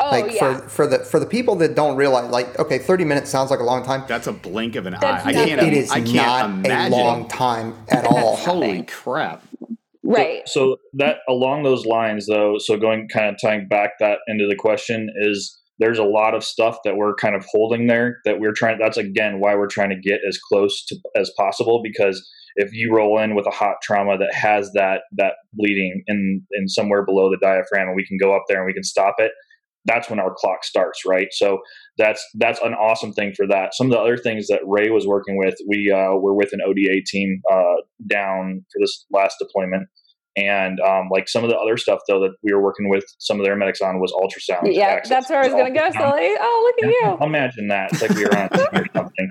Oh, 0.00 0.10
like 0.10 0.32
yeah. 0.34 0.58
for 0.58 0.68
for 0.68 0.86
the 0.88 0.98
for 0.98 1.20
the 1.20 1.26
people 1.26 1.54
that 1.56 1.76
don't 1.76 1.96
realize, 1.96 2.28
like, 2.30 2.58
okay, 2.58 2.78
thirty 2.78 3.04
minutes 3.04 3.30
sounds 3.30 3.50
like 3.52 3.60
a 3.60 3.64
long 3.64 3.84
time. 3.84 4.02
That's 4.08 4.26
a 4.26 4.32
blink 4.32 4.74
of 4.74 4.86
an 4.86 4.96
That's 5.00 5.24
eye. 5.24 5.28
I 5.28 5.32
can't. 5.32 5.62
It 5.62 5.72
is 5.72 5.90
I 5.90 6.00
can't 6.00 6.14
not 6.14 6.50
imagine. 6.66 6.92
a 6.92 6.96
long 6.96 7.28
time 7.28 7.74
at 7.88 8.04
all. 8.10 8.34
Holy 8.36 8.82
crap! 8.82 9.44
Right. 10.04 10.46
So, 10.46 10.60
so 10.60 10.76
that 10.94 11.18
along 11.28 11.62
those 11.62 11.86
lines, 11.86 12.26
though, 12.26 12.56
so 12.58 12.76
going 12.76 13.08
kind 13.08 13.28
of 13.28 13.36
tying 13.42 13.68
back 13.68 13.92
that 14.00 14.18
into 14.28 14.46
the 14.48 14.56
question 14.56 15.08
is 15.22 15.58
there's 15.78 15.98
a 15.98 16.04
lot 16.04 16.34
of 16.34 16.44
stuff 16.44 16.78
that 16.84 16.96
we're 16.96 17.14
kind 17.14 17.34
of 17.34 17.44
holding 17.50 17.86
there 17.86 18.18
that 18.24 18.38
we're 18.38 18.52
trying. 18.52 18.78
That's 18.78 18.98
again 18.98 19.40
why 19.40 19.54
we're 19.54 19.66
trying 19.66 19.90
to 19.90 20.00
get 20.00 20.20
as 20.28 20.38
close 20.38 20.84
to 20.86 20.96
as 21.16 21.30
possible 21.36 21.80
because 21.82 22.24
if 22.56 22.72
you 22.72 22.94
roll 22.94 23.18
in 23.18 23.34
with 23.34 23.46
a 23.46 23.50
hot 23.50 23.76
trauma 23.82 24.16
that 24.18 24.32
has 24.32 24.70
that 24.74 25.02
that 25.16 25.34
bleeding 25.54 26.04
in 26.06 26.42
in 26.52 26.68
somewhere 26.68 27.04
below 27.04 27.30
the 27.30 27.38
diaphragm 27.40 27.88
and 27.88 27.96
we 27.96 28.06
can 28.06 28.18
go 28.20 28.36
up 28.36 28.44
there 28.48 28.58
and 28.58 28.66
we 28.66 28.74
can 28.74 28.84
stop 28.84 29.16
it 29.18 29.32
that's 29.84 30.08
when 30.08 30.18
our 30.18 30.34
clock 30.36 30.64
starts, 30.64 31.04
right? 31.06 31.28
So 31.30 31.60
that's 31.96 32.24
that's 32.34 32.60
an 32.62 32.74
awesome 32.74 33.12
thing 33.12 33.32
for 33.36 33.46
that. 33.46 33.74
Some 33.74 33.86
of 33.86 33.92
the 33.92 33.98
other 33.98 34.16
things 34.16 34.48
that 34.48 34.60
Ray 34.66 34.90
was 34.90 35.06
working 35.06 35.38
with, 35.38 35.54
we 35.68 35.92
uh, 35.92 36.16
were 36.16 36.34
with 36.34 36.52
an 36.52 36.60
ODA 36.66 37.02
team 37.06 37.40
uh, 37.50 37.82
down 38.08 38.64
for 38.72 38.80
this 38.80 39.04
last 39.12 39.36
deployment, 39.40 39.88
and 40.36 40.80
um, 40.80 41.08
like 41.10 41.28
some 41.28 41.44
of 41.44 41.50
the 41.50 41.56
other 41.56 41.76
stuff 41.76 42.00
though 42.08 42.20
that 42.20 42.32
we 42.42 42.52
were 42.52 42.62
working 42.62 42.88
with 42.88 43.04
some 43.18 43.38
of 43.38 43.46
their 43.46 43.56
medics 43.56 43.80
on 43.80 44.00
was 44.00 44.12
ultrasound. 44.12 44.74
Yeah, 44.74 45.00
that's 45.08 45.30
where 45.30 45.40
I 45.40 45.46
was 45.46 45.54
going 45.54 45.72
to 45.72 45.78
go, 45.78 45.90
Sully. 45.92 46.34
Oh, 46.38 46.72
look 46.76 46.88
at 46.88 46.90
you! 46.90 47.26
Imagine 47.26 47.68
that. 47.68 47.92
It's 47.92 48.02
like 48.02 48.14
we 48.14 48.24
were 48.24 48.36
on 48.36 48.48
or 48.72 48.86
something. 48.94 49.30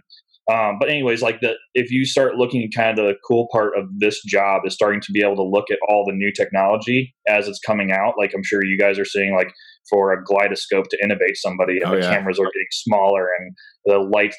Um, 0.51 0.77
but 0.77 0.89
anyways, 0.89 1.21
like 1.21 1.39
the 1.39 1.53
if 1.73 1.89
you 1.89 2.05
start 2.05 2.35
looking 2.35 2.69
kind 2.75 2.99
of 2.99 3.05
the 3.05 3.13
cool 3.25 3.47
part 3.51 3.77
of 3.77 3.85
this 3.97 4.21
job 4.23 4.63
is 4.65 4.73
starting 4.73 4.99
to 5.01 5.11
be 5.13 5.21
able 5.21 5.37
to 5.37 5.43
look 5.43 5.71
at 5.71 5.79
all 5.87 6.05
the 6.05 6.13
new 6.13 6.31
technology 6.35 7.13
as 7.27 7.47
it's 7.47 7.59
coming 7.65 7.91
out. 7.91 8.15
Like 8.17 8.31
I'm 8.35 8.43
sure 8.43 8.63
you 8.63 8.77
guys 8.77 8.99
are 8.99 9.05
seeing 9.05 9.33
like 9.35 9.53
for 9.89 10.13
a 10.13 10.23
GlideScope 10.23 10.87
to 10.89 10.97
intubate 11.03 11.35
somebody, 11.35 11.77
and 11.77 11.91
oh, 11.91 11.95
the 11.95 12.01
yeah. 12.01 12.15
cameras 12.15 12.39
are 12.39 12.45
getting 12.45 12.71
smaller, 12.71 13.27
and 13.39 13.55
the 13.85 13.97
light, 13.99 14.33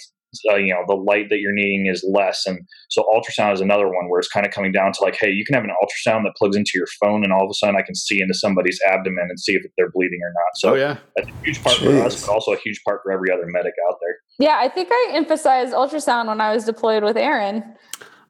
uh, 0.51 0.57
you 0.57 0.73
know, 0.73 0.83
the 0.87 0.95
light 0.95 1.29
that 1.31 1.39
you're 1.39 1.53
needing 1.53 1.87
is 1.87 2.05
less. 2.13 2.45
And 2.47 2.61
so 2.89 3.05
ultrasound 3.15 3.55
is 3.55 3.61
another 3.61 3.87
one 3.87 4.09
where 4.09 4.19
it's 4.19 4.29
kind 4.29 4.47
of 4.47 4.53
coming 4.53 4.73
down 4.73 4.93
to 4.93 5.03
like, 5.03 5.17
hey, 5.21 5.31
you 5.31 5.45
can 5.45 5.55
have 5.55 5.65
an 5.65 5.71
ultrasound 5.83 6.25
that 6.25 6.33
plugs 6.37 6.57
into 6.57 6.73
your 6.75 6.89
phone, 7.01 7.25
and 7.25 7.33
all 7.33 7.45
of 7.45 7.51
a 7.51 7.55
sudden 7.55 7.77
I 7.77 7.83
can 7.83 7.95
see 7.95 8.21
into 8.21 8.35
somebody's 8.35 8.81
abdomen 8.87 9.27
and 9.29 9.39
see 9.39 9.53
if 9.53 9.63
they're 9.77 9.91
bleeding 9.93 10.21
or 10.23 10.33
not. 10.33 10.57
So 10.57 10.71
oh, 10.71 10.75
yeah, 10.75 10.99
that's 11.17 11.29
a 11.29 11.45
huge 11.45 11.63
part 11.63 11.77
Jeez. 11.77 12.01
for 12.01 12.07
us, 12.07 12.27
but 12.27 12.33
also 12.33 12.53
a 12.53 12.59
huge 12.59 12.81
part 12.85 13.01
for 13.03 13.13
every 13.13 13.31
other 13.33 13.47
medic 13.47 13.75
out 13.89 13.97
there. 14.01 14.17
Yeah, 14.39 14.59
I 14.61 14.69
think 14.69 14.89
I 14.91 15.11
emphasized 15.13 15.73
ultrasound 15.73 16.27
when 16.27 16.41
I 16.41 16.53
was 16.53 16.65
deployed 16.65 17.05
with 17.05 17.17
Aaron. 17.17 17.63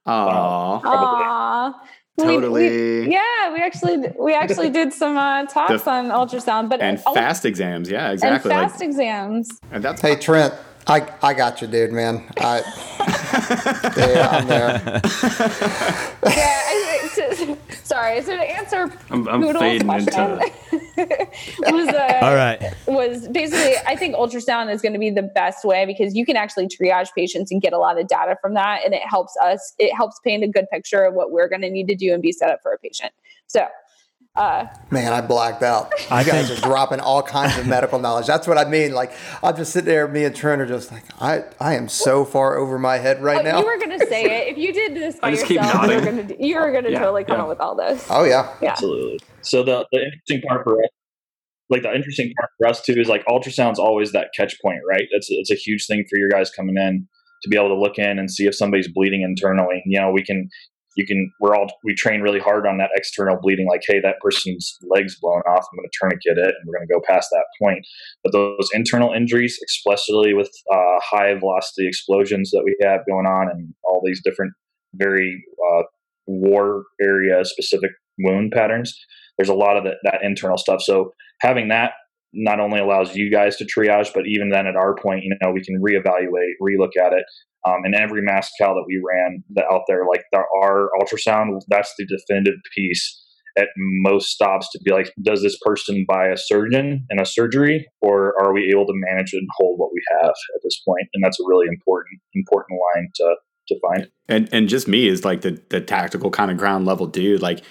Aww. 0.06 0.82
Aww. 0.82 1.74
Totally. 2.18 2.68
We, 2.68 3.06
we, 3.06 3.12
yeah, 3.12 3.52
we 3.52 3.58
actually 3.58 4.04
we 4.18 4.34
actually 4.42 4.70
did 4.70 4.92
some 4.92 5.16
uh, 5.16 5.46
talks 5.46 5.82
the, 5.82 5.90
on 5.90 6.06
ultrasound, 6.06 6.68
but 6.68 6.80
and 6.80 7.00
fast 7.00 7.44
exams. 7.44 7.90
Yeah, 7.90 8.12
exactly. 8.12 8.52
And 8.52 8.60
fast 8.60 8.80
like, 8.80 8.88
exams. 8.88 9.60
And 9.72 9.82
that's 9.82 10.00
hey 10.00 10.14
Trent, 10.16 10.54
I 10.86 11.08
I 11.22 11.34
got 11.34 11.60
you, 11.60 11.66
dude, 11.66 11.92
man. 11.92 12.24
I 12.38 12.62
yeah, 13.96 14.28
I'm 14.30 14.46
there. 14.46 15.00
yeah, 16.24 16.60
I, 16.66 17.33
sorry. 17.94 18.22
So 18.22 18.36
to 18.36 18.42
answer 18.42 18.92
I'm, 19.10 19.28
I'm 19.28 19.54
fading 19.54 19.86
question, 19.86 20.30
into 20.32 21.28
was 21.72 21.88
uh, 21.88 22.18
all 22.22 22.34
right. 22.34 22.74
Was 22.86 23.28
basically 23.28 23.74
I 23.86 23.96
think 23.96 24.16
ultrasound 24.16 24.72
is 24.72 24.82
going 24.82 24.92
to 24.92 24.98
be 24.98 25.10
the 25.10 25.22
best 25.22 25.64
way 25.64 25.86
because 25.86 26.14
you 26.14 26.26
can 26.26 26.36
actually 26.36 26.68
triage 26.68 27.08
patients 27.16 27.52
and 27.52 27.62
get 27.62 27.72
a 27.72 27.78
lot 27.78 28.00
of 28.00 28.08
data 28.08 28.36
from 28.40 28.54
that, 28.54 28.84
and 28.84 28.94
it 28.94 29.02
helps 29.08 29.36
us. 29.42 29.74
It 29.78 29.94
helps 29.94 30.18
paint 30.24 30.42
a 30.42 30.48
good 30.48 30.66
picture 30.72 31.04
of 31.04 31.14
what 31.14 31.30
we're 31.30 31.48
going 31.48 31.62
to 31.62 31.70
need 31.70 31.88
to 31.88 31.94
do 31.94 32.12
and 32.12 32.22
be 32.22 32.32
set 32.32 32.50
up 32.50 32.60
for 32.62 32.72
a 32.72 32.78
patient. 32.78 33.12
So 33.46 33.66
uh, 34.34 34.66
Man, 34.90 35.12
I 35.12 35.20
blacked 35.20 35.62
out. 35.62 35.92
You 36.04 36.16
I 36.16 36.24
guys 36.24 36.48
think, 36.48 36.58
are 36.58 36.62
dropping 36.68 37.00
all 37.00 37.22
kinds 37.22 37.56
of 37.56 37.66
medical 37.66 37.98
knowledge. 37.98 38.26
That's 38.26 38.46
what 38.46 38.58
I 38.58 38.68
mean. 38.68 38.92
Like 38.92 39.12
I'm 39.42 39.56
just 39.56 39.72
sitting 39.72 39.86
there, 39.86 40.06
me 40.06 40.24
and 40.24 40.36
Trent 40.36 40.60
are 40.60 40.66
just 40.66 40.92
like, 40.92 41.04
I, 41.20 41.44
I 41.58 41.74
am 41.74 41.88
so 41.88 42.24
far 42.24 42.58
over 42.58 42.78
my 42.78 42.98
head 42.98 43.22
right 43.22 43.40
oh, 43.40 43.42
now. 43.42 43.58
You 43.60 43.64
were 43.64 43.78
gonna 43.78 43.98
say 44.06 44.24
it 44.24 44.52
if 44.52 44.58
you 44.58 44.72
did 44.72 44.94
this 44.94 45.18
by 45.18 45.30
yourself. 45.30 45.50
You 45.50 45.96
were 45.96 46.00
gonna, 46.00 46.34
you 46.38 46.56
were 46.56 46.72
gonna 46.72 46.90
yeah, 46.90 46.98
totally 46.98 47.24
come 47.24 47.38
yeah. 47.38 47.42
up 47.44 47.48
with 47.48 47.60
all 47.60 47.74
this. 47.74 48.06
Oh 48.10 48.24
yeah, 48.24 48.54
yeah, 48.60 48.72
absolutely. 48.72 49.20
So 49.40 49.62
the 49.62 49.86
the 49.92 50.04
interesting 50.04 50.42
part 50.42 50.64
for 50.64 50.78
us, 50.82 50.90
like 51.70 51.82
the 51.82 51.94
interesting 51.94 52.32
part 52.38 52.50
for 52.58 52.68
us 52.68 52.82
too, 52.82 52.94
is 53.00 53.08
like 53.08 53.24
ultrasound's 53.26 53.78
always 53.78 54.12
that 54.12 54.28
catch 54.36 54.60
point, 54.60 54.80
right? 54.88 55.04
It's 55.10 55.28
it's 55.30 55.50
a 55.50 55.56
huge 55.56 55.86
thing 55.86 56.04
for 56.10 56.18
your 56.18 56.28
guys 56.28 56.50
coming 56.50 56.76
in 56.76 57.08
to 57.42 57.48
be 57.48 57.56
able 57.56 57.68
to 57.68 57.78
look 57.78 57.98
in 57.98 58.18
and 58.18 58.30
see 58.30 58.46
if 58.46 58.54
somebody's 58.54 58.88
bleeding 58.88 59.22
internally. 59.22 59.82
You 59.86 60.00
know, 60.00 60.10
we 60.10 60.22
can 60.22 60.50
you 60.96 61.06
can 61.06 61.30
we're 61.40 61.54
all 61.54 61.66
we 61.84 61.94
train 61.94 62.20
really 62.20 62.38
hard 62.38 62.66
on 62.66 62.78
that 62.78 62.90
external 62.94 63.38
bleeding 63.40 63.66
like 63.68 63.82
hey 63.86 64.00
that 64.00 64.16
person's 64.20 64.78
legs 64.82 65.16
blown 65.20 65.40
off 65.40 65.66
i'm 65.72 65.76
going 65.76 65.88
to 65.90 65.98
tourniquet 66.00 66.38
it 66.38 66.54
and 66.54 66.66
we're 66.66 66.78
going 66.78 66.86
to 66.86 66.94
go 66.94 67.00
past 67.06 67.28
that 67.30 67.46
point. 67.60 67.86
But 68.22 68.32
those 68.32 68.68
internal 68.72 69.12
injuries 69.12 69.58
especially 69.66 70.34
with 70.34 70.50
uh, 70.72 70.98
high 71.02 71.34
velocity 71.34 71.86
explosions 71.86 72.50
that 72.50 72.62
we 72.64 72.76
have 72.82 73.00
going 73.08 73.26
on 73.26 73.48
and 73.50 73.74
all 73.84 74.02
these 74.04 74.20
different 74.22 74.52
very 74.94 75.44
uh, 75.70 75.82
war 76.26 76.84
area 77.00 77.44
specific 77.44 77.90
wound 78.18 78.52
patterns 78.52 78.96
there's 79.36 79.48
a 79.48 79.54
lot 79.54 79.76
of 79.76 79.84
the, 79.84 79.92
that 80.04 80.20
internal 80.22 80.58
stuff. 80.58 80.82
So 80.82 81.14
having 81.40 81.68
that 81.68 81.92
not 82.32 82.60
only 82.60 82.80
allows 82.80 83.14
you 83.14 83.30
guys 83.30 83.56
to 83.56 83.64
triage, 83.64 84.12
but 84.12 84.26
even 84.26 84.48
then 84.48 84.66
at 84.66 84.76
our 84.76 84.94
point, 84.96 85.22
you 85.22 85.36
know, 85.40 85.52
we 85.52 85.62
can 85.62 85.80
reevaluate, 85.80 86.54
relook 86.60 86.96
at 87.00 87.12
it, 87.12 87.24
um, 87.66 87.84
and 87.84 87.94
every 87.94 88.22
mass 88.22 88.50
cal 88.60 88.74
that 88.74 88.84
we 88.86 89.02
ran 89.04 89.42
that 89.54 89.64
out 89.72 89.82
there, 89.88 90.02
like 90.08 90.22
the, 90.32 90.42
our 90.62 90.90
ultrasound, 91.00 91.60
that's 91.68 91.92
the 91.98 92.06
definitive 92.06 92.60
piece 92.76 93.20
at 93.56 93.68
most 93.76 94.30
stops 94.30 94.68
to 94.72 94.80
be 94.84 94.92
like, 94.92 95.12
does 95.22 95.42
this 95.42 95.56
person 95.62 96.04
buy 96.08 96.26
a 96.26 96.36
surgeon 96.36 97.06
and 97.08 97.20
a 97.20 97.26
surgery, 97.26 97.86
or 98.00 98.34
are 98.42 98.52
we 98.52 98.68
able 98.70 98.86
to 98.86 98.92
manage 98.94 99.32
and 99.32 99.46
hold 99.56 99.78
what 99.78 99.90
we 99.92 100.02
have 100.20 100.30
at 100.30 100.60
this 100.62 100.80
point? 100.86 101.08
And 101.14 101.22
that's 101.22 101.38
a 101.40 101.44
really 101.46 101.66
important 101.68 102.20
important 102.34 102.78
line 102.94 103.08
to 103.16 103.36
to 103.68 103.80
find. 103.80 104.10
And 104.28 104.48
and 104.52 104.68
just 104.68 104.88
me 104.88 105.08
is 105.08 105.24
like 105.24 105.42
the 105.42 105.62
the 105.70 105.80
tactical 105.80 106.30
kind 106.30 106.50
of 106.50 106.56
ground 106.56 106.84
level 106.84 107.06
dude, 107.06 107.42
like 107.42 107.62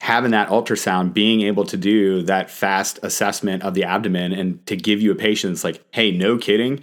having 0.00 0.30
that 0.30 0.48
ultrasound, 0.48 1.14
being 1.14 1.40
able 1.42 1.64
to 1.64 1.76
do 1.76 2.22
that 2.22 2.50
fast 2.50 2.98
assessment 3.02 3.62
of 3.62 3.74
the 3.74 3.84
abdomen 3.84 4.32
and 4.32 4.64
to 4.66 4.76
give 4.76 5.00
you 5.00 5.10
a 5.10 5.14
patient 5.14 5.52
it's 5.52 5.64
like, 5.64 5.82
hey, 5.92 6.10
no 6.10 6.38
kidding 6.38 6.80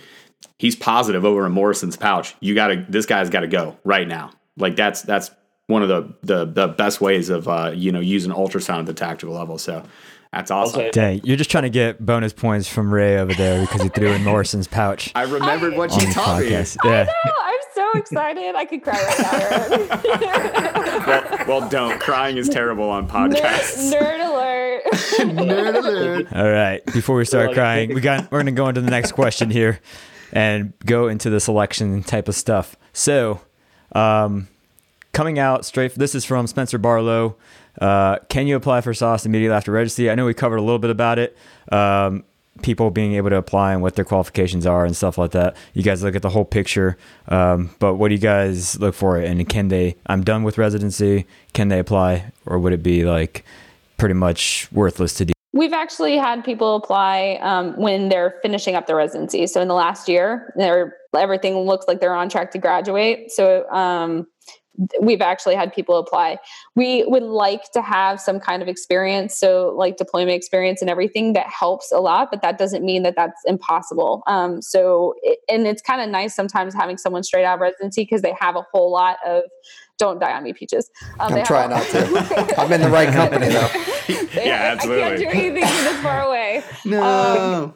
he's 0.58 0.76
positive 0.76 1.26
over 1.26 1.46
in 1.46 1.52
Morison's 1.52 1.98
pouch. 1.98 2.36
You 2.40 2.56
got 2.56 2.68
to 2.68 2.86
this 2.88 3.06
guy's 3.06 3.30
got 3.30 3.42
to 3.42 3.48
go 3.48 3.78
right 3.84 4.08
now. 4.08 4.32
Like 4.58 4.76
that's 4.76 5.02
that's 5.02 5.32
one 5.68 5.82
of 5.82 5.90
the 5.90 6.14
the, 6.22 6.46
the 6.46 6.68
best 6.68 7.02
ways 7.02 7.30
of 7.30 7.48
uh, 7.48 7.72
you 7.74 7.92
know 7.92 8.00
using 8.00 8.32
ultrasound 8.32 8.80
at 8.80 8.86
the 8.86 8.94
tactical 8.94 9.34
level. 9.34 9.58
So 9.58 9.84
that's 10.32 10.52
awesome. 10.52 10.92
Dang, 10.92 11.22
you're 11.24 11.36
just 11.36 11.50
trying 11.50 11.64
to 11.64 11.70
get 11.70 12.06
bonus 12.06 12.32
points 12.32 12.68
from 12.68 12.94
Ray 12.94 13.18
over 13.18 13.34
there 13.34 13.62
because 13.62 13.82
he 13.82 13.90
threw 13.90 14.12
in 14.12 14.24
Morison's 14.24 14.68
pouch. 14.68 15.12
I 15.14 15.24
remembered 15.24 15.74
I, 15.74 15.78
what 15.78 16.02
you 16.02 16.14
taught 16.14 16.42
me. 16.42 16.52
Yeah. 16.52 16.66
I 16.84 17.04
know. 17.04 17.34
I'm 17.42 17.60
so 17.74 17.92
excited. 17.96 18.56
I 18.56 18.66
could 18.66 18.84
cry 18.84 18.94
right 18.94 19.90
now. 19.90 21.08
well, 21.48 21.60
well, 21.60 21.70
don't. 21.70 22.00
Crying 22.00 22.38
is 22.38 22.48
terrible 22.48 22.90
on 22.90 23.10
podcasts. 23.10 23.92
Nerd, 23.92 24.20
nerd 24.20 24.30
alert. 24.30 24.84
nerd 25.36 25.76
alert. 25.76 26.34
All 26.34 26.50
right. 26.50 26.86
Before 26.86 27.18
we 27.18 27.26
start 27.26 27.54
crying, 27.54 27.94
we 27.94 28.00
got 28.00 28.32
we're 28.32 28.40
gonna 28.40 28.52
go 28.52 28.70
into 28.70 28.82
the 28.82 28.92
next 28.92 29.14
question 29.14 29.50
here 29.50 29.82
and 30.32 30.74
go 30.86 31.08
into 31.08 31.30
the 31.30 31.40
selection 31.40 32.04
type 32.04 32.28
of 32.28 32.36
stuff. 32.36 32.76
So, 32.94 33.42
um, 33.94 34.48
coming 35.14 35.40
out 35.40 35.66
straight, 35.66 35.96
this 35.96 36.16
is 36.16 36.26
from 36.26 36.48
Spencer 36.48 36.78
Barlow. 36.78 37.36
Uh, 37.80 38.18
can 38.30 38.48
you 38.48 38.56
apply 38.56 38.82
for 38.82 38.94
SOST 38.94 39.26
immediately 39.26 39.56
after 39.56 39.72
registry? 39.72 40.10
I 40.10 40.16
know 40.16 40.26
we 40.26 40.34
covered 40.34 40.58
a 40.58 40.62
little 40.62 40.80
bit 40.80 40.90
about 40.90 41.20
it. 41.20 41.38
Um, 41.72 42.24
people 42.62 42.92
being 42.92 43.14
able 43.14 43.30
to 43.30 43.38
apply 43.38 43.74
and 43.74 43.82
what 43.82 43.96
their 43.96 44.06
qualifications 44.06 44.66
are 44.66 44.86
and 44.86 44.96
stuff 44.96 45.18
like 45.18 45.32
that. 45.32 45.56
You 45.74 45.84
guys 45.84 46.04
look 46.04 46.16
at 46.16 46.22
the 46.22 46.30
whole 46.30 46.46
picture. 46.46 46.98
Um, 47.28 47.72
but 47.80 47.96
what 47.96 48.10
do 48.10 48.16
you 48.16 48.22
guys 48.22 48.80
look 48.80 48.94
for? 48.94 49.18
And 49.18 49.48
can 49.48 49.70
they, 49.70 49.96
I'm 50.06 50.24
done 50.24 50.44
with 50.44 50.58
residency. 50.58 51.26
Can 51.54 51.70
they 51.70 51.80
apply? 51.80 52.32
Or 52.46 52.60
would 52.60 52.74
it 52.74 52.84
be 52.84 53.04
like 53.04 53.46
pretty 53.98 54.16
much 54.16 54.68
worthless 54.72 55.14
to 55.16 55.26
do? 55.26 55.34
We've 55.54 55.74
actually 55.74 56.18
had 56.18 56.46
people 56.46 56.76
apply 56.76 57.40
um, 57.42 57.76
when 57.78 58.08
they're 58.08 58.40
finishing 58.42 58.76
up 58.76 58.88
their 58.88 58.96
residency. 58.96 59.46
So 59.48 59.62
in 59.62 59.68
the 59.68 59.74
last 59.74 60.08
year, 60.08 60.54
everything 61.14 61.58
looks 61.58 61.86
like 61.88 62.00
they're 62.00 62.16
on 62.16 62.30
track 62.30 62.52
to 62.52 62.58
graduate. 62.58 63.32
So 63.32 63.70
um, 63.70 64.28
we've 65.02 65.22
actually 65.22 65.56
had 65.56 65.74
people 65.74 65.98
apply. 65.98 66.38
We 66.76 67.04
would 67.06 67.24
like 67.24 67.72
to 67.72 67.82
have 67.82 68.20
some 68.20 68.40
kind 68.40 68.62
of 68.62 68.68
experience, 68.68 69.38
so 69.38 69.74
like 69.78 69.98
deployment 69.98 70.36
experience 70.36 70.82
and 70.82 70.90
everything 70.90 71.34
that 71.34 71.48
helps 71.48 71.92
a 71.92 72.00
lot, 72.00 72.30
but 72.32 72.42
that 72.42 72.58
doesn't 72.58 72.84
mean 72.84 73.04
that 73.04 73.16
that's 73.16 73.42
impossible. 73.46 74.24
Um, 74.28 74.62
so, 74.62 75.16
it, 75.22 75.40
and 75.50 75.68
it's 75.68 75.82
kind 75.82 76.02
of 76.02 76.10
nice 76.10 76.36
sometimes 76.36 76.74
having 76.74 76.98
someone 76.98 77.24
straight 77.24 77.46
out 77.46 77.56
of 77.56 77.62
residency 77.62 78.04
because 78.04 78.22
they 78.22 78.34
have 78.40 78.56
a 78.56 78.66
whole 78.72 78.92
lot 78.92 79.18
of 79.26 79.44
don't 80.02 80.20
die 80.20 80.34
on 80.34 80.44
me, 80.44 80.52
peaches. 80.52 80.90
Um, 81.20 81.34
I'm 81.34 81.46
trying 81.46 81.70
not 81.70 81.84
to. 81.90 82.56
I'm 82.58 82.72
in 82.72 82.82
the 82.82 82.90
right 82.90 83.14
company 83.14 83.50
though. 83.50 83.70
yeah, 84.42 84.74
absolutely. 84.74 85.04
I 85.04 85.08
can't 85.10 85.20
do 85.20 85.28
anything 85.28 85.62
this 85.62 86.02
far 86.02 86.24
away. 86.24 86.64
No. 86.86 87.04
Um, 87.04 87.76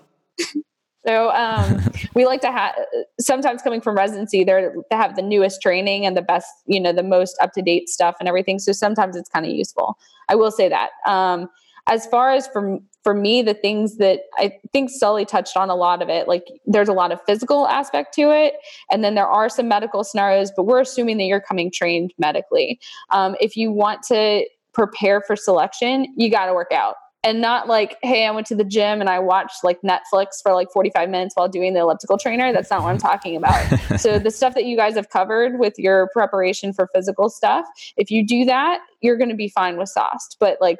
so, 1.05 1.31
um, 1.31 1.81
we 2.15 2.25
like 2.25 2.41
to 2.41 2.51
have 2.51 2.75
sometimes 3.19 3.61
coming 3.61 3.81
from 3.81 3.95
residency 3.95 4.43
they're 4.43 4.73
to 4.91 4.97
have 4.97 5.15
the 5.15 5.21
newest 5.21 5.61
training 5.61 6.05
and 6.05 6.15
the 6.15 6.21
best 6.21 6.47
you 6.65 6.79
know 6.79 6.93
the 6.93 7.03
most 7.03 7.37
up 7.41 7.53
to 7.53 7.61
date 7.61 7.89
stuff 7.89 8.15
and 8.19 8.27
everything. 8.27 8.59
So 8.59 8.71
sometimes 8.71 9.15
it's 9.15 9.29
kind 9.29 9.45
of 9.45 9.51
useful. 9.51 9.97
I 10.29 10.35
will 10.35 10.51
say 10.51 10.69
that. 10.69 10.91
Um, 11.05 11.49
as 11.87 12.05
far 12.07 12.31
as 12.31 12.47
for 12.47 12.79
for 13.03 13.13
me 13.13 13.41
the 13.41 13.53
things 13.53 13.97
that 13.97 14.21
i 14.37 14.51
think 14.73 14.89
sully 14.89 15.25
touched 15.25 15.55
on 15.55 15.69
a 15.69 15.75
lot 15.75 16.01
of 16.01 16.09
it 16.09 16.27
like 16.27 16.45
there's 16.65 16.89
a 16.89 16.93
lot 16.93 17.11
of 17.11 17.19
physical 17.25 17.67
aspect 17.67 18.13
to 18.13 18.31
it 18.31 18.55
and 18.89 19.03
then 19.03 19.15
there 19.15 19.27
are 19.27 19.49
some 19.49 19.67
medical 19.67 20.03
scenarios 20.03 20.51
but 20.55 20.63
we're 20.63 20.81
assuming 20.81 21.17
that 21.17 21.25
you're 21.25 21.41
coming 21.41 21.71
trained 21.71 22.13
medically. 22.17 22.79
Um, 23.11 23.35
if 23.39 23.55
you 23.55 23.71
want 23.71 24.03
to 24.03 24.45
prepare 24.73 25.21
for 25.21 25.35
selection 25.35 26.13
you 26.17 26.29
got 26.29 26.47
to 26.47 26.53
work 26.53 26.71
out 26.71 26.95
and 27.25 27.41
not 27.41 27.67
like, 27.67 27.97
hey, 28.03 28.27
I 28.27 28.31
went 28.31 28.45
to 28.47 28.55
the 28.55 28.63
gym 28.63 29.01
and 29.01 29.09
I 29.09 29.17
watched 29.17 29.63
like 29.63 29.81
Netflix 29.81 30.41
for 30.43 30.53
like 30.53 30.67
45 30.71 31.09
minutes 31.09 31.35
while 31.35 31.49
doing 31.49 31.73
the 31.73 31.79
elliptical 31.79 32.19
trainer. 32.19 32.53
That's 32.53 32.69
not 32.69 32.83
what 32.83 32.89
I'm 32.89 32.99
talking 32.99 33.35
about. 33.35 33.59
so, 33.99 34.19
the 34.19 34.29
stuff 34.29 34.53
that 34.53 34.65
you 34.65 34.77
guys 34.77 34.93
have 34.93 35.09
covered 35.09 35.57
with 35.57 35.73
your 35.77 36.07
preparation 36.13 36.71
for 36.71 36.87
physical 36.93 37.29
stuff, 37.29 37.65
if 37.97 38.11
you 38.11 38.25
do 38.25 38.45
that, 38.45 38.79
you're 39.01 39.17
going 39.17 39.31
to 39.31 39.35
be 39.35 39.49
fine 39.49 39.77
with 39.77 39.89
SOST. 39.89 40.37
But 40.39 40.59
like, 40.61 40.77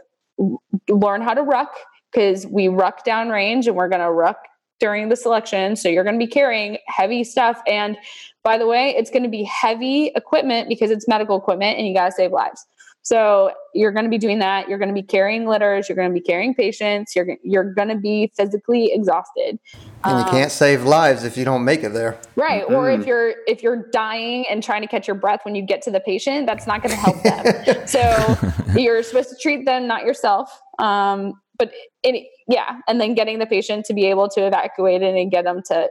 learn 0.87 1.21
how 1.21 1.33
to 1.33 1.41
ruck 1.41 1.73
because 2.13 2.45
we 2.45 2.67
ruck 2.67 3.03
down 3.03 3.29
range 3.29 3.65
and 3.65 3.75
we're 3.75 3.89
going 3.89 4.01
to 4.01 4.11
ruck 4.11 4.37
during 4.79 5.09
the 5.09 5.15
selection. 5.15 5.75
So, 5.75 5.89
you're 5.89 6.03
going 6.03 6.19
to 6.19 6.23
be 6.23 6.31
carrying 6.31 6.77
heavy 6.87 7.23
stuff. 7.23 7.59
And 7.67 7.97
by 8.43 8.59
the 8.59 8.67
way, 8.67 8.93
it's 8.95 9.09
going 9.09 9.23
to 9.23 9.29
be 9.29 9.43
heavy 9.45 10.11
equipment 10.15 10.69
because 10.69 10.91
it's 10.91 11.07
medical 11.07 11.37
equipment 11.37 11.79
and 11.79 11.87
you 11.87 11.95
got 11.95 12.05
to 12.05 12.11
save 12.11 12.31
lives. 12.31 12.63
So 13.05 13.51
you're 13.75 13.91
going 13.91 14.05
to 14.05 14.09
be 14.09 14.17
doing 14.17 14.39
that. 14.39 14.67
You're 14.67 14.79
going 14.79 14.89
to 14.89 14.93
be 14.93 15.03
carrying 15.03 15.45
litters. 15.45 15.87
You're 15.87 15.95
going 15.95 16.09
to 16.09 16.13
be 16.13 16.25
carrying 16.25 16.55
patients. 16.55 17.15
You're 17.15 17.37
you're 17.43 17.71
going 17.71 17.89
to 17.89 17.97
be 17.97 18.31
physically 18.35 18.91
exhausted. 18.91 19.59
And 20.03 20.17
you 20.17 20.25
can't 20.31 20.45
um, 20.45 20.49
save 20.49 20.85
lives 20.85 21.23
if 21.23 21.37
you 21.37 21.45
don't 21.45 21.63
make 21.63 21.83
it 21.83 21.93
there. 21.93 22.19
Right. 22.35 22.63
Mm-hmm. 22.63 22.73
Or 22.73 22.89
if 22.89 23.05
you're 23.05 23.35
if 23.45 23.61
you're 23.61 23.87
dying 23.91 24.45
and 24.49 24.63
trying 24.63 24.81
to 24.81 24.87
catch 24.87 25.07
your 25.07 25.15
breath 25.15 25.41
when 25.43 25.53
you 25.53 25.61
get 25.61 25.83
to 25.83 25.91
the 25.91 25.99
patient, 25.99 26.47
that's 26.47 26.65
not 26.65 26.81
going 26.81 26.95
to 26.95 26.99
help 26.99 27.21
them. 27.21 27.87
so 27.87 28.73
you're 28.75 29.03
supposed 29.03 29.29
to 29.29 29.35
treat 29.39 29.65
them, 29.67 29.85
not 29.85 30.03
yourself. 30.03 30.59
Um, 30.79 31.39
but 31.59 31.71
it, 32.01 32.27
yeah, 32.47 32.79
and 32.87 32.99
then 32.99 33.13
getting 33.13 33.37
the 33.37 33.45
patient 33.45 33.85
to 33.85 33.93
be 33.93 34.05
able 34.07 34.29
to 34.29 34.47
evacuate 34.47 35.03
it 35.03 35.15
and 35.15 35.29
get 35.29 35.45
them 35.45 35.61
to 35.67 35.89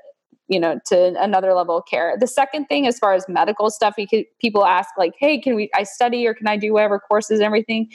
you 0.48 0.60
know 0.60 0.78
to 0.86 1.20
another 1.22 1.54
level 1.54 1.78
of 1.78 1.86
care. 1.86 2.16
The 2.18 2.26
second 2.26 2.66
thing 2.66 2.86
as 2.86 2.98
far 2.98 3.14
as 3.14 3.28
medical 3.28 3.70
stuff 3.70 3.94
could, 3.96 4.24
people 4.40 4.64
ask 4.66 4.90
like 4.98 5.14
hey 5.18 5.38
can 5.38 5.54
we 5.54 5.70
i 5.74 5.82
study 5.82 6.26
or 6.26 6.34
can 6.34 6.46
i 6.46 6.56
do 6.56 6.72
whatever 6.72 6.98
courses 6.98 7.40
and 7.40 7.46
everything? 7.46 7.90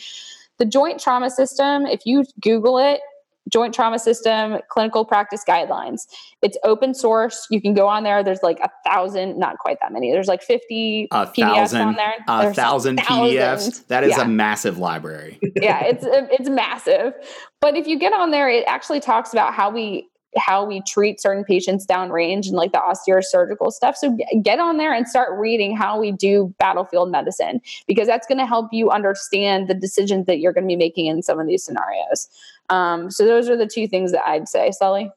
The 0.57 0.65
joint 0.65 0.99
trauma 0.99 1.29
system 1.29 1.85
if 1.85 2.05
you 2.05 2.25
google 2.41 2.77
it 2.77 3.01
joint 3.49 3.73
trauma 3.73 3.99
system 3.99 4.59
clinical 4.69 5.05
practice 5.05 5.43
guidelines 5.47 6.07
it's 6.41 6.57
open 6.63 6.93
source. 6.93 7.47
You 7.49 7.61
can 7.61 7.73
go 7.73 7.87
on 7.87 8.03
there. 8.03 8.23
There's 8.23 8.41
like 8.41 8.59
a 8.61 8.69
thousand 8.85 9.37
not 9.37 9.57
quite 9.57 9.77
that 9.81 9.91
many. 9.91 10.11
There's 10.11 10.27
like 10.27 10.41
50 10.41 11.09
a 11.11 11.25
pdfs 11.25 11.35
thousand, 11.35 11.81
on 11.81 11.95
there. 11.95 12.13
a 12.27 12.41
there's 12.43 12.55
thousand 12.55 12.99
pdfs 12.99 13.85
that 13.87 14.03
is 14.03 14.11
yeah. 14.11 14.21
a 14.21 14.27
massive 14.27 14.77
library. 14.77 15.39
Yeah 15.55 15.83
it's 15.83 16.05
it's 16.05 16.49
massive. 16.49 17.13
But 17.59 17.75
if 17.75 17.87
you 17.87 17.99
get 17.99 18.13
on 18.13 18.31
there 18.31 18.49
it 18.49 18.63
actually 18.67 18.99
talks 18.99 19.33
about 19.33 19.53
how 19.53 19.69
we 19.69 20.08
how 20.37 20.63
we 20.63 20.81
treat 20.81 21.19
certain 21.19 21.43
patients 21.43 21.85
downrange 21.85 22.47
and 22.47 22.55
like 22.55 22.71
the 22.71 22.81
austere 22.81 23.21
surgical 23.21 23.71
stuff. 23.71 23.95
So 23.95 24.17
get 24.43 24.59
on 24.59 24.77
there 24.77 24.93
and 24.93 25.07
start 25.07 25.37
reading 25.39 25.75
how 25.75 25.99
we 25.99 26.11
do 26.11 26.53
battlefield 26.59 27.11
medicine 27.11 27.61
because 27.87 28.07
that's 28.07 28.27
going 28.27 28.37
to 28.37 28.45
help 28.45 28.67
you 28.71 28.91
understand 28.91 29.67
the 29.67 29.73
decisions 29.73 30.25
that 30.27 30.39
you're 30.39 30.53
going 30.53 30.65
to 30.65 30.67
be 30.67 30.75
making 30.75 31.07
in 31.07 31.23
some 31.23 31.39
of 31.39 31.47
these 31.47 31.63
scenarios. 31.63 32.29
Um, 32.69 33.09
so 33.09 33.25
those 33.25 33.49
are 33.49 33.57
the 33.57 33.67
two 33.67 33.87
things 33.87 34.11
that 34.11 34.25
I'd 34.25 34.47
say, 34.47 34.71
Sully. 34.71 35.11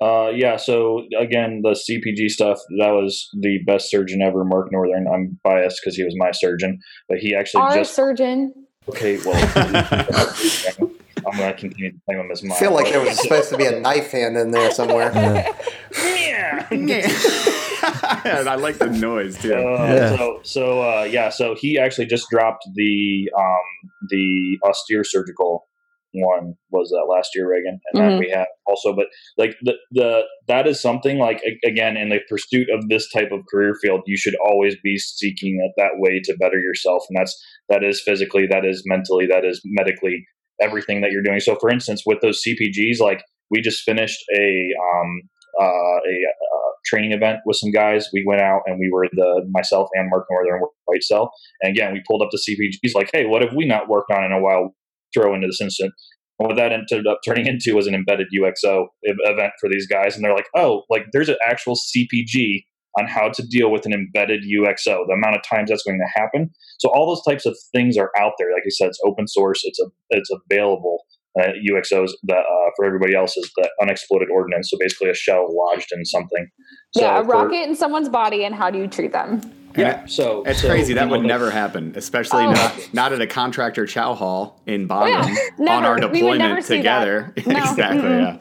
Uh, 0.00 0.28
yeah. 0.28 0.56
So 0.56 1.02
again, 1.18 1.60
the 1.62 1.70
CPG 1.70 2.30
stuff 2.30 2.58
that 2.78 2.90
was 2.90 3.28
the 3.40 3.58
best 3.66 3.90
surgeon 3.90 4.22
ever, 4.22 4.44
Mark 4.44 4.68
Northern. 4.70 5.06
I'm 5.08 5.38
biased 5.42 5.80
because 5.82 5.96
he 5.96 6.04
was 6.04 6.14
my 6.16 6.30
surgeon, 6.30 6.78
but 7.08 7.18
he 7.18 7.34
actually 7.34 7.62
Our 7.62 7.74
just 7.74 7.94
surgeon. 7.94 8.54
Okay, 8.88 9.18
well. 9.24 10.76
I'm 11.32 11.38
going 11.38 11.52
to 11.52 11.58
continue 11.58 11.92
to 11.92 11.98
claim 12.04 12.20
him 12.20 12.30
as 12.30 12.42
mine. 12.42 12.52
I 12.52 12.60
feel 12.60 12.72
like 12.72 12.90
there 12.90 13.00
was 13.00 13.20
supposed 13.20 13.50
to 13.50 13.56
be 13.56 13.66
a 13.66 13.80
knife 13.80 14.10
hand 14.10 14.36
in 14.36 14.50
there 14.50 14.70
somewhere. 14.70 15.12
Yeah. 15.14 16.66
I 16.70 18.56
like 18.56 18.78
the 18.78 18.90
noise 18.90 19.38
too. 19.38 19.54
Uh, 19.54 19.86
yeah. 19.86 20.16
So, 20.16 20.40
so 20.42 20.82
uh, 20.82 21.04
yeah, 21.04 21.28
so 21.28 21.54
he 21.54 21.78
actually 21.78 22.06
just 22.06 22.28
dropped 22.30 22.64
the 22.74 23.30
um, 23.36 23.90
the 24.08 24.58
austere 24.64 25.04
surgical 25.04 25.68
one 26.12 26.54
was 26.70 26.88
that 26.90 27.06
last 27.08 27.30
year, 27.34 27.48
Reagan, 27.48 27.80
and 27.92 28.00
mm-hmm. 28.00 28.10
then 28.10 28.18
we 28.18 28.30
have 28.30 28.46
also, 28.66 28.94
but 28.94 29.06
like 29.36 29.56
the 29.62 29.74
the 29.92 30.22
that 30.46 30.66
is 30.66 30.80
something 30.80 31.18
like 31.18 31.42
again 31.64 31.96
in 31.96 32.08
the 32.08 32.20
pursuit 32.28 32.68
of 32.72 32.88
this 32.88 33.10
type 33.10 33.30
of 33.32 33.40
career 33.50 33.74
field, 33.80 34.02
you 34.06 34.16
should 34.16 34.34
always 34.46 34.76
be 34.82 34.96
seeking 34.96 35.58
that 35.76 35.92
way 35.96 36.20
to 36.24 36.36
better 36.38 36.58
yourself, 36.58 37.04
and 37.08 37.18
that's 37.18 37.36
that 37.68 37.84
is 37.84 38.02
physically, 38.04 38.46
that 38.46 38.64
is 38.64 38.82
mentally, 38.86 39.26
that 39.26 39.44
is 39.44 39.60
medically 39.64 40.26
everything 40.60 41.00
that 41.00 41.10
you're 41.10 41.22
doing. 41.22 41.40
So, 41.40 41.56
for 41.60 41.70
instance, 41.70 42.02
with 42.06 42.20
those 42.20 42.42
CPGs, 42.46 43.00
like 43.00 43.22
we 43.50 43.60
just 43.60 43.82
finished 43.82 44.22
a 44.34 44.68
um, 44.82 45.20
uh, 45.60 45.64
a 45.64 45.66
uh, 45.66 46.70
training 46.86 47.12
event 47.12 47.38
with 47.44 47.56
some 47.56 47.70
guys. 47.70 48.08
We 48.12 48.24
went 48.26 48.40
out 48.40 48.62
and 48.66 48.78
we 48.78 48.90
were 48.92 49.08
the 49.12 49.46
myself 49.50 49.88
and 49.94 50.08
Mark 50.10 50.26
Northern 50.30 50.60
White 50.84 51.02
Cell. 51.02 51.30
And 51.62 51.76
again, 51.76 51.92
we 51.92 52.02
pulled 52.06 52.22
up 52.22 52.28
the 52.30 52.38
CPGs 52.38 52.94
like, 52.94 53.10
hey, 53.12 53.26
what 53.26 53.42
have 53.42 53.54
we 53.54 53.66
not 53.66 53.88
worked 53.88 54.10
on 54.10 54.24
in 54.24 54.32
a 54.32 54.40
while? 54.40 54.74
Throw 55.14 55.34
into 55.34 55.46
this 55.46 55.60
instant. 55.60 55.92
And 56.38 56.48
what 56.48 56.56
that 56.56 56.72
ended 56.72 57.06
up 57.06 57.18
turning 57.24 57.46
into 57.46 57.74
was 57.74 57.86
an 57.86 57.94
embedded 57.94 58.28
UXO 58.36 58.86
event 59.02 59.52
for 59.60 59.68
these 59.68 59.86
guys. 59.86 60.14
And 60.14 60.24
they're 60.24 60.34
like, 60.34 60.48
oh, 60.54 60.84
like 60.88 61.06
there's 61.12 61.28
an 61.28 61.38
actual 61.44 61.74
CPG 61.74 62.64
on 62.98 63.06
how 63.06 63.28
to 63.28 63.46
deal 63.46 63.70
with 63.70 63.86
an 63.86 63.92
embedded 63.92 64.42
UXO, 64.42 65.06
the 65.06 65.14
amount 65.14 65.36
of 65.36 65.42
times 65.48 65.70
that's 65.70 65.82
going 65.82 65.98
to 65.98 66.20
happen. 66.20 66.50
So 66.78 66.90
all 66.90 67.06
those 67.06 67.22
types 67.24 67.46
of 67.46 67.56
things 67.72 67.96
are 67.96 68.10
out 68.18 68.32
there. 68.38 68.48
Like 68.52 68.62
I 68.66 68.70
said, 68.70 68.88
it's 68.88 69.00
open 69.04 69.26
source. 69.28 69.60
It's 69.64 69.78
a, 69.80 69.86
it's 70.10 70.30
available. 70.30 71.04
Uh, 71.38 71.52
UXOs 71.70 72.10
that 72.24 72.38
uh, 72.38 72.70
for 72.74 72.84
everybody 72.84 73.14
else 73.14 73.36
is 73.36 73.48
the 73.56 73.70
unexploded 73.80 74.28
ordnance. 74.28 74.70
So 74.70 74.78
basically, 74.80 75.10
a 75.10 75.14
shell 75.14 75.46
lodged 75.54 75.92
in 75.92 76.04
something. 76.04 76.48
So 76.94 77.02
yeah, 77.02 77.20
a 77.20 77.24
for, 77.24 77.30
rocket 77.30 77.68
in 77.68 77.76
someone's 77.76 78.08
body, 78.08 78.44
and 78.44 78.54
how 78.54 78.70
do 78.70 78.78
you 78.78 78.88
treat 78.88 79.12
them? 79.12 79.42
Yeah, 79.76 80.06
so 80.06 80.42
it's 80.44 80.62
so, 80.62 80.68
crazy. 80.68 80.94
That 80.94 81.10
would 81.10 81.22
never 81.22 81.52
happen, 81.52 81.92
especially 81.94 82.44
oh. 82.44 82.52
not 82.52 82.90
not 82.92 83.12
at 83.12 83.20
a 83.20 83.26
contractor 83.26 83.86
chow 83.86 84.14
hall 84.14 84.60
in 84.66 84.88
Boston 84.88 85.36
oh, 85.60 85.64
yeah. 85.64 85.76
on 85.76 85.84
our 85.84 85.96
deployment 85.96 86.64
together. 86.64 87.32
No. 87.46 87.56
exactly. 87.56 88.00
Mm-hmm. 88.00 88.36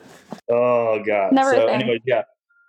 Yeah. 0.49 0.55
Oh 0.55 1.03
god. 1.05 1.33
Never 1.33 1.51
so, 1.51 1.67
anyways, 1.67 2.01
yeah 2.05 2.23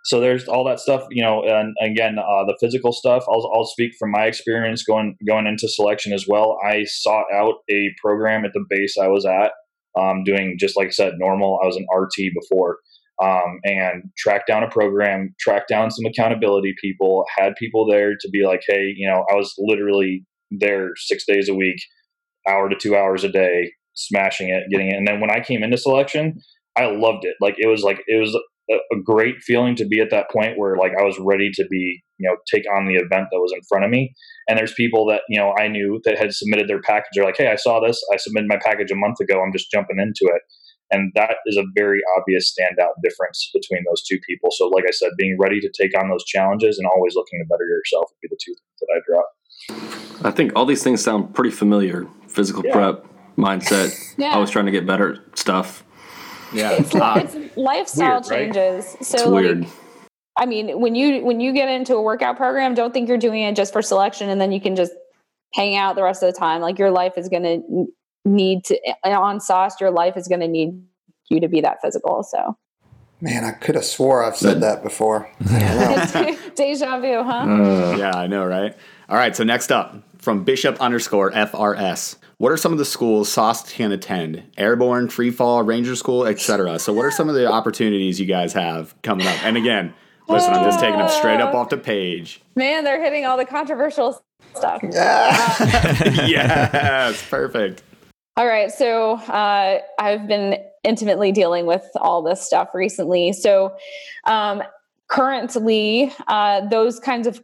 so 0.09 0.21
there's 0.21 0.49
all 0.49 0.65
that 0.65 0.81
stuff 0.81 1.05
you 1.11 1.23
know 1.23 1.43
and 1.43 1.77
again 1.83 2.17
uh, 2.19 2.45
the 2.47 2.57
physical 2.59 2.93
stuff. 2.93 3.25
I'll, 3.29 3.51
I'll 3.55 3.67
speak 3.67 3.93
from 3.99 4.11
my 4.11 4.25
experience 4.25 4.83
going 4.83 5.17
going 5.27 5.47
into 5.47 5.69
selection 5.69 6.15
as 6.15 6.27
well. 6.27 6.59
I 6.67 6.85
sought 6.85 7.27
out 7.33 7.57
a 7.71 7.91
program 8.03 8.47
at 8.47 8.53
the 8.55 8.65
base 8.71 8.97
i 8.99 9.07
was 9.07 9.27
at 9.27 9.53
um, 10.01 10.25
doing 10.25 10.57
just 10.59 10.79
like 10.79 10.89
i 10.89 10.91
said 10.91 11.13
normal. 11.19 11.61
I 11.63 11.67
was 11.67 11.77
an 11.77 11.87
rt 11.95 12.33
before 12.41 12.79
um, 13.23 13.61
and 13.65 14.05
tracked 14.17 14.47
down 14.49 14.63
a 14.63 14.71
program 14.71 15.35
tracked 15.39 15.69
down 15.69 15.91
some 15.91 16.07
accountability 16.07 16.75
people 16.81 17.27
had 17.37 17.55
people 17.57 17.87
there 17.87 18.15
to 18.19 18.31
be 18.31 18.47
like 18.47 18.63
hey 18.67 18.95
you 18.97 19.07
know 19.07 19.27
i 19.31 19.35
was 19.35 19.55
literally 19.59 20.25
there 20.51 20.93
six 20.97 21.25
days 21.27 21.51
a 21.51 21.55
week 21.55 21.77
hour 22.49 22.71
to 22.71 22.77
two 22.77 22.97
hours 22.97 23.25
a 23.25 23.29
day 23.29 23.71
smashing 23.93 24.49
it 24.49 24.63
getting 24.71 24.89
it. 24.89 24.97
And 24.97 25.07
then 25.07 25.21
when 25.21 25.31
i 25.31 25.41
came 25.41 25.63
into 25.63 25.77
selection 25.77 26.41
I 26.79 26.87
loved 26.87 27.25
it. 27.25 27.35
Like 27.41 27.57
it 27.59 27.67
was 27.67 27.83
like 27.83 27.99
it 28.07 28.21
was 28.21 28.39
a, 28.71 29.01
great 29.05 29.37
feeling 29.41 29.75
to 29.77 29.87
be 29.87 30.01
at 30.01 30.11
that 30.11 30.31
point 30.31 30.59
where 30.59 30.77
like 30.77 30.93
I 30.99 31.03
was 31.03 31.19
ready 31.19 31.51
to 31.55 31.65
be, 31.71 32.03
you 32.19 32.29
know, 32.29 32.37
take 32.53 32.65
on 32.75 32.87
the 32.87 32.95
event 32.95 33.29
that 33.31 33.39
was 33.39 33.53
in 33.55 33.63
front 33.69 33.85
of 33.85 33.91
me. 33.91 34.13
And 34.49 34.59
there's 34.59 34.75
people 34.75 35.07
that, 35.07 35.23
you 35.29 35.39
know, 35.39 35.55
I 35.59 35.69
knew 35.69 36.01
that 36.05 36.19
had 36.19 36.33
submitted 36.35 36.69
their 36.69 36.81
package. 36.81 37.11
They're 37.15 37.25
like, 37.25 37.39
hey, 37.39 37.49
I 37.49 37.57
saw 37.57 37.81
this. 37.81 38.03
I 38.13 38.17
submitted 38.17 38.49
my 38.49 38.59
package 38.63 38.91
a 38.91 38.97
month 38.97 39.21
ago. 39.21 39.41
I'm 39.41 39.53
just 39.53 39.71
jumping 39.71 39.99
into 39.99 40.33
it. 40.35 40.43
And 40.91 41.13
that 41.15 41.37
is 41.47 41.57
a 41.57 41.65
very 41.75 42.01
obvious 42.19 42.53
standout 42.53 42.97
difference 43.03 43.51
between 43.53 43.85
those 43.89 44.03
two 44.03 44.19
people. 44.27 44.51
So, 44.53 44.69
like 44.69 44.85
I 44.89 44.91
said, 44.93 45.11
being 45.19 45.37
ready 45.39 45.61
to 45.61 45.71
take 45.79 45.99
on 45.99 46.09
those 46.09 46.25
challenges 46.25 46.79
and 46.79 46.87
always 46.87 47.15
looking 47.15 47.41
to 47.41 47.47
better 47.47 47.67
yourself 47.69 48.11
would 48.11 48.21
be 48.23 48.29
the 48.31 48.39
two 48.43 48.55
things 48.55 48.79
that 48.81 48.89
I 48.95 49.01
drop. 49.07 50.25
I 50.25 50.31
think 50.31 50.53
all 50.57 50.65
these 50.65 50.83
things 50.83 51.03
sound 51.03 51.35
pretty 51.35 51.51
familiar. 51.51 52.07
Physical 52.27 52.65
yeah. 52.65 52.73
prep, 52.73 53.07
mindset, 53.37 53.95
yeah. 54.17 54.35
always 54.35 54.51
trying 54.51 54.67
to 54.67 54.73
get 54.73 54.87
better 54.87 55.23
stuff. 55.35 55.85
Yeah, 56.53 56.73
it's, 56.73 56.95
uh, 56.95 57.15
it's 57.25 57.57
lifestyle 57.57 58.21
weird, 58.21 58.55
changes. 58.55 58.85
Right? 58.95 59.05
So 59.05 59.19
it's 59.19 59.27
weird. 59.29 59.61
Like, 59.63 59.71
I 60.37 60.47
mean, 60.47 60.81
when 60.81 60.95
you 60.95 61.25
when 61.25 61.41
you 61.41 61.53
get 61.53 61.69
into 61.69 61.95
a 61.97 62.03
workout 62.03 62.37
program, 62.37 62.75
don't 62.75 62.95
think 62.95 63.09
you're 63.09 63.19
doing 63.19 63.43
it 63.43 63.57
just 63.57 63.73
for 63.73 63.83
selection, 63.83 64.29
and 64.29 64.41
then 64.41 64.53
you 64.53 64.61
can 64.61 64.77
just 64.77 64.93
hang 65.55 65.77
out 65.77 65.97
the 65.97 66.03
rest 66.03 66.23
of 66.23 66.33
the 66.33 66.39
time. 66.39 66.61
Like 66.61 66.79
your 66.79 66.91
life 66.91 67.15
is 67.17 67.29
going 67.29 67.43
to 67.43 67.87
need 68.25 68.65
to 68.67 68.79
on 69.05 69.41
sauce. 69.41 69.81
Your 69.81 69.91
life 69.91 70.17
is 70.17 70.29
going 70.29 70.41
to 70.41 70.49
need 70.49 70.81
you 71.29 71.41
to 71.41 71.49
be 71.49 71.61
that 71.61 71.79
physical. 71.83 72.23
So. 72.23 72.57
Man, 73.21 73.45
I 73.45 73.51
could 73.51 73.75
have 73.75 73.85
swore 73.85 74.23
I've 74.23 74.37
said 74.37 74.61
that 74.61 74.85
before. 74.85 75.29
Deja 76.55 77.01
vu, 77.01 77.25
huh? 77.25 77.33
Uh, 77.33 77.97
yeah, 77.99 78.13
I 78.15 78.29
know, 78.29 78.45
right? 78.45 78.77
All 79.09 79.17
right, 79.17 79.35
so 79.35 79.43
next 79.43 79.73
up 79.73 80.08
from 80.19 80.45
Bishop 80.45 80.81
underscore 80.81 81.31
FRS. 81.33 82.17
What 82.39 82.53
are 82.53 82.57
some 82.57 82.73
of 82.73 82.79
the 82.79 82.85
schools 82.85 83.33
SOST 83.33 83.71
can 83.71 83.93
attend? 83.93 84.45
Airborne, 84.57 85.09
Free 85.09 85.31
Fall, 85.31 85.63
Ranger 85.63 85.97
School, 85.97 86.27
etc. 86.27 86.79
So, 86.79 86.93
what 86.93 87.05
are 87.05 87.11
some 87.11 87.29
of 87.29 87.35
the 87.35 87.51
opportunities 87.51 88.21
you 88.21 88.27
guys 88.27 88.53
have 88.53 88.95
coming 89.03 89.27
up? 89.27 89.45
And 89.45 89.57
again, 89.57 89.95
Listen, 90.29 90.53
I'm 90.53 90.65
just 90.65 90.79
taking 90.79 90.99
them 90.99 91.09
straight 91.09 91.41
up 91.41 91.55
off 91.55 91.71
the 91.71 91.79
page. 91.79 92.43
Man, 92.55 92.85
they're 92.85 93.03
hitting 93.03 93.25
all 93.25 93.39
the 93.39 93.47
controversial 93.47 94.23
stuff. 94.55 94.83
yes, 94.93 95.57
perfect. 97.31 97.83
All 98.37 98.47
right. 98.47 98.71
So 98.71 99.15
uh, 99.15 99.79
I've 99.99 100.29
been 100.29 100.59
intimately 100.85 101.33
dealing 101.33 101.67
with 101.67 101.85
all 101.97 102.23
this 102.23 102.43
stuff 102.43 102.75
recently. 102.75 103.33
So 103.33 103.75
um, 104.25 104.63
currently, 105.09 106.13
uh, 106.29 106.69
those 106.69 107.01
kinds 107.01 107.27
of 107.27 107.43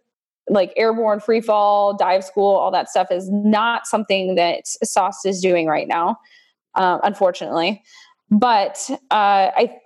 like 0.54 0.72
airborne 0.76 1.20
free 1.20 1.40
fall, 1.40 1.94
dive 1.96 2.24
school, 2.24 2.56
all 2.56 2.70
that 2.70 2.88
stuff 2.88 3.08
is 3.10 3.28
not 3.30 3.86
something 3.86 4.36
that 4.36 4.66
SOST 4.66 5.26
is 5.26 5.40
doing 5.40 5.66
right 5.66 5.88
now, 5.88 6.16
uh, 6.76 6.98
unfortunately. 7.02 7.82
But 8.30 8.78
uh, 9.10 9.50
I, 9.54 9.76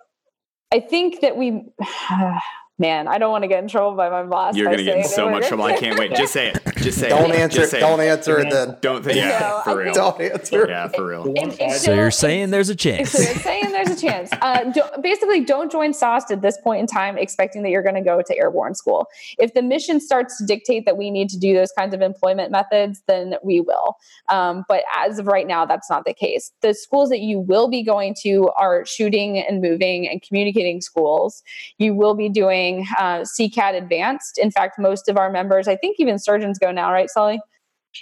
I 0.73 0.81
think 0.81 1.21
that 1.23 1.37
we. 1.37 1.64
man, 2.79 3.09
I 3.09 3.18
don't 3.18 3.31
want 3.31 3.43
to 3.43 3.49
get 3.49 3.62
in 3.62 3.68
trouble 3.68 3.97
by 3.97 4.09
my 4.09 4.22
boss. 4.22 4.55
You're 4.57 4.66
going 4.66 4.79
to 4.79 4.85
get 4.85 4.99
in 4.99 5.05
so 5.05 5.29
much 5.29 5.49
trouble. 5.49 5.64
I 5.64 5.76
can't 5.76 5.99
wait. 5.99 6.14
Just 6.14 6.33
say 6.33 6.49
it. 6.49 6.61
Just 6.76 6.99
say 6.99 7.07
it. 7.07 7.11
don't 7.11 7.31
it. 7.31 7.37
Answer, 7.37 7.59
Just 7.61 7.70
say 7.72 7.81
don't 7.81 8.01
it. 8.01 8.05
answer 8.05 8.39
it 8.39 8.51
then. 8.51 8.76
Don't 8.81 9.05
think. 9.05 9.16
Yeah, 9.16 9.39
No, 9.41 9.61
for 9.64 9.79
real. 9.79 9.93
Don't 9.95 10.20
answer. 10.20 10.66
Yeah, 10.68 10.89
for 10.89 11.07
real. 11.07 11.24
It- 11.37 11.57
it's 11.61 11.85
So 11.85 11.93
you're 11.95 12.11
saying 12.11 12.51
there's 12.51 12.68
a 12.68 12.76
chance. 12.76 13.12
So 13.18 13.22
you're 13.22 13.35
saying 13.41 13.72
there's 13.72 13.91
a 13.91 14.01
chance. 14.01 14.31
Uh, 14.41 14.64
don't, 14.72 15.03
basically, 15.03 15.45
don't 15.45 15.72
join 15.72 15.93
SOST 15.93 16.31
at 16.31 16.43
this 16.43 16.57
point 16.62 16.81
in 16.81 16.87
time 16.87 17.18
expecting 17.18 17.62
that 17.64 17.70
you're 17.70 17.83
going 17.83 17.95
to 17.97 18.01
go 18.01 18.22
to 18.24 18.37
airborne 18.39 18.74
school. 18.74 19.07
If 19.39 19.55
the 19.55 19.62
mission 19.62 20.01
starts 20.01 20.39
to 20.39 20.45
dictate 20.47 20.85
that 20.87 20.97
we 20.97 21.11
need 21.11 21.29
to 21.31 21.39
do 21.39 21.55
those 21.55 21.72
kinds 21.72 21.95
of 21.95 22.01
employment 22.01 22.53
methods, 22.53 23.03
then 23.09 23.35
we 23.43 23.61
will. 23.61 23.97
Um, 24.29 24.64
but 24.68 24.85
as 24.97 25.18
of 25.18 25.26
right 25.26 25.47
now, 25.47 25.64
that's 25.64 25.91
not 25.91 26.05
the 26.05 26.14
case. 26.14 26.53
The 26.62 26.74
schools 26.74 27.09
that 27.11 27.20
you 27.20 27.41
will 27.41 27.68
be 27.68 27.83
going 27.83 28.14
to 28.22 28.51
are 28.57 28.85
shooting 28.87 29.39
and 29.39 29.61
moving 29.61 30.07
and 30.09 30.22
communicating 30.22 30.81
schools. 30.81 31.43
You 31.79 31.95
will 31.95 32.14
be 32.14 32.29
doing 32.29 32.68
uh, 32.99 33.21
CCAT 33.25 33.75
advanced. 33.77 34.39
In 34.39 34.51
fact, 34.51 34.79
most 34.79 35.09
of 35.09 35.16
our 35.16 35.31
members, 35.31 35.69
I 35.69 35.77
think 35.77 35.97
even 35.99 36.19
surgeons 36.19 36.59
go 36.59 36.71
now, 36.71 36.93
right, 36.93 37.11
Sully? 37.11 37.41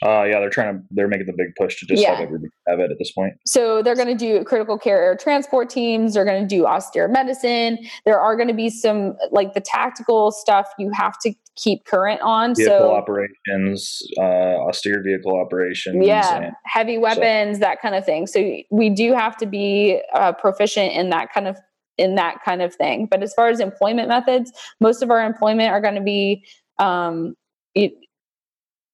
Uh, 0.04 0.24
yeah, 0.24 0.40
they're 0.40 0.50
trying 0.50 0.74
to 0.76 0.82
they're 0.90 1.08
making 1.08 1.26
the 1.26 1.32
big 1.32 1.54
push 1.58 1.78
to 1.80 1.86
just 1.86 2.02
Yeah. 2.02 2.10
have 2.16 2.20
everybody 2.20 2.50
have 2.68 2.80
it 2.80 2.90
at 2.90 2.98
this 2.98 3.12
point. 3.12 3.34
So 3.46 3.82
they're 3.82 3.94
going 3.94 4.08
to 4.08 4.14
do 4.14 4.44
critical 4.44 4.76
care 4.78 5.00
air 5.02 5.16
transport 5.16 5.70
teams. 5.70 6.14
They're 6.14 6.24
going 6.24 6.42
to 6.42 6.48
do 6.48 6.66
austere 6.66 7.08
medicine. 7.08 7.78
There 8.04 8.20
are 8.20 8.36
going 8.36 8.48
to 8.48 8.54
be 8.54 8.68
some 8.68 9.14
like 9.30 9.54
the 9.54 9.60
tactical 9.60 10.32
stuff 10.32 10.66
you 10.78 10.90
have 10.92 11.18
to 11.20 11.32
keep 11.54 11.86
current 11.86 12.20
on. 12.20 12.54
Vehicle 12.54 12.76
so 12.78 12.94
operations, 12.94 14.02
uh, 14.20 14.66
austere 14.68 15.02
vehicle 15.02 15.38
operations. 15.40 16.04
yeah, 16.06 16.36
and- 16.42 16.52
heavy 16.66 16.98
weapons, 16.98 17.60
that 17.60 17.80
kind 17.80 17.94
of 17.94 18.04
thing. 18.04 18.26
So 18.26 18.56
we 18.70 18.90
do 18.90 19.14
have 19.14 19.36
to 19.38 19.46
be 19.46 20.02
uh, 20.12 20.32
proficient 20.32 20.92
in 20.92 21.08
that 21.10 21.32
kind 21.32 21.48
of 21.48 21.56
in 21.98 22.14
that 22.16 22.42
kind 22.44 22.62
of 22.62 22.74
thing. 22.74 23.06
But 23.10 23.22
as 23.22 23.32
far 23.34 23.48
as 23.48 23.60
employment 23.60 24.08
methods, 24.08 24.52
most 24.80 25.02
of 25.02 25.10
our 25.10 25.24
employment 25.24 25.70
are 25.70 25.80
going 25.80 25.94
to 25.94 26.00
be 26.02 26.44
um, 26.78 27.34
it, 27.74 27.92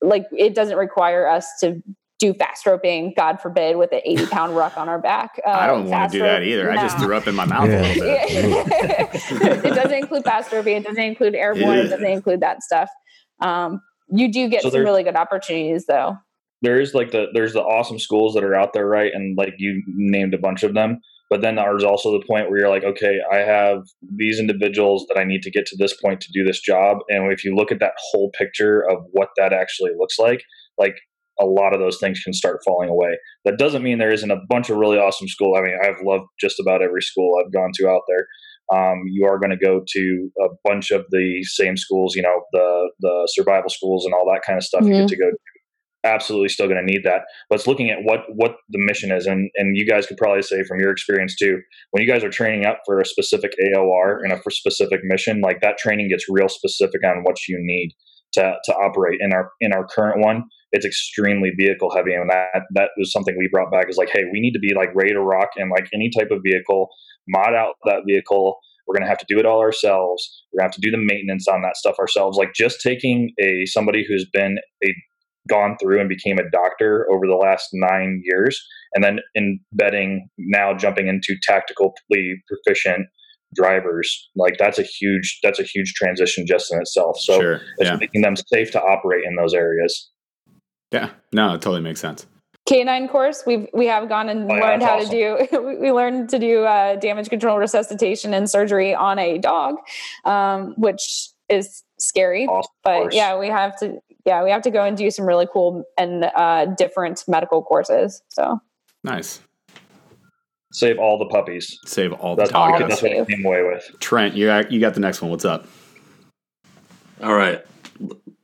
like 0.01 0.27
it 0.37 0.55
doesn't 0.55 0.77
require 0.77 1.27
us 1.29 1.47
to 1.61 1.83
do 2.19 2.33
fast 2.35 2.65
roping, 2.67 3.13
God 3.17 3.41
forbid, 3.41 3.77
with 3.77 3.91
an 3.93 4.01
80 4.05 4.27
pound 4.27 4.57
ruck 4.57 4.77
on 4.77 4.89
our 4.89 5.01
back. 5.01 5.41
Uh, 5.45 5.51
I 5.51 5.67
don't 5.67 5.89
want 5.89 6.13
to 6.13 6.19
do 6.19 6.23
that 6.25 6.39
rope- 6.39 6.47
either. 6.47 6.71
I 6.71 6.77
just 6.77 6.99
threw 6.99 7.17
up 7.17 7.27
in 7.27 7.35
my 7.35 7.45
mouth 7.45 7.69
a 7.69 7.83
little 7.83 8.03
bit. 8.03 8.29
it 9.65 9.75
doesn't 9.75 9.93
include 9.99 10.25
fast 10.25 10.53
roping. 10.53 10.77
It 10.77 10.85
doesn't 10.85 11.03
include 11.03 11.35
airborne. 11.35 11.79
It 11.79 11.89
doesn't 11.89 12.07
include 12.07 12.41
that 12.41 12.63
stuff. 12.63 12.89
Um, 13.41 13.81
you 14.09 14.31
do 14.33 14.49
get 14.49 14.63
So 14.63 14.69
some 14.69 14.79
there- 14.79 14.85
really 14.85 15.03
good 15.03 15.17
opportunities, 15.17 15.87
though. 15.87 16.17
there 16.61 16.81
is 16.81 16.95
like 16.95 17.11
the 17.11 17.27
there's 17.33 17.55
the 17.55 17.63
awesome 17.63 17.99
schools 17.99 18.35
that 18.35 18.45
are 18.45 18.55
out 18.55 18.73
there, 18.73 18.87
right? 18.87 19.13
And 19.13 19.37
like 19.37 19.55
you 19.59 19.83
named 19.89 20.33
a 20.35 20.39
bunch 20.39 20.63
of 20.63 20.75
them. 20.75 21.01
But 21.33 21.41
then 21.41 21.55
there's 21.55 21.83
also 21.83 22.12
the 22.12 22.26
point 22.26 22.51
where 22.51 22.59
you're 22.61 22.68
like, 22.68 22.85
okay, 22.85 23.16
I 23.33 23.39
have 23.39 23.78
these 24.16 24.39
individuals 24.39 25.07
that 25.09 25.18
I 25.18 25.24
need 25.24 25.41
to 25.45 25.51
get 25.51 25.64
to 25.64 25.76
this 25.78 25.99
point 25.99 26.20
to 26.20 26.30
do 26.30 26.45
this 26.45 26.61
job. 26.61 26.99
And 27.09 27.33
if 27.33 27.43
you 27.43 27.57
look 27.57 27.72
at 27.72 27.80
that 27.80 27.95
whole 27.97 28.30
picture 28.37 28.85
of 28.87 28.99
what 29.12 29.30
that 29.39 29.55
actually 29.55 29.93
looks 29.99 30.18
like, 30.18 30.43
like 30.76 30.95
a 31.41 31.47
lot 31.47 31.72
of 31.72 31.80
those 31.80 31.99
things 31.99 32.20
can 32.22 32.35
start 32.35 32.61
falling 32.66 32.91
away. 32.91 33.16
That 33.47 33.57
doesn't 33.57 33.83
mean 33.83 33.97
there 33.97 34.12
isn't 34.12 34.30
a 34.30 34.43
bunch 34.51 34.68
of 34.68 34.76
really 34.76 34.99
awesome 34.99 35.26
school. 35.26 35.57
I 35.57 35.62
mean, 35.62 35.78
I've 35.83 36.05
loved 36.05 36.26
just 36.39 36.61
about 36.61 36.83
every 36.83 37.01
school 37.01 37.41
I've 37.43 37.51
gone 37.51 37.70
to 37.76 37.89
out 37.89 38.03
there. 38.09 38.26
Um, 38.70 39.01
you 39.07 39.24
are 39.24 39.39
going 39.39 39.57
to 39.57 39.57
go 39.57 39.80
to 39.87 40.30
a 40.43 40.49
bunch 40.64 40.91
of 40.91 41.07
the 41.09 41.43
same 41.45 41.78
schools, 41.78 42.14
you 42.14 42.20
know, 42.20 42.43
the 42.53 42.91
the 43.01 43.28
survival 43.33 43.70
schools 43.70 44.05
and 44.05 44.12
all 44.12 44.26
that 44.26 44.43
kind 44.47 44.59
of 44.59 44.64
stuff. 44.64 44.83
You 44.85 44.93
Mhm. 44.93 44.99
get 44.99 45.09
to 45.09 45.16
go. 45.16 45.30
Absolutely, 46.05 46.49
still 46.49 46.67
going 46.67 46.85
to 46.85 46.93
need 46.93 47.05
that. 47.05 47.23
But 47.49 47.57
it's 47.57 47.69
looking 47.69 47.91
at 47.91 47.99
what 48.03 48.23
what 48.35 48.57
the 48.71 48.85
mission 48.85 49.13
is, 49.13 49.27
and 49.27 49.51
and 49.57 49.77
you 49.77 49.87
guys 49.87 50.07
could 50.07 50.17
probably 50.17 50.43
say 50.43 50.65
from 50.65 50.81
your 50.81 50.91
experience 50.91 51.37
too, 51.37 51.61
when 51.93 52.03
you 52.03 52.13
guys 52.13 52.25
are 52.25 52.31
training 52.31 52.67
up 52.67 52.81
for 52.85 53.01
a 53.01 53.07
specific 53.07 53.53
AOR 53.73 54.19
and 54.23 54.33
a 54.33 54.41
specific 54.51 55.01
mission, 55.05 55.41
like 55.41 55.61
that 55.61 55.79
training 55.79 56.09
gets 56.09 56.27
real 56.29 56.49
specific 56.49 57.05
on 57.05 57.23
what 57.23 57.37
you 57.49 57.57
need 57.61 57.93
to 58.33 58.55
to 58.65 58.73
operate. 58.75 59.21
In 59.21 59.33
our 59.33 59.53
in 59.61 59.73
our 59.73 59.87
current 59.87 60.25
one, 60.25 60.43
it's 60.73 60.85
extremely 60.85 61.51
vehicle 61.57 61.95
heavy, 61.95 62.15
and 62.15 62.29
that 62.31 62.63
that 62.75 62.91
was 62.99 63.13
something 63.13 63.37
we 63.39 63.49
brought 63.53 63.71
back. 63.71 63.89
Is 63.89 63.97
like, 63.97 64.11
hey, 64.11 64.25
we 64.33 64.41
need 64.41 64.53
to 64.53 64.59
be 64.59 64.75
like 64.75 64.91
ready 64.97 65.13
to 65.13 65.21
rock 65.21 65.51
and 65.57 65.71
like 65.71 65.87
any 65.95 66.11
type 66.11 66.33
of 66.33 66.41
vehicle, 66.45 66.89
mod 67.29 67.55
out 67.55 67.75
that 67.85 68.03
vehicle. 68.07 68.57
We're 68.89 68.95
gonna 68.99 69.09
have 69.09 69.19
to 69.19 69.27
do 69.29 69.39
it 69.39 69.47
all 69.47 69.61
ourselves. 69.61 70.45
We're 70.53 70.59
gonna 70.59 70.71
have 70.71 70.75
to 70.75 70.81
do 70.81 70.91
the 70.91 70.99
maintenance 70.99 71.47
on 71.47 71.63
that 71.63 71.77
stuff 71.77 71.97
ourselves. 72.01 72.37
Like 72.37 72.55
just 72.55 72.81
taking 72.81 73.31
a 73.41 73.67
somebody 73.67 74.05
who's 74.07 74.27
been 74.33 74.59
a 74.85 74.93
gone 75.49 75.76
through 75.80 76.01
and 76.01 76.09
became 76.09 76.38
a 76.38 76.49
doctor 76.51 77.07
over 77.12 77.26
the 77.26 77.34
last 77.34 77.68
nine 77.72 78.22
years, 78.24 78.61
and 78.95 79.03
then 79.03 79.18
embedding 79.36 80.28
now 80.38 80.74
jumping 80.74 81.09
into 81.09 81.36
tactically 81.43 81.90
proficient 82.49 83.07
drivers. 83.55 84.30
Like 84.36 84.57
that's 84.59 84.78
a 84.78 84.82
huge 84.82 85.38
that's 85.43 85.59
a 85.61 85.64
huge 85.64 85.93
transition 85.95 86.47
just 86.47 86.72
in 86.72 86.80
itself. 86.80 87.16
So 87.18 87.40
sure. 87.40 87.55
it's 87.78 87.90
Yeah. 87.90 87.97
making 87.97 88.22
them 88.22 88.34
safe 88.36 88.70
to 88.72 88.80
operate 88.80 89.24
in 89.24 89.36
those 89.36 89.53
areas. 89.55 90.11
Yeah. 90.90 91.11
No, 91.32 91.55
it 91.55 91.62
totally 91.62 91.80
makes 91.80 92.01
sense. 92.01 92.26
Canine 92.68 93.09
course, 93.09 93.43
we've 93.47 93.66
we 93.74 93.86
have 93.86 94.09
gone 94.09 94.28
and 94.28 94.51
Oh, 94.51 94.55
yeah, 94.55 94.61
learned 94.62 94.82
how 94.82 94.99
that's 94.99 95.11
to 95.11 95.47
do. 95.51 95.61
we- 95.66 95.78
We 95.78 95.93
learned 95.93 96.28
to 96.30 96.38
do 96.38 96.62
uh, 96.64 96.97
damage 96.97 97.28
control, 97.28 97.59
resuscitation, 97.59 98.32
and 98.32 98.49
surgery 98.49 98.95
on 98.95 99.18
a 99.18 99.38
dog, 99.38 99.74
um, 100.24 100.74
which 100.78 101.28
is 101.49 101.82
scary. 101.99 102.47
Awesome 102.47 102.70
but 102.84 103.01
course. 103.01 103.14
yeah, 103.14 103.36
we 103.38 103.49
have 103.49 103.76
to. 103.80 103.99
Yeah, 104.25 104.45
we 104.45 104.51
have 104.51 104.62
to 104.62 104.70
go 104.70 104.85
and 104.85 104.97
do 104.97 105.11
some 105.11 105.27
really 105.27 105.49
cool 105.53 105.85
and 105.99 106.25
uh, 106.37 106.66
different 106.66 107.25
medical 107.27 107.62
courses. 107.62 108.23
So 108.29 108.61
Nice. 109.05 109.41
Save 110.73 110.99
all 110.99 111.18
the 111.18 111.27
puppies. 111.27 111.79
Save 111.85 112.12
all 112.14 112.35
the 112.35 112.43
That's, 112.43 112.53
All 112.53 112.70
what, 112.70 112.79
the 112.79 112.85
dogs. 112.85 113.01
that's 113.01 113.03
what 113.03 113.12
I 113.12 113.25
came 113.25 113.45
away 113.45 113.62
with. 113.62 113.95
Trent, 114.01 114.35
you 114.35 114.47
got, 114.47 114.73
you 114.73 114.81
got 114.81 114.95
the 114.95 115.01
next 115.01 115.20
one. 115.20 115.31
What's 115.31 115.45
up? 115.45 115.66
All 117.23 117.35
right. 117.35 117.62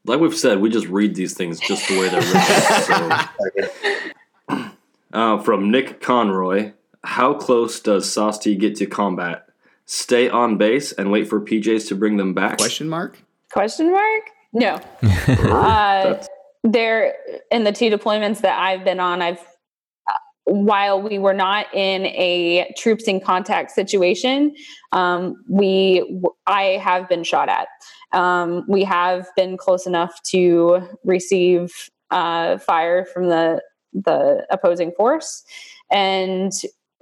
Like 0.04 0.20
we've 0.20 0.36
said, 0.36 0.60
we 0.60 0.68
just 0.68 0.86
read 0.88 1.14
these 1.14 1.34
things 1.34 1.58
just 1.58 1.88
the 1.88 1.98
way 1.98 2.08
they're 2.08 2.20
written. 2.20 3.28
so. 4.50 4.70
uh, 5.18 5.38
from 5.42 5.70
Nick 5.70 6.00
Conroy 6.00 6.72
How 7.04 7.32
close 7.34 7.80
does 7.80 8.06
Sosti 8.06 8.58
get 8.58 8.76
to 8.76 8.86
combat? 8.86 9.46
Stay 9.86 10.28
on 10.28 10.58
base 10.58 10.92
and 10.92 11.10
wait 11.10 11.28
for 11.28 11.40
PJs 11.40 11.88
to 11.88 11.94
bring 11.94 12.18
them 12.18 12.34
back? 12.34 12.58
Question 12.58 12.88
mark? 12.90 13.18
question 13.50 13.90
mark? 13.90 14.22
No. 14.52 14.80
uh, 15.02 16.22
there 16.64 17.14
in 17.50 17.64
the 17.64 17.72
two 17.72 17.90
deployments 17.90 18.40
that 18.40 18.58
I've 18.58 18.84
been 18.84 19.00
on, 19.00 19.22
I've 19.22 19.40
uh, 20.08 20.12
while 20.44 21.00
we 21.00 21.18
were 21.18 21.34
not 21.34 21.66
in 21.74 22.06
a 22.06 22.72
troops 22.76 23.04
in 23.04 23.20
contact 23.20 23.70
situation, 23.70 24.54
um, 24.92 25.36
we 25.48 26.22
I 26.46 26.80
have 26.82 27.08
been 27.08 27.24
shot 27.24 27.48
at. 27.48 27.68
Um, 28.12 28.64
we 28.68 28.84
have 28.84 29.28
been 29.36 29.56
close 29.56 29.86
enough 29.86 30.20
to 30.30 30.80
receive 31.04 31.72
uh, 32.10 32.58
fire 32.58 33.04
from 33.04 33.28
the 33.28 33.62
the 33.92 34.46
opposing 34.50 34.92
force, 34.96 35.44
and 35.90 36.52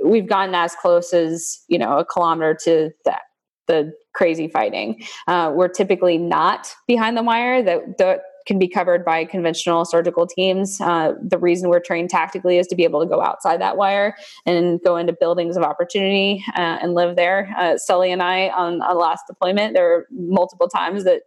we've 0.05 0.29
gotten 0.29 0.55
as 0.55 0.75
close 0.75 1.13
as 1.13 1.61
you 1.69 1.79
know 1.79 1.99
a 1.99 2.05
kilometer 2.05 2.55
to 2.65 2.91
that 3.05 3.23
the 3.67 3.93
crazy 4.15 4.49
fighting. 4.49 5.03
Uh, 5.27 5.53
we're 5.55 5.69
typically 5.69 6.19
not 6.19 6.75
behind 6.87 7.17
the 7.17 7.23
wire. 7.23 7.63
That 7.63 7.99
that 7.99 8.21
can 8.47 8.59
be 8.59 8.69
covered 8.69 9.05
by 9.05 9.25
conventional 9.25 9.85
surgical 9.85 10.27
teams. 10.27 10.81
Uh, 10.81 11.15
the 11.21 11.37
reason 11.37 11.69
we're 11.69 11.81
trained 11.81 12.09
tactically 12.09 12.59
is 12.59 12.67
to 12.69 12.77
be 12.77 12.85
able 12.85 13.01
to 13.01 13.07
go 13.07 13.21
outside 13.21 13.61
that 13.61 13.77
wire 13.77 14.15
and 14.47 14.81
go 14.85 14.97
into 14.97 15.13
buildings 15.13 15.57
of 15.57 15.65
opportunity 15.65 16.45
uh, 16.57 16.79
and 16.81 16.95
live 16.95 17.17
there. 17.17 17.53
Uh, 17.59 17.77
Sully 17.77 18.13
and 18.13 18.23
I 18.23 18.49
on 18.51 18.81
a 18.83 18.95
last 18.95 19.25
deployment, 19.29 19.75
there 19.75 19.85
were 19.85 20.07
multiple 20.13 20.69
times 20.69 21.05
that 21.05 21.23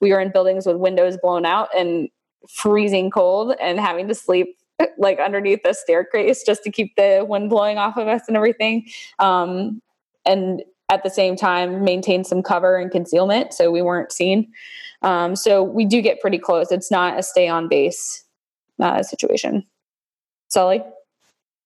we 0.00 0.12
were 0.12 0.20
in 0.20 0.30
buildings 0.30 0.64
with 0.64 0.76
windows 0.76 1.18
blown 1.20 1.44
out 1.44 1.68
and 1.76 2.08
freezing 2.48 3.10
cold 3.10 3.54
and 3.60 3.78
having 3.78 4.08
to 4.08 4.14
sleep 4.14 4.56
like 4.98 5.18
underneath 5.18 5.62
the 5.62 5.72
staircase 5.72 6.42
just 6.44 6.62
to 6.64 6.70
keep 6.70 6.94
the 6.96 7.24
wind 7.28 7.50
blowing 7.50 7.78
off 7.78 7.96
of 7.96 8.08
us 8.08 8.22
and 8.28 8.36
everything. 8.36 8.86
Um, 9.18 9.82
and 10.24 10.62
at 10.90 11.04
the 11.04 11.10
same 11.10 11.36
time, 11.36 11.84
maintain 11.84 12.24
some 12.24 12.42
cover 12.42 12.76
and 12.76 12.90
concealment 12.90 13.54
so 13.54 13.70
we 13.70 13.80
weren't 13.80 14.12
seen. 14.12 14.50
Um, 15.02 15.36
so 15.36 15.62
we 15.62 15.86
do 15.86 16.02
get 16.02 16.20
pretty 16.20 16.38
close. 16.38 16.70
It's 16.70 16.90
not 16.90 17.18
a 17.18 17.22
stay 17.22 17.48
on 17.48 17.68
base 17.68 18.24
uh, 18.80 19.02
situation. 19.02 19.64
Sully? 20.48 20.82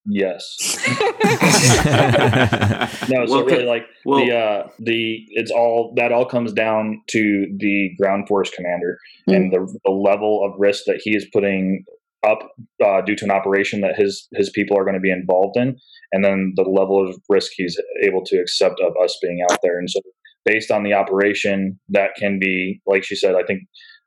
Yes. 0.06 0.76
no, 3.08 3.24
so 3.24 3.36
Well, 3.36 3.44
really, 3.44 3.64
like 3.64 3.86
Well- 4.04 4.24
the 4.24 4.36
uh, 4.36 4.68
the 4.78 5.24
it's 5.30 5.50
all 5.50 5.94
that 5.96 6.12
all 6.12 6.26
comes 6.26 6.52
down 6.52 7.00
to 7.08 7.46
the 7.56 7.90
ground 7.98 8.28
force 8.28 8.50
commander 8.50 8.98
and 9.26 9.50
the, 9.50 9.66
the 9.84 9.90
level 9.90 10.44
of 10.44 10.52
risk 10.60 10.84
that 10.84 11.00
he 11.02 11.16
is 11.16 11.26
putting 11.32 11.84
up 12.24 12.50
uh, 12.84 13.00
due 13.02 13.16
to 13.16 13.24
an 13.24 13.30
operation 13.30 13.80
that 13.80 13.96
his 13.96 14.28
his 14.34 14.50
people 14.50 14.76
are 14.78 14.84
going 14.84 14.94
to 14.94 15.00
be 15.00 15.10
involved 15.10 15.56
in, 15.56 15.76
and 16.12 16.24
then 16.24 16.52
the 16.56 16.62
level 16.62 17.06
of 17.06 17.16
risk 17.28 17.52
he's 17.56 17.76
able 18.02 18.24
to 18.26 18.38
accept 18.38 18.80
of 18.80 18.92
us 19.02 19.16
being 19.22 19.40
out 19.50 19.58
there. 19.62 19.78
And 19.78 19.90
so, 19.90 20.00
based 20.44 20.70
on 20.70 20.82
the 20.82 20.94
operation, 20.94 21.78
that 21.90 22.10
can 22.16 22.38
be 22.38 22.80
like 22.86 23.04
she 23.04 23.16
said. 23.16 23.34
I 23.34 23.44
think 23.46 23.62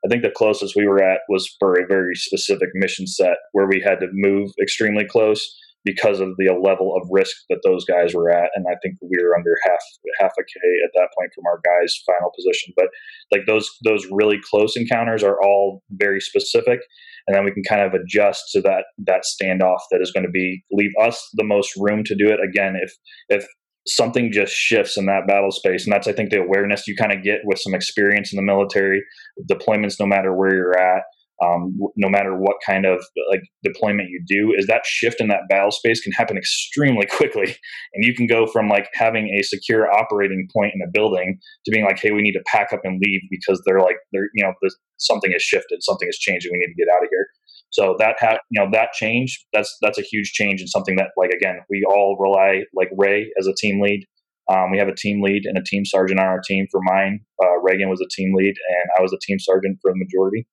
I 0.06 0.08
think 0.10 0.24
the 0.24 0.32
closest 0.32 0.76
we 0.76 0.88
were 0.88 1.02
at 1.02 1.22
was 1.28 1.56
for 1.60 1.74
a 1.74 1.88
very 1.88 2.16
specific 2.16 2.70
mission 2.76 3.08
set 3.08 3.38
where 3.52 3.68
we 3.68 3.82
had 3.82 4.00
to 4.00 4.08
move 4.12 4.52
extremely 4.62 5.06
close 5.06 5.44
because 5.88 6.20
of 6.20 6.36
the 6.38 6.52
level 6.54 6.96
of 6.96 7.08
risk 7.10 7.36
that 7.50 7.62
those 7.64 7.86
guys 7.86 8.14
were 8.14 8.30
at. 8.30 8.52
And 8.56 8.66
I 8.70 8.76
think 8.84 8.98
we 9.02 9.18
were 9.24 9.36
under 9.36 9.56
half 9.64 9.80
half 10.20 10.32
a 10.38 10.44
K 10.44 10.60
at 10.86 10.92
that 10.96 11.10
point 11.18 11.32
from 11.34 11.46
our 11.48 11.62
guys' 11.64 12.04
final 12.06 12.32
position. 12.36 12.74
But 12.76 12.88
like 13.32 13.48
those 13.48 13.70
those 13.86 14.06
really 14.12 14.38
close 14.52 14.76
encounters 14.76 15.24
are 15.24 15.42
all 15.42 15.82
very 15.92 16.20
specific, 16.20 16.80
and 17.28 17.36
then 17.36 17.44
we 17.44 17.52
can 17.52 17.64
kind 17.64 17.82
of 17.82 17.94
adjust 17.94 18.44
to 18.54 18.62
that 18.62 18.86
that 19.06 19.24
standoff 19.24 19.80
that 19.92 20.02
is 20.02 20.12
going 20.12 20.26
to 20.26 20.32
be 20.32 20.64
leave 20.72 20.92
us 21.02 21.22
the 21.34 21.44
most 21.44 21.72
room 21.78 22.04
to 22.06 22.16
do 22.16 22.30
it. 22.30 22.40
Again, 22.44 22.76
if 22.82 22.94
if 23.30 23.48
something 23.88 24.32
just 24.32 24.54
shifts 24.54 24.98
in 24.98 25.06
that 25.06 25.28
battle 25.28 25.50
space 25.50 25.86
and 25.86 25.94
that's 25.94 26.08
i 26.08 26.12
think 26.12 26.30
the 26.30 26.42
awareness 26.42 26.86
you 26.88 26.96
kind 26.96 27.14
of 27.14 27.24
get 27.24 27.40
with 27.46 27.58
some 27.58 27.74
experience 27.74 28.34
in 28.34 28.36
the 28.36 28.44
military 28.44 29.02
deployments 29.50 29.96
no 29.98 30.06
matter 30.06 30.36
where 30.36 30.54
you're 30.54 30.78
at 30.78 31.04
um, 31.44 31.78
no 31.96 32.10
matter 32.10 32.36
what 32.36 32.58
kind 32.66 32.86
of 32.86 33.04
like 33.30 33.44
deployment 33.64 34.10
you 34.10 34.22
do 34.28 34.54
is 34.58 34.66
that 34.68 34.86
shift 34.86 35.22
in 35.22 35.28
that 35.28 35.48
battle 35.50 35.72
space 35.72 36.02
can 36.02 36.12
happen 36.12 36.38
extremely 36.38 37.06
quickly. 37.12 37.56
And 37.94 38.04
you 38.04 38.16
can 38.16 38.26
go 38.28 38.48
from 38.48 38.70
like 38.70 38.90
having 38.94 39.30
a 39.38 39.44
secure 39.44 39.92
operating 39.92 40.48
point 40.56 40.74
in 40.74 40.82
a 40.82 40.92
building 40.92 41.40
to 41.66 41.72
being 41.72 41.86
like 41.86 42.00
hey 42.00 42.12
we 42.12 42.22
need 42.22 42.34
to 42.34 42.44
pack 42.48 42.74
up 42.74 42.82
and 42.84 43.02
leave 43.04 43.22
because 43.30 43.62
they're 43.66 43.82
like 43.82 43.98
they're 44.12 44.30
you 44.34 44.44
know 44.44 44.54
something 44.98 45.32
has 45.32 45.42
shifted 45.42 45.80
something 45.82 46.08
has 46.08 46.18
changed 46.18 46.46
and 46.46 46.54
we 46.54 46.60
need 46.60 46.74
to 46.74 46.86
get 46.86 46.94
out 46.94 47.04
of 47.04 47.10
here. 47.12 47.28
So 47.70 47.96
that 48.00 48.16
ha- 48.20 48.40
you 48.50 48.60
know 48.60 48.70
that 48.72 48.94
change 48.94 49.46
that's 49.54 49.78
that's 49.82 50.00
a 50.00 50.04
huge 50.04 50.32
change 50.32 50.62
and 50.62 50.70
something 50.70 50.96
that 50.96 51.10
like 51.18 51.32
again 51.32 51.60
we 51.70 51.84
all 51.88 52.18
rely 52.20 52.64
like 52.74 52.90
ray 52.98 53.32
as 53.40 53.48
a 53.48 53.54
team 53.58 53.82
lead. 53.82 54.06
Um, 54.50 54.72
we 54.72 54.78
have 54.78 54.88
a 54.88 54.96
team 54.96 55.22
lead 55.22 55.44
and 55.46 55.58
a 55.58 55.64
team 55.64 55.84
sergeant 55.84 56.22
on 56.22 56.26
our 56.26 56.40
team. 56.40 56.68
For 56.72 56.80
mine 56.82 57.20
uh, 57.44 57.60
reagan 57.62 57.90
was 57.90 58.02
a 58.02 58.10
team 58.10 58.34
lead 58.36 58.56
and 58.56 58.90
i 58.98 59.02
was 59.02 59.14
a 59.14 59.20
team 59.22 59.38
sergeant 59.40 59.78
for 59.82 59.92
the 59.92 59.98
majority 59.98 60.48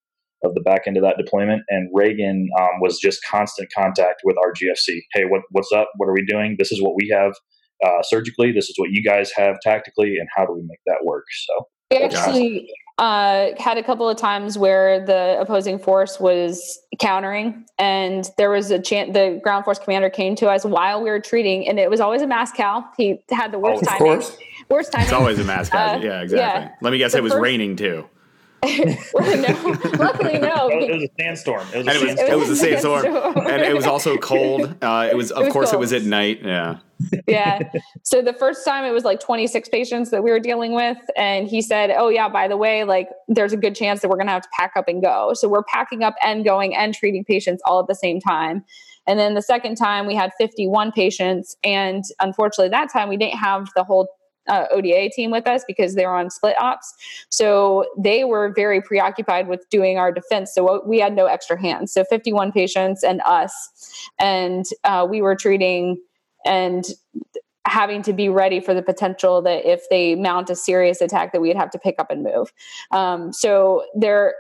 of 0.45 0.55
the 0.55 0.61
back 0.61 0.82
end 0.86 0.97
of 0.97 1.03
that 1.03 1.16
deployment. 1.18 1.62
And 1.68 1.90
Reagan 1.92 2.49
um, 2.61 2.80
was 2.80 2.99
just 2.99 3.20
constant 3.30 3.68
contact 3.76 4.20
with 4.24 4.36
our 4.38 4.53
GFC. 4.53 5.01
Hey, 5.12 5.24
what, 5.24 5.42
what's 5.51 5.72
up? 5.72 5.88
What 5.97 6.07
are 6.09 6.12
we 6.14 6.24
doing? 6.26 6.57
This 6.59 6.72
is 6.72 6.82
what 6.82 6.95
we 6.97 7.09
have 7.12 7.32
uh, 7.84 8.03
surgically. 8.03 8.53
This 8.53 8.68
is 8.68 8.74
what 8.76 8.90
you 8.90 9.03
guys 9.03 9.30
have 9.36 9.57
tactically, 9.62 10.16
and 10.18 10.28
how 10.36 10.47
do 10.47 10.53
we 10.53 10.62
make 10.62 10.78
that 10.86 10.99
work? 11.05 11.24
So 11.47 11.66
We 11.90 11.97
actually 12.05 12.70
uh, 12.99 13.49
had 13.59 13.76
a 13.76 13.82
couple 13.82 14.09
of 14.09 14.16
times 14.16 14.57
where 14.57 15.05
the 15.05 15.36
opposing 15.40 15.78
force 15.78 16.20
was 16.20 16.78
countering, 17.01 17.64
and 17.78 18.30
there 18.38 18.51
was 18.51 18.70
a 18.70 18.78
chance 18.80 19.12
the 19.12 19.40
ground 19.42 19.64
force 19.64 19.78
commander 19.80 20.09
came 20.11 20.36
to 20.36 20.49
us 20.49 20.64
while 20.64 21.03
we 21.03 21.11
were 21.11 21.20
treating, 21.20 21.66
and 21.68 21.78
it 21.80 21.90
was 21.90 22.01
always 22.01 22.22
a 22.22 22.26
Mascal. 22.26 22.84
He 22.97 23.20
had 23.30 23.53
the 23.53 23.59
worst 23.59 23.82
Of 23.82 23.88
timing. 23.88 24.05
course. 24.05 24.36
Worst 24.70 24.92
timing. 24.92 25.05
It's 25.07 25.12
always 25.12 25.38
a 25.40 25.45
mask. 25.45 25.74
Uh, 25.74 25.99
yeah, 26.03 26.22
exactly. 26.22 26.38
yeah. 26.38 26.70
Let 26.80 26.90
me 26.92 26.99
guess, 26.99 27.12
The 27.12 27.18
it 27.18 27.22
was 27.22 27.32
first- 27.32 27.42
raining 27.42 27.76
too. 27.76 28.09
no, 29.15 29.79
luckily 29.99 30.39
no. 30.39 30.69
it 30.71 30.91
was 30.91 31.03
a 31.03 31.09
sandstorm. 31.21 31.67
It 31.75 31.79
was 31.79 31.87
a 31.87 31.91
And 31.91 31.99
it 32.11 32.19
sandstorm. 32.19 32.29
it 32.31 32.37
was 32.37 32.39
It 32.39 32.39
was 32.39 32.51
a 32.51 32.57
sandstorm, 32.57 33.03
sandstorm. 33.03 33.47
and 33.47 33.62
it 33.62 33.75
was 33.75 33.87
also 33.87 34.17
cold. 34.17 34.75
Uh, 34.83 35.09
it 35.11 35.17
was, 35.17 35.31
of 35.31 35.43
It 35.43 35.45
was 35.47 35.53
course, 35.53 35.73
it 35.73 35.79
was 35.79 35.93
at 35.93 36.03
night. 36.03 36.41
Yeah, 36.43 36.79
yeah. 37.27 37.59
So 38.03 38.23
the 38.23 38.33
first 38.33 38.65
time 38.65 38.85
it 38.85 38.93
was 38.93 39.05
like 39.05 39.21
26 39.21 39.69
patients 39.69 40.11
that 40.11 40.23
we 40.23 40.31
were 40.31 40.41
dealing 40.41 40.73
with. 40.73 40.99
And 41.17 41.49
he 41.49 41.61
said, 41.62 41.91
Oh, 41.91 42.09
yeah, 42.09 42.29
by 42.29 42.49
the 42.49 42.57
way, 42.57 42.85
like 42.85 43.09
there's 43.29 43.53
a 43.53 43.57
good 43.57 43.75
chance 43.75 44.01
that 44.01 44.09
we're 44.09 44.17
going 44.17 44.27
to 44.29 44.33
have 44.33 44.43
to 44.43 44.49
pack 44.57 44.73
up 44.77 44.89
and 44.89 45.03
go. 45.03 45.33
So 45.35 45.49
we're 45.49 45.65
packing 45.65 46.03
up 46.03 46.15
and 46.23 46.45
going 46.45 46.75
and 46.75 46.95
treating 46.95 47.25
patients 47.25 47.62
all 47.67 47.81
at 47.81 47.87
the 47.89 47.95
same 47.95 48.21
time. 48.21 48.65
And 49.07 49.19
then 49.19 49.35
the 49.35 49.43
second 49.43 49.75
time 49.77 50.07
we 50.07 50.15
had 50.15 50.33
51 50.39 50.93
patients. 50.93 51.57
And 51.62 52.05
unfortunately, 52.21 52.71
that 52.71 52.91
time 52.93 53.09
we 53.09 53.17
didn't 53.19 53.39
have 53.39 53.69
the 53.77 53.85
whole 53.85 54.09
uh, 54.49 54.66
ODA 54.70 55.11
team 55.11 55.30
with 55.30 55.47
us 55.47 55.64
because 55.66 55.95
they 55.95 56.07
were 56.07 56.14
on 56.14 56.30
split 56.30 56.61
ops. 56.61 56.92
So 57.28 57.86
they 57.99 58.24
were 58.24 58.53
very 58.55 58.80
preoccupied 58.80 59.49
with 59.49 59.68
doing 59.70 59.99
our 59.99 60.12
defense. 60.12 60.53
So 60.55 60.82
we 60.86 60.99
had 60.99 61.14
no 61.14 61.26
extra 61.26 61.61
hands. 61.61 61.92
So 61.92 62.05
51 62.05 62.53
patients 62.53 63.03
and 63.03 63.20
us. 63.24 64.11
And 64.18 64.64
uh, 64.84 65.07
we 65.09 65.22
were 65.22 65.36
treating 65.36 66.01
and 66.45 66.84
having 67.66 68.03
to 68.03 68.12
be 68.12 68.28
ready 68.28 68.61
for 68.61 68.74
the 68.74 68.82
potential 68.82 69.40
that 69.42 69.64
if 69.64 69.88
they 69.88 70.14
mount 70.14 70.51
a 70.51 70.55
serious 70.55 71.01
attack 71.01 71.32
that 71.32 71.40
we'd 71.40 71.57
have 71.57 71.70
to 71.70 71.78
pick 71.78 71.95
up 71.99 72.11
and 72.11 72.22
move 72.22 72.53
um, 72.90 73.32
so 73.32 73.82
there 73.95 74.34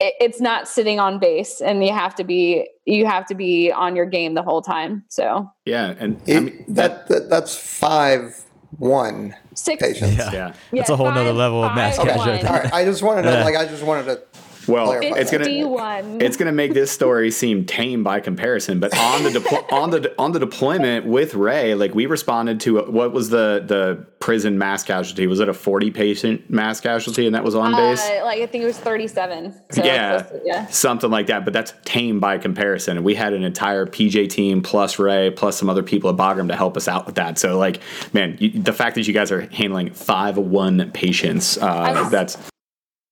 it, 0.00 0.14
it's 0.20 0.40
not 0.40 0.66
sitting 0.66 0.98
on 0.98 1.18
base 1.18 1.60
and 1.60 1.84
you 1.84 1.92
have 1.92 2.14
to 2.14 2.24
be 2.24 2.68
you 2.84 3.06
have 3.06 3.26
to 3.26 3.34
be 3.34 3.70
on 3.70 3.94
your 3.94 4.06
game 4.06 4.34
the 4.34 4.42
whole 4.42 4.60
time 4.60 5.04
so 5.08 5.48
yeah, 5.64 5.94
and 5.98 6.20
I 6.28 6.40
mean, 6.40 6.64
that, 6.68 7.08
that 7.08 7.30
that's 7.30 7.56
five 7.56 8.44
one 8.78 9.34
six 9.54 9.82
patients. 9.82 10.16
Yeah. 10.16 10.32
yeah. 10.32 10.54
That's 10.72 10.90
a 10.90 10.96
whole 10.96 11.10
nother 11.10 11.32
level 11.32 11.62
of 11.64 11.74
mass 11.74 11.96
five, 11.96 12.06
casualty. 12.08 12.44
one. 12.44 12.46
All 12.46 12.52
right, 12.62 12.72
I 12.72 12.84
just 12.84 13.02
wanted 13.02 13.22
to 13.22 13.30
Yeah. 13.30 13.44
like 13.44 13.56
I 13.56 13.64
just 13.66 13.82
wanted 13.82 14.04
to 14.06 14.22
Well, 14.66 14.86
Clarify 14.86 15.18
it's 15.18 15.30
gonna 15.30 16.16
it's 16.20 16.36
gonna 16.36 16.52
make 16.52 16.74
this 16.74 16.90
story 16.90 17.30
seem 17.30 17.64
tame 17.66 18.02
by 18.02 18.20
comparison. 18.20 18.80
But 18.80 18.96
on 18.96 19.22
the 19.24 19.30
deplo- 19.30 19.70
on 19.72 19.90
the 19.90 20.14
on 20.18 20.32
the 20.32 20.38
deployment 20.38 21.06
with 21.06 21.34
Ray, 21.34 21.74
like 21.74 21.94
we 21.94 22.06
responded 22.06 22.60
to 22.60 22.78
what 22.84 23.12
was 23.12 23.30
the 23.30 23.62
the 23.66 24.06
prison 24.20 24.56
mass 24.58 24.82
casualty? 24.82 25.26
Was 25.26 25.40
it 25.40 25.48
a 25.48 25.54
forty 25.54 25.90
patient 25.90 26.48
mass 26.50 26.80
casualty, 26.80 27.26
and 27.26 27.34
that 27.34 27.44
was 27.44 27.54
on 27.54 27.72
base? 27.72 28.00
uh, 28.00 28.20
like 28.24 28.40
i 28.40 28.46
think 28.46 28.64
it 28.64 28.66
was 28.66 28.78
37 28.78 29.54
so 29.70 29.84
yeah, 29.84 30.18
to- 30.22 30.40
yeah 30.44 30.66
something 30.66 31.10
like 31.10 31.26
that. 31.26 31.44
But 31.44 31.52
that's 31.52 31.72
tame 31.84 32.20
by 32.20 32.38
comparison. 32.38 32.96
And 32.96 33.04
we 33.04 33.14
had 33.14 33.32
an 33.32 33.44
entire 33.44 33.86
PJ 33.86 34.30
team 34.30 34.62
plus 34.62 34.98
Ray 34.98 35.30
plus 35.30 35.58
some 35.58 35.68
other 35.68 35.82
people 35.82 36.10
at 36.10 36.16
Bagram 36.16 36.48
to 36.48 36.56
help 36.56 36.76
us 36.76 36.88
out 36.88 37.06
with 37.06 37.16
that. 37.16 37.38
So 37.38 37.58
like, 37.58 37.80
man, 38.12 38.36
you, 38.40 38.50
the 38.50 38.72
fact 38.72 38.94
that 38.96 39.06
you 39.06 39.14
guys 39.14 39.30
are 39.32 39.42
handling 39.52 39.90
five 39.90 40.36
one 40.38 40.90
patients, 40.92 41.58
uh, 41.58 41.92
was- 42.02 42.10
that's 42.10 42.38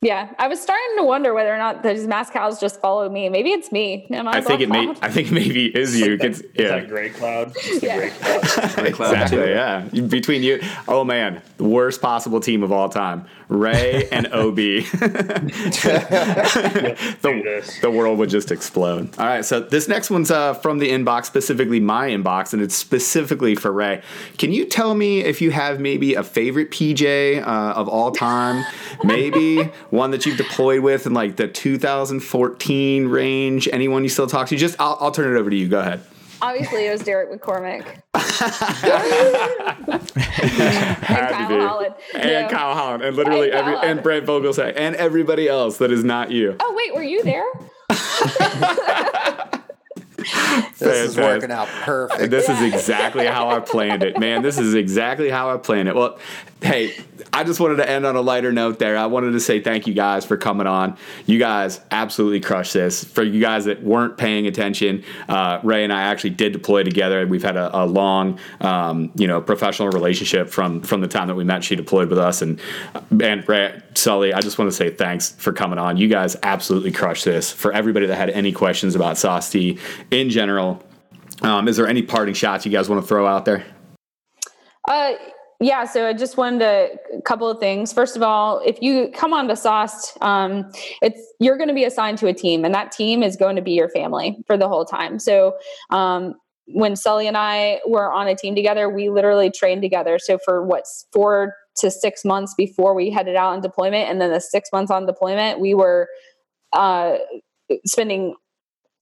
yeah 0.03 0.29
i 0.39 0.49
was 0.49 0.61
starting 0.61 0.97
to 0.97 1.05
wonder 1.05 1.33
whether 1.33 1.55
or 1.55 1.59
not 1.59 1.83
those 1.83 2.07
mass 2.07 2.29
cows 2.31 2.61
just 2.61 2.81
follow 2.81 3.09
me 3.09 3.29
maybe 3.29 3.51
it's 3.51 3.71
me 3.73 4.07
Am 4.11 4.29
I 4.29 4.41
think 4.41 4.61
it 4.61 4.69
may? 4.69 4.91
I 5.01 5.09
think 5.11 5.31
maybe 5.33 5.67
is 5.67 5.99
you. 5.99 6.15
It's, 6.15 6.25
It's- 6.25 6.41
it's 6.41 6.51
yeah. 6.61 6.69
that 6.81 6.89
gray 6.89 7.09
cloud. 7.11 7.53
It's 7.57 7.83
Yeah. 7.83 7.97
gray 7.97 8.11
cloud. 8.11 8.43
Gray 8.77 8.91
cloud, 8.93 9.13
Exactly. 9.13 9.39
too. 9.39 9.49
Yeah. 9.49 9.81
Between 10.09 10.43
you, 10.43 10.61
oh 10.89 11.05
man, 11.05 11.41
the 11.57 11.65
worst 11.65 12.01
possible 12.03 12.41
team 12.41 12.63
of 12.63 12.73
all 12.73 12.89
time, 12.89 13.25
Ray 13.49 14.09
and 14.11 14.27
Ob. 14.33 14.57
The, 17.23 17.79
the 17.83 17.91
world 17.91 18.19
would 18.19 18.31
just 18.31 18.51
explode. 18.51 19.17
All 19.19 19.27
right, 19.27 19.45
so 19.45 19.61
this 19.61 19.89
next 19.89 20.11
one's 20.11 20.31
uh, 20.31 20.55
from 20.55 20.79
the 20.79 20.89
inbox, 20.91 21.27
specifically 21.27 21.81
my 21.81 22.09
inbox, 22.11 22.53
and 22.53 22.63
it's 22.63 22.75
specifically 22.75 23.55
for 23.55 23.71
Ray. 23.73 24.03
Can 24.39 24.53
you 24.53 24.65
tell 24.65 24.95
me 24.95 25.21
if 25.21 25.41
you 25.41 25.51
have 25.51 25.81
maybe 25.81 26.15
a 26.15 26.23
favorite 26.23 26.71
PJ 26.71 27.41
uh, 27.43 27.45
of 27.47 27.89
all 27.89 28.11
time? 28.11 28.65
maybe 29.05 29.71
one 29.93 30.11
that 30.11 30.25
you've 30.27 30.39
deployed 30.39 30.81
with 30.81 31.07
in 31.07 31.13
like 31.15 31.37
the 31.37 31.47
2014 31.47 33.09
range? 33.09 33.69
Anyone 33.73 34.03
you 34.03 34.09
still 34.09 34.27
talk 34.27 34.49
to? 34.49 34.57
Just 34.57 34.75
I'll, 34.81 34.97
I'll 35.01 35.13
turn 35.13 35.35
it 35.35 35.39
over 35.39 35.51
to 35.51 35.57
you. 35.57 35.69
Go 35.69 35.81
ahead. 35.81 36.01
Obviously, 36.41 36.87
it 36.87 36.91
was 36.91 37.03
Derek 37.03 37.31
McCormick. 37.31 37.87
and 38.15 38.25
Had 41.05 41.31
Kyle 41.31 41.49
be. 41.49 41.55
Holland. 41.55 41.95
And 42.15 42.31
No. 42.31 42.49
Kyle 42.49 42.75
Holland, 42.75 43.03
and 43.05 43.17
literally 43.17 43.53
And 43.53 43.65
Kyle 43.65 43.77
every, 43.77 43.89
and 43.91 44.03
Brent 44.03 44.27
Vogelsay, 44.27 44.73
and 44.77 44.97
everybody 44.97 45.49
else 45.49 45.77
that 45.79 45.93
is 45.93 46.03
not 46.03 46.33
you. 46.33 46.57
Oh 46.59 46.75
wait, 46.77 46.95
were 46.95 47.03
you 47.05 47.23
there? 47.23 47.45
This 50.79 51.11
is 51.11 51.17
working 51.17 51.51
out 51.51 51.69
perfect. 51.83 52.31
This 52.31 52.49
is 52.49 52.61
exactly 52.61 53.27
how 53.27 53.51
I 53.51 53.61
planned 53.61 54.03
it, 54.03 54.19
man. 54.19 54.43
This 54.43 54.59
is 54.59 54.75
exactly 54.75 55.31
how 55.31 55.53
I 55.53 55.57
planned 55.57 55.89
it. 55.89 55.95
Well, 55.95 56.19
hey, 56.63 56.95
I 57.33 57.45
just 57.45 57.61
wanted 57.61 57.77
to 57.77 57.89
end 57.89 58.07
on 58.07 58.15
a 58.15 58.21
lighter 58.21 58.53
note 58.53 58.79
there. 58.79 58.97
I 58.97 59.07
wanted 59.07 59.33
to 59.33 59.41
say 59.41 59.61
thank 59.61 59.87
you 59.87 59.95
guys 59.95 60.25
for 60.25 60.37
coming 60.37 60.67
on. 60.67 60.97
You 61.27 61.39
guys 61.39 61.81
absolutely 61.91 62.41
crushed 62.41 62.73
this. 62.73 63.05
For 63.05 63.23
you 63.23 63.41
guys 63.41 63.65
that 63.65 63.83
weren't 63.83 64.17
paying 64.17 64.47
attention, 64.47 65.05
uh, 65.29 65.59
Ray 65.63 65.85
and 65.85 65.93
I 65.93 66.03
actually 66.03 66.31
did 66.31 66.53
deploy 66.53 66.85
together. 66.85 67.27
We've 67.27 67.43
had 67.43 67.57
a, 67.57 67.83
a 67.83 67.85
long, 67.85 68.39
um, 68.61 69.11
you 69.17 69.27
know, 69.27 69.41
professional 69.41 69.89
relationship 69.89 70.49
from 70.49 70.83
from 70.83 71.01
the 71.01 71.09
time 71.09 71.29
that 71.29 71.35
we 71.35 71.45
met. 71.45 71.65
She 71.65 71.77
deployed 71.77 72.09
with 72.09 72.19
us, 72.19 72.43
and 72.43 72.61
and 73.23 73.47
Ray, 73.49 73.81
Sully, 73.95 74.33
I 74.33 74.41
just 74.41 74.59
want 74.59 74.71
to 74.71 74.77
say 74.77 74.91
thanks 74.91 75.31
for 75.31 75.53
coming 75.53 75.79
on. 75.79 75.97
You 75.97 76.09
guys 76.09 76.37
absolutely 76.43 76.93
crushed 76.93 77.25
this. 77.25 77.51
For 77.51 77.73
everybody 77.73 78.07
that 78.07 78.17
had 78.17 78.31
any 78.31 78.53
questions 78.53 78.95
about 78.95 79.19
SOST 79.19 79.57
in 80.11 80.31
general. 80.31 80.83
Um, 81.41 81.67
is 81.67 81.77
there 81.77 81.89
any 81.89 82.03
parting 82.03 82.35
shots 82.35 82.65
you 82.65 82.71
guys 82.71 82.89
want 82.89 83.03
to 83.03 83.09
throw 83.09 83.27
out 83.27 83.45
there? 83.45 83.65
Uh, 84.89 85.15
yeah, 85.63 85.85
so 85.85 86.07
I 86.07 86.13
just 86.13 86.37
wanted 86.37 86.59
to, 86.61 87.19
a 87.19 87.23
couple 87.23 87.49
of 87.49 87.59
things. 87.59 87.93
First 87.93 88.17
of 88.17 88.23
all, 88.23 88.61
if 88.67 88.83
you 88.83 89.11
come 89.15 89.33
on 89.33 89.49
to 89.49 89.57
SOST, 89.57 90.19
um, 90.21 90.71
it's 91.01 91.21
you're 91.39 91.57
going 91.57 91.69
to 91.69 91.75
be 91.75 91.85
assigned 91.85 92.19
to 92.19 92.27
a 92.27 92.35
team, 92.35 92.65
and 92.65 92.75
that 92.75 92.93
team 92.93 93.23
is 93.23 93.37
going 93.37 93.57
to 93.57 93.63
be 93.63 93.73
your 93.73 93.89
family 93.89 94.37
for 94.47 94.57
the 94.57 94.69
whole 94.69 94.85
time. 94.85 95.19
So 95.19 95.57
um, 95.91 96.35
when 96.67 96.97
Sully 96.97 97.27
and 97.27 97.37
I 97.37 97.81
were 97.87 98.13
on 98.13 98.29
a 98.29 98.35
team 98.35 98.55
together, 98.55 98.89
we 98.89 99.09
literally 99.09 99.51
trained 99.51 99.83
together. 99.83 100.19
So 100.19 100.39
for 100.45 100.65
what's 100.65 101.07
four 101.13 101.55
to 101.77 101.91
six 101.91 102.25
months 102.25 102.55
before 102.57 102.95
we 102.95 103.11
headed 103.11 103.37
out 103.37 103.53
on 103.53 103.61
deployment, 103.61 104.11
and 104.11 104.21
then 104.21 104.31
the 104.31 104.41
six 104.41 104.69
months 104.73 104.91
on 104.91 105.07
deployment, 105.07 105.61
we 105.61 105.75
were 105.75 106.09
uh, 106.73 107.19
spending 107.87 108.35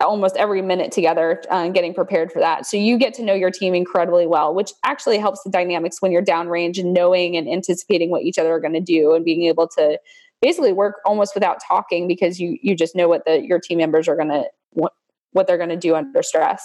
almost 0.01 0.37
every 0.37 0.63
minute 0.63 0.93
together 0.93 1.43
uh, 1.51 1.69
getting 1.69 1.95
prepared 1.95 2.33
for 2.33 2.39
that. 2.39 2.67
So 2.67 2.77
you 2.77 2.99
get 2.99 3.15
to 3.15 3.23
know 3.23 3.35
your 3.35 3.51
team 3.51 3.75
incredibly 3.75 4.27
well, 4.27 4.55
which 4.55 4.73
actually 4.85 5.19
helps 5.19 5.43
the 5.43 5.51
dynamics 5.51 6.01
when 6.01 6.13
you're 6.13 6.25
downrange 6.25 6.79
and 6.79 6.93
knowing 6.93 7.37
and 7.37 7.49
anticipating 7.49 8.11
what 8.11 8.23
each 8.23 8.39
other 8.39 8.53
are 8.53 8.61
going 8.61 8.75
to 8.75 8.81
do 8.81 9.15
and 9.15 9.25
being 9.25 9.45
able 9.45 9.69
to 9.69 9.99
basically 10.41 10.73
work 10.73 10.97
almost 11.05 11.35
without 11.35 11.59
talking 11.67 12.09
because 12.09 12.41
you 12.41 12.59
you 12.63 12.75
just 12.75 12.97
know 12.97 13.09
what 13.09 13.25
the 13.27 13.45
your 13.45 13.59
team 13.59 13.79
members 13.79 14.09
are 14.09 14.17
going 14.17 14.29
to 14.29 14.45
what, 14.71 14.93
what 15.33 15.47
they're 15.47 15.59
going 15.59 15.69
to 15.69 15.77
do 15.77 15.95
under 15.95 16.23
stress. 16.23 16.65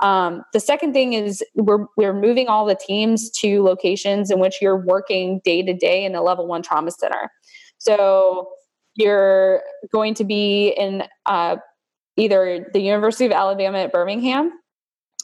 Um, 0.00 0.42
the 0.52 0.60
second 0.60 0.92
thing 0.92 1.12
is 1.12 1.42
we're 1.54 1.86
we're 1.96 2.12
moving 2.12 2.48
all 2.48 2.66
the 2.66 2.74
teams 2.74 3.30
to 3.40 3.62
locations 3.62 4.30
in 4.30 4.40
which 4.40 4.56
you're 4.60 4.84
working 4.84 5.40
day 5.44 5.62
to 5.62 5.72
day 5.72 6.04
in 6.04 6.14
a 6.14 6.22
level 6.22 6.46
one 6.46 6.62
trauma 6.62 6.90
center. 6.90 7.30
So 7.78 8.50
you're 8.96 9.62
going 9.92 10.14
to 10.14 10.24
be 10.24 10.68
in 10.68 11.04
uh, 11.26 11.56
either 12.16 12.68
the 12.72 12.80
University 12.80 13.26
of 13.26 13.32
Alabama 13.32 13.78
at 13.78 13.92
Birmingham 13.92 14.52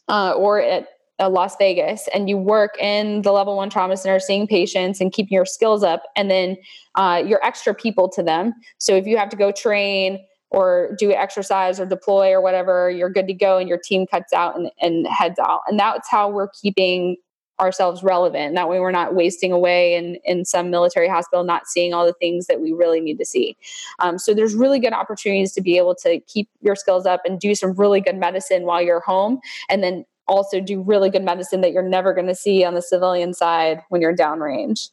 uh, 0.08 0.32
or 0.32 0.60
at 0.60 0.88
uh, 1.18 1.28
Las 1.28 1.54
Vegas, 1.56 2.08
and 2.14 2.28
you 2.28 2.38
work 2.38 2.78
in 2.80 3.22
the 3.22 3.32
level 3.32 3.56
one 3.56 3.68
trauma 3.70 3.96
center, 3.96 4.18
seeing 4.18 4.46
patients 4.46 5.00
and 5.00 5.12
keeping 5.12 5.34
your 5.34 5.44
skills 5.44 5.82
up, 5.82 6.02
and 6.16 6.30
then 6.30 6.56
uh, 6.94 7.22
you're 7.24 7.44
extra 7.44 7.74
people 7.74 8.08
to 8.08 8.22
them. 8.22 8.54
So 8.78 8.94
if 8.96 9.06
you 9.06 9.18
have 9.18 9.28
to 9.28 9.36
go 9.36 9.52
train 9.52 10.18
or 10.50 10.96
do 10.98 11.12
exercise 11.12 11.78
or 11.78 11.86
deploy 11.86 12.32
or 12.32 12.40
whatever, 12.40 12.90
you're 12.90 13.10
good 13.10 13.26
to 13.28 13.34
go, 13.34 13.58
and 13.58 13.68
your 13.68 13.78
team 13.78 14.06
cuts 14.06 14.32
out 14.32 14.56
and, 14.56 14.70
and 14.80 15.06
heads 15.06 15.38
out. 15.38 15.60
And 15.68 15.78
that's 15.78 16.08
how 16.10 16.28
we're 16.28 16.48
keeping 16.60 17.16
ourselves 17.60 18.02
relevant. 18.02 18.54
That 18.54 18.68
way, 18.68 18.80
we're 18.80 18.90
not 18.90 19.14
wasting 19.14 19.52
away 19.52 19.94
in, 19.94 20.16
in 20.24 20.44
some 20.44 20.70
military 20.70 21.08
hospital, 21.08 21.44
not 21.44 21.66
seeing 21.66 21.94
all 21.94 22.06
the 22.06 22.14
things 22.14 22.46
that 22.46 22.60
we 22.60 22.72
really 22.72 23.00
need 23.00 23.18
to 23.18 23.24
see. 23.24 23.56
Um, 23.98 24.18
so, 24.18 24.34
there's 24.34 24.54
really 24.54 24.80
good 24.80 24.92
opportunities 24.92 25.52
to 25.52 25.60
be 25.60 25.76
able 25.76 25.94
to 25.96 26.20
keep 26.20 26.48
your 26.60 26.74
skills 26.74 27.06
up 27.06 27.22
and 27.24 27.38
do 27.38 27.54
some 27.54 27.72
really 27.74 28.00
good 28.00 28.16
medicine 28.16 28.62
while 28.64 28.82
you're 28.82 29.00
home, 29.00 29.40
and 29.68 29.82
then 29.82 30.04
also 30.26 30.60
do 30.60 30.80
really 30.80 31.10
good 31.10 31.24
medicine 31.24 31.60
that 31.60 31.72
you're 31.72 31.82
never 31.82 32.14
going 32.14 32.28
to 32.28 32.34
see 32.34 32.64
on 32.64 32.74
the 32.74 32.82
civilian 32.82 33.34
side 33.34 33.82
when 33.88 34.00
you're 34.00 34.16
downrange. 34.16 34.88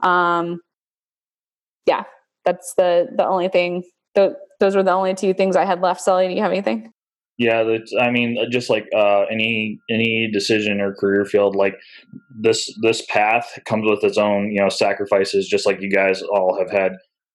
Um, 0.00 0.60
yeah, 1.86 2.04
that's 2.44 2.74
the 2.74 3.08
the 3.16 3.26
only 3.26 3.48
thing. 3.48 3.84
The, 4.14 4.36
those 4.58 4.76
were 4.76 4.82
the 4.82 4.92
only 4.92 5.14
two 5.14 5.32
things 5.32 5.56
I 5.56 5.64
had 5.64 5.80
left. 5.80 6.00
Sully, 6.00 6.28
do 6.28 6.34
you 6.34 6.42
have 6.42 6.52
anything? 6.52 6.92
Yeah, 7.40 7.62
that's. 7.62 7.94
I 7.98 8.10
mean, 8.10 8.36
uh, 8.38 8.50
just 8.50 8.68
like 8.68 8.86
uh, 8.94 9.22
any 9.32 9.78
any 9.90 10.30
decision 10.30 10.78
or 10.78 10.94
career 10.94 11.24
field, 11.24 11.56
like 11.56 11.74
this 12.38 12.70
this 12.82 13.02
path 13.08 13.58
comes 13.66 13.88
with 13.88 14.04
its 14.04 14.18
own 14.18 14.52
you 14.52 14.60
know 14.60 14.68
sacrifices. 14.68 15.48
Just 15.48 15.64
like 15.64 15.80
you 15.80 15.90
guys 15.90 16.20
all 16.20 16.58
have 16.58 16.70
had 16.70 16.92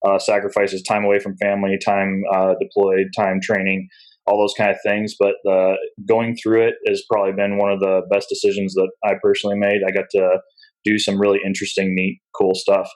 uh, 0.08 0.20
sacrifices, 0.20 0.84
time 0.84 1.06
away 1.06 1.18
from 1.18 1.36
family, 1.38 1.80
time 1.84 2.22
uh, 2.32 2.54
deployed, 2.62 3.08
time 3.18 3.40
training, 3.42 3.88
all 4.28 4.40
those 4.40 4.54
kind 4.56 4.70
of 4.70 4.78
things. 4.86 5.16
But 5.20 5.38
uh, 5.52 5.74
going 6.08 6.36
through 6.36 6.68
it 6.68 6.76
has 6.88 7.02
probably 7.12 7.34
been 7.34 7.58
one 7.58 7.72
of 7.72 7.80
the 7.80 8.02
best 8.12 8.30
decisions 8.30 8.76
that 8.76 8.92
I 9.04 9.14
personally 9.24 9.58
made. 9.58 9.82
I 9.88 9.90
got 9.90 10.06
to 10.12 10.38
do 10.84 11.00
some 11.00 11.20
really 11.20 11.40
interesting, 11.44 11.96
neat, 11.96 12.20
cool 12.36 12.54
stuff. 12.54 12.88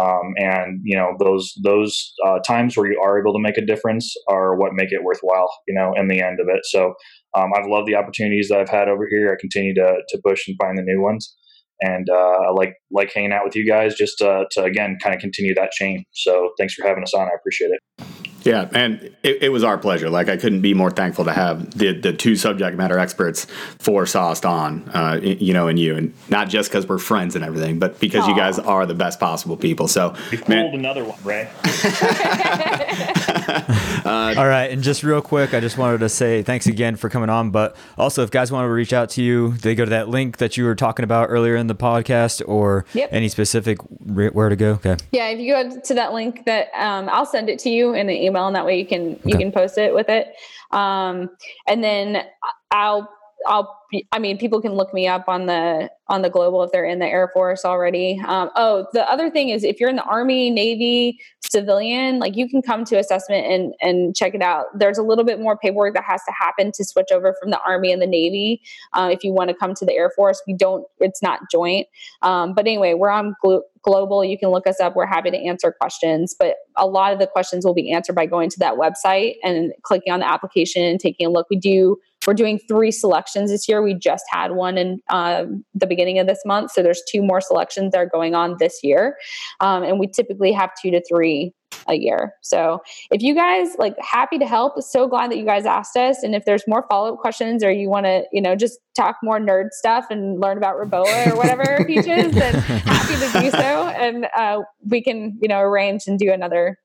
Um, 0.00 0.34
and 0.36 0.80
you 0.82 0.96
know 0.96 1.12
those 1.18 1.52
those 1.62 2.12
uh, 2.26 2.38
times 2.46 2.76
where 2.76 2.90
you 2.90 3.00
are 3.00 3.18
able 3.18 3.32
to 3.32 3.40
make 3.40 3.56
a 3.56 3.64
difference 3.64 4.12
are 4.28 4.56
what 4.56 4.72
make 4.74 4.90
it 4.90 5.04
worthwhile. 5.04 5.48
You 5.68 5.74
know, 5.74 5.92
in 5.96 6.08
the 6.08 6.20
end 6.20 6.40
of 6.40 6.48
it. 6.48 6.64
So 6.64 6.94
um, 7.36 7.50
I've 7.56 7.68
loved 7.68 7.86
the 7.86 7.94
opportunities 7.94 8.48
that 8.48 8.58
I've 8.58 8.68
had 8.68 8.88
over 8.88 9.06
here. 9.08 9.32
I 9.32 9.40
continue 9.40 9.74
to 9.74 9.94
to 10.08 10.20
push 10.24 10.48
and 10.48 10.56
find 10.60 10.76
the 10.76 10.82
new 10.82 11.00
ones, 11.00 11.32
and 11.80 12.08
uh, 12.10 12.48
I 12.48 12.50
like 12.50 12.74
like 12.90 13.12
hanging 13.12 13.32
out 13.32 13.44
with 13.44 13.54
you 13.54 13.66
guys 13.66 13.94
just 13.94 14.18
to, 14.18 14.46
to 14.52 14.64
again 14.64 14.98
kind 15.00 15.14
of 15.14 15.20
continue 15.20 15.54
that 15.54 15.70
chain. 15.70 16.04
So 16.12 16.50
thanks 16.58 16.74
for 16.74 16.86
having 16.86 17.04
us 17.04 17.14
on. 17.14 17.28
I 17.28 17.34
appreciate 17.38 17.70
it. 17.70 18.33
Yeah, 18.44 18.68
and 18.72 19.02
it, 19.22 19.44
it, 19.44 19.48
was 19.48 19.64
our 19.64 19.78
pleasure. 19.78 20.10
Like 20.10 20.28
I 20.28 20.36
couldn't 20.36 20.60
be 20.60 20.74
more 20.74 20.90
thankful 20.90 21.24
to 21.24 21.32
have 21.32 21.76
the 21.76 21.98
the 21.98 22.12
two 22.12 22.36
subject 22.36 22.76
matter 22.76 22.98
experts 22.98 23.46
for 23.78 24.04
SOST 24.04 24.44
on, 24.44 24.88
uh, 24.90 25.18
you 25.22 25.54
know, 25.54 25.68
and 25.68 25.78
you, 25.78 25.96
and 25.96 26.12
not 26.28 26.50
just 26.50 26.70
because 26.70 26.86
we're 26.86 26.98
friends 26.98 27.36
and 27.36 27.44
everything, 27.44 27.78
but 27.78 27.98
because 28.00 28.24
Aww. 28.24 28.28
you 28.28 28.36
guys 28.36 28.58
are 28.58 28.84
the 28.84 28.94
best 28.94 29.18
possible 29.18 29.56
people. 29.56 29.88
So, 29.88 30.14
we 30.30 30.36
pulled 30.36 30.74
another 30.74 31.04
one, 31.04 31.18
Ray. 31.24 31.50
uh, 34.04 34.34
All 34.36 34.46
right, 34.46 34.70
and 34.70 34.82
just 34.82 35.02
real 35.02 35.22
quick, 35.22 35.54
I 35.54 35.60
just 35.60 35.78
wanted 35.78 35.98
to 35.98 36.10
say 36.10 36.42
thanks 36.42 36.66
again 36.66 36.96
for 36.96 37.08
coming 37.08 37.30
on. 37.30 37.50
But 37.50 37.74
also, 37.96 38.22
if 38.22 38.30
guys 38.30 38.52
want 38.52 38.66
to 38.66 38.68
reach 38.68 38.92
out 38.92 39.08
to 39.10 39.22
you, 39.22 39.52
they 39.52 39.74
go 39.74 39.84
to 39.84 39.90
that 39.90 40.08
link 40.10 40.36
that 40.36 40.56
you 40.58 40.64
were 40.64 40.74
talking 40.74 41.04
about 41.04 41.30
earlier 41.30 41.56
in 41.56 41.66
the 41.66 41.74
podcast, 41.74 42.42
or 42.46 42.84
yep. 42.92 43.08
any 43.10 43.28
specific 43.28 43.78
where 43.80 44.48
to 44.50 44.56
go. 44.56 44.72
Okay. 44.72 44.96
Yeah, 45.12 45.28
if 45.28 45.40
you 45.40 45.54
go 45.54 45.80
to 45.80 45.94
that 45.94 46.12
link, 46.12 46.44
that 46.44 46.68
um, 46.74 47.08
I'll 47.10 47.26
send 47.26 47.48
it 47.48 47.58
to 47.60 47.70
you 47.70 47.94
in 47.94 48.06
the 48.06 48.14
email 48.14 48.34
email 48.34 48.46
and 48.46 48.56
that 48.56 48.66
way 48.66 48.78
you 48.78 48.86
can 48.86 49.12
okay. 49.12 49.20
you 49.24 49.38
can 49.38 49.52
post 49.52 49.78
it 49.78 49.94
with 49.94 50.08
it 50.08 50.34
um, 50.70 51.30
and 51.66 51.82
then 51.82 52.24
i'll 52.70 53.08
I'll 53.46 53.84
I 54.12 54.18
mean 54.18 54.38
people 54.38 54.60
can 54.60 54.72
look 54.72 54.92
me 54.92 55.06
up 55.06 55.28
on 55.28 55.46
the 55.46 55.90
on 56.08 56.22
the 56.22 56.30
global 56.30 56.62
if 56.62 56.72
they're 56.72 56.84
in 56.84 56.98
the 56.98 57.06
Air 57.06 57.30
Force 57.32 57.64
already. 57.64 58.20
Um, 58.26 58.50
oh, 58.56 58.86
the 58.92 59.08
other 59.10 59.30
thing 59.30 59.48
is 59.48 59.64
if 59.64 59.80
you're 59.80 59.88
in 59.88 59.96
the 59.96 60.04
Army, 60.04 60.50
Navy, 60.50 61.18
civilian, 61.42 62.18
like 62.18 62.36
you 62.36 62.48
can 62.48 62.62
come 62.62 62.84
to 62.84 62.98
assessment 62.98 63.46
and 63.46 63.74
and 63.80 64.16
check 64.16 64.34
it 64.34 64.42
out. 64.42 64.66
There's 64.76 64.98
a 64.98 65.02
little 65.02 65.24
bit 65.24 65.40
more 65.40 65.56
paperwork 65.56 65.94
that 65.94 66.04
has 66.04 66.22
to 66.24 66.32
happen 66.38 66.72
to 66.72 66.84
switch 66.84 67.08
over 67.12 67.34
from 67.40 67.50
the 67.50 67.60
Army 67.60 67.92
and 67.92 68.02
the 68.02 68.06
Navy. 68.06 68.60
Uh, 68.92 69.10
if 69.12 69.22
you 69.22 69.32
want 69.32 69.48
to 69.50 69.54
come 69.54 69.74
to 69.74 69.84
the 69.84 69.92
Air 69.92 70.10
Force, 70.14 70.42
we 70.46 70.54
don't. 70.54 70.84
It's 70.98 71.22
not 71.22 71.40
joint. 71.50 71.86
Um, 72.22 72.54
but 72.54 72.66
anyway, 72.66 72.94
we're 72.94 73.10
on 73.10 73.34
glo- 73.40 73.62
global. 73.82 74.24
You 74.24 74.38
can 74.38 74.48
look 74.48 74.66
us 74.66 74.80
up. 74.80 74.96
We're 74.96 75.06
happy 75.06 75.30
to 75.30 75.38
answer 75.38 75.72
questions. 75.72 76.34
But 76.36 76.56
a 76.76 76.86
lot 76.86 77.12
of 77.12 77.18
the 77.18 77.26
questions 77.26 77.64
will 77.64 77.74
be 77.74 77.92
answered 77.92 78.14
by 78.14 78.26
going 78.26 78.50
to 78.50 78.58
that 78.58 78.74
website 78.74 79.34
and 79.44 79.72
clicking 79.82 80.12
on 80.12 80.20
the 80.20 80.28
application 80.28 80.82
and 80.82 80.98
taking 80.98 81.26
a 81.26 81.30
look. 81.30 81.46
We 81.50 81.56
do 81.56 81.98
we're 82.26 82.34
doing 82.34 82.58
three 82.68 82.90
selections 82.90 83.50
this 83.50 83.68
year. 83.68 83.82
We 83.82 83.94
just 83.94 84.24
had 84.30 84.52
one 84.52 84.78
in 84.78 85.00
um, 85.10 85.64
the 85.74 85.86
beginning 85.86 86.18
of 86.18 86.26
this 86.26 86.40
month. 86.44 86.72
So 86.72 86.82
there's 86.82 87.02
two 87.10 87.22
more 87.22 87.40
selections 87.40 87.92
that 87.92 87.98
are 87.98 88.08
going 88.08 88.34
on 88.34 88.56
this 88.58 88.80
year. 88.82 89.16
Um, 89.60 89.82
and 89.82 89.98
we 89.98 90.06
typically 90.06 90.52
have 90.52 90.70
two 90.80 90.90
to 90.90 91.02
three 91.08 91.52
a 91.88 91.94
year. 91.94 92.34
So 92.42 92.82
if 93.10 93.22
you 93.22 93.34
guys 93.34 93.74
like 93.78 93.94
happy 94.00 94.38
to 94.38 94.46
help, 94.46 94.80
so 94.82 95.08
glad 95.08 95.30
that 95.30 95.38
you 95.38 95.44
guys 95.44 95.66
asked 95.66 95.96
us. 95.96 96.22
And 96.22 96.34
if 96.34 96.44
there's 96.44 96.62
more 96.66 96.86
follow-up 96.88 97.18
questions 97.18 97.64
or 97.64 97.70
you 97.70 97.88
want 97.88 98.06
to, 98.06 98.24
you 98.32 98.40
know, 98.40 98.54
just 98.54 98.78
talk 98.96 99.16
more 99.22 99.38
nerd 99.38 99.70
stuff 99.72 100.06
and 100.10 100.40
learn 100.40 100.56
about 100.56 100.76
REBOA 100.76 101.32
or 101.32 101.36
whatever 101.36 101.84
Peaches, 101.86 102.32
then 102.32 102.54
happy 102.54 103.14
to 103.14 103.40
do 103.40 103.50
so. 103.50 103.88
And 103.88 104.28
uh, 104.36 104.60
we 104.88 105.02
can, 105.02 105.38
you 105.40 105.48
know, 105.48 105.60
arrange 105.60 106.06
and 106.06 106.18
do 106.18 106.32
another 106.32 106.78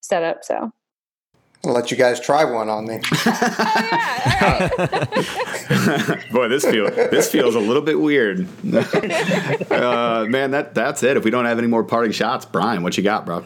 setup. 0.00 0.44
So 0.44 0.70
I'll 1.64 1.72
let 1.72 1.90
you 1.90 1.96
guys 1.96 2.20
try 2.20 2.44
one 2.44 2.68
on 2.68 2.86
me. 2.86 3.00
oh, 3.12 4.68
yeah. 5.70 6.22
Boy, 6.32 6.48
this 6.48 6.64
feels 6.64 6.94
this 6.94 7.30
feels 7.30 7.54
a 7.56 7.60
little 7.60 7.82
bit 7.82 7.98
weird. 7.98 8.46
uh, 9.70 10.26
man, 10.28 10.52
that 10.52 10.72
that's 10.74 11.02
it. 11.02 11.16
If 11.16 11.24
we 11.24 11.30
don't 11.30 11.46
have 11.46 11.58
any 11.58 11.66
more 11.66 11.82
parting 11.82 12.12
shots, 12.12 12.44
Brian, 12.44 12.82
what 12.82 12.96
you 12.96 13.02
got, 13.02 13.26
bro? 13.26 13.44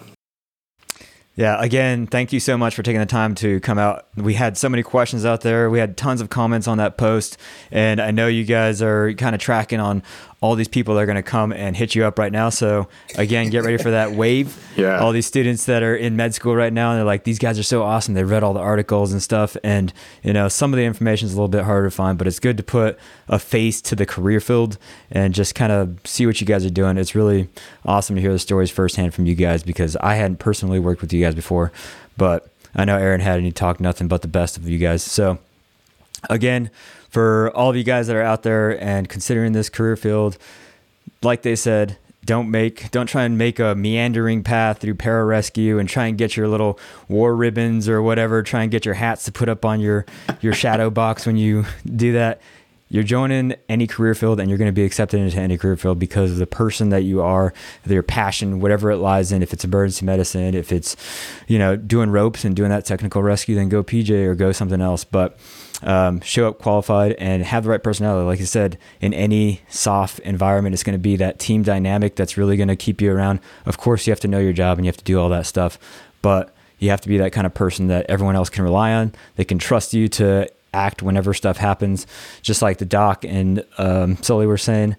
Yeah, 1.35 1.57
again, 1.63 2.07
thank 2.07 2.35
you 2.35 2.41
so 2.41 2.59
much 2.59 2.75
for 2.75 2.83
taking 2.83 3.01
the 3.01 3.07
time 3.07 3.35
to 3.37 3.59
come 3.61 3.79
out. 3.79 4.07
We 4.17 4.35
had 4.35 4.59
so 4.59 4.69
many 4.69 4.83
questions 4.83 5.25
out 5.25 5.41
there. 5.41 5.71
We 5.71 5.79
had 5.79 5.97
tons 5.97 6.21
of 6.21 6.29
comments 6.29 6.69
on 6.69 6.77
that 6.77 6.99
post, 6.99 7.39
and 7.71 8.03
I 8.03 8.11
know 8.11 8.27
you 8.27 8.45
guys 8.45 8.83
are 8.83 9.15
kind 9.15 9.35
of 9.35 9.41
tracking 9.41 9.81
on 9.81 10.03
all 10.43 10.57
these 10.57 10.69
people 10.69 10.95
that 10.95 11.01
are 11.01 11.07
going 11.07 11.17
to 11.17 11.23
come 11.23 11.53
and 11.53 11.77
hit 11.77 11.95
you 11.95 12.05
up 12.05 12.19
right 12.19 12.33
now. 12.33 12.51
So 12.51 12.89
again, 13.17 13.49
get 13.49 13.63
ready 13.63 13.79
for 13.79 13.93
that 13.93 14.11
wave. 14.11 14.59
yeah. 14.77 14.99
All 14.99 15.13
these 15.13 15.25
students 15.25 15.67
that 15.67 15.85
are 15.85 15.95
in 15.95 16.17
med 16.17 16.35
school 16.35 16.57
right 16.57 16.73
now, 16.73 16.91
and 16.91 16.99
they're 16.99 17.07
like, 17.07 17.23
these 17.23 17.39
guys 17.39 17.61
are 17.61 17.63
so 17.63 17.85
awesome. 17.85 18.15
They 18.15 18.25
read 18.25 18.43
all 18.43 18.53
the 18.53 18.61
articles 18.61 19.13
and 19.13 19.23
stuff. 19.23 19.57
And, 19.63 19.93
you 20.25 20.33
know, 20.33 20.49
some 20.49 20.75
of 20.75 20.79
the 20.79 20.85
information 20.85 21.27
is 21.27 21.33
a 21.33 21.37
little 21.37 21.47
bit 21.47 21.63
harder 21.63 21.87
to 21.87 21.95
find, 21.95 22.19
but 22.19 22.27
it's 22.27 22.41
good 22.41 22.57
to 22.57 22.65
put 22.65 22.99
a 23.29 23.39
face 23.39 23.81
to 23.83 23.95
the 23.95 24.05
career 24.05 24.41
field 24.41 24.79
and 25.13 25.33
just 25.33 25.55
kind 25.55 25.71
of 25.71 25.97
see 26.05 26.27
what 26.27 26.41
you 26.41 26.47
guys 26.47 26.67
are 26.67 26.71
doing. 26.71 26.99
It's 26.99 27.15
really 27.15 27.49
awesome 27.87 28.17
to 28.17 28.21
hear 28.23 28.33
the 28.33 28.41
stories 28.41 28.71
firsthand 28.71 29.15
from 29.15 29.27
you 29.27 29.37
guys 29.37 29.63
because 29.63 29.95
I 29.97 30.17
hadn't 30.17 30.41
personally 30.41 30.81
worked 30.81 31.03
with 31.03 31.13
you 31.13 31.25
guys 31.25 31.37
before, 31.37 31.71
but 32.17 32.49
I 32.75 32.85
know 32.85 32.99
Aaron 32.99 33.21
had 33.21 33.37
and 33.37 33.45
he 33.45 33.53
talked 33.53 33.79
nothing 33.81 34.09
but 34.09 34.23
the 34.23 34.29
best 34.29 34.57
of 34.57 34.69
you 34.69 34.79
guys. 34.79 35.05
So 35.05 35.39
again, 36.31 36.71
for 37.09 37.51
all 37.55 37.71
of 37.71 37.77
you 37.77 37.85
guys 37.85 38.07
that 38.07 38.17
are 38.17 38.23
out 38.23 38.43
there 38.43 38.83
and 38.83 39.09
considering 39.09 39.53
this 39.53 39.69
career 39.69 39.97
field, 39.97 40.39
like 41.23 41.43
they 41.43 41.57
said, 41.57 41.99
don't 42.25 42.51
make 42.51 42.91
don't 42.91 43.07
try 43.07 43.25
and 43.25 43.37
make 43.37 43.59
a 43.59 43.75
meandering 43.75 44.43
path 44.43 44.79
through 44.79 44.95
pararescue 44.95 45.81
and 45.81 45.89
try 45.89 46.07
and 46.07 46.17
get 46.17 46.37
your 46.37 46.47
little 46.47 46.79
war 47.09 47.35
ribbons 47.35 47.89
or 47.89 48.01
whatever 48.01 48.43
try 48.43 48.63
and 48.63 48.71
get 48.71 48.85
your 48.85 48.95
hats 48.95 49.25
to 49.25 49.33
put 49.33 49.49
up 49.49 49.65
on 49.65 49.81
your 49.81 50.07
your 50.41 50.53
shadow 50.53 50.89
box 50.91 51.27
when 51.27 51.37
you 51.37 51.65
do 51.85 52.13
that. 52.13 52.41
You're 52.89 53.03
joining 53.03 53.55
any 53.71 53.87
career 53.87 54.15
field 54.15 54.39
and 54.39 54.51
you're 54.51 54.59
going 54.59 54.69
to 54.69 54.73
be 54.73 54.85
accepted 54.85 55.19
into 55.19 55.39
any 55.39 55.57
career 55.57 55.79
field 55.79 55.99
because 55.99 56.31
of 56.31 56.37
the 56.37 56.47
person 56.47 56.91
that 56.91 57.05
you 57.05 57.23
are 57.23 57.55
your 57.87 58.03
passion 58.03 58.61
whatever 58.61 58.91
it 58.91 58.99
lies 58.99 59.33
in 59.33 59.43
if 59.43 59.55
it's 59.55 59.65
emergency 59.65 60.05
medicine 60.05 60.55
if 60.55 60.71
it's 60.71 60.95
you 61.49 61.59
know 61.59 61.75
doing 61.75 62.11
ropes 62.11 62.45
and 62.45 62.55
doing 62.55 62.69
that 62.69 62.85
technical 62.85 63.23
rescue 63.23 63.55
then 63.55 63.71
go 63.71 63.83
pj 63.83 64.27
or 64.27 64.35
go 64.35 64.53
something 64.53 64.81
else. 64.81 65.05
But 65.05 65.39
um, 65.83 66.21
show 66.21 66.49
up 66.49 66.59
qualified 66.59 67.13
and 67.13 67.43
have 67.45 67.65
the 67.65 67.71
right 67.71 67.83
personality. 67.83 68.27
Like 68.27 68.41
I 68.41 68.45
said, 68.45 68.79
in 69.01 69.13
any 69.15 69.63
soft 69.69 70.19
environment, 70.21 70.75
it's 70.75 70.83
going 70.83 70.95
to 70.95 71.03
be 71.03 71.17
that 71.17 71.39
team 71.39 71.63
dynamic 71.63 72.17
that's 72.17 72.37
really 72.37 72.57
going 72.57 72.69
to 72.69 72.77
keep 72.77 73.01
you 73.01 73.13
around. 73.13 73.41
Of 73.67 73.79
course, 73.79 74.07
you 74.07 74.11
have 74.13 74.21
to 74.21 74.29
know 74.29 74.39
your 74.39 74.53
job 74.53 74.79
and 74.79 74.85
you 74.85 74.89
have 74.89 74.97
to 74.97 75.05
do 75.05 75.21
all 75.21 75.29
that 75.31 75.47
stuff, 75.47 75.79
but 76.23 76.55
you 76.79 76.91
have 76.91 77.01
to 77.03 77.09
be 77.09 77.19
that 77.19 77.33
kind 77.33 77.47
of 77.47 77.55
person 77.55 77.89
that 77.89 78.07
everyone 78.09 78.37
else 78.37 78.51
can 78.51 78.65
rely 78.65 78.93
on. 78.93 79.13
They 79.37 79.45
can 79.45 79.59
trust 79.59 79.95
you 79.95 80.09
to 80.09 80.51
act 80.75 81.03
whenever 81.03 81.35
stuff 81.35 81.59
happens, 81.59 82.07
just 82.43 82.63
like 82.63 82.79
the 82.79 82.85
doc 82.85 83.25
and 83.25 83.65
um, 83.79 84.17
Sully 84.23 84.47
were 84.47 84.59
saying. 84.59 84.97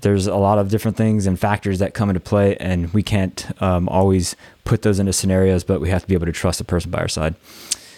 There's 0.00 0.26
a 0.26 0.36
lot 0.36 0.58
of 0.58 0.68
different 0.68 0.96
things 0.96 1.26
and 1.26 1.38
factors 1.38 1.78
that 1.78 1.94
come 1.94 2.10
into 2.10 2.20
play, 2.20 2.56
and 2.56 2.92
we 2.92 3.02
can't 3.02 3.50
um, 3.62 3.88
always 3.88 4.34
put 4.64 4.82
those 4.82 4.98
into 4.98 5.12
scenarios, 5.12 5.64
but 5.64 5.80
we 5.80 5.90
have 5.90 6.02
to 6.02 6.08
be 6.08 6.14
able 6.14 6.26
to 6.26 6.32
trust 6.32 6.58
the 6.58 6.64
person 6.64 6.90
by 6.90 6.98
our 6.98 7.08
side. 7.08 7.34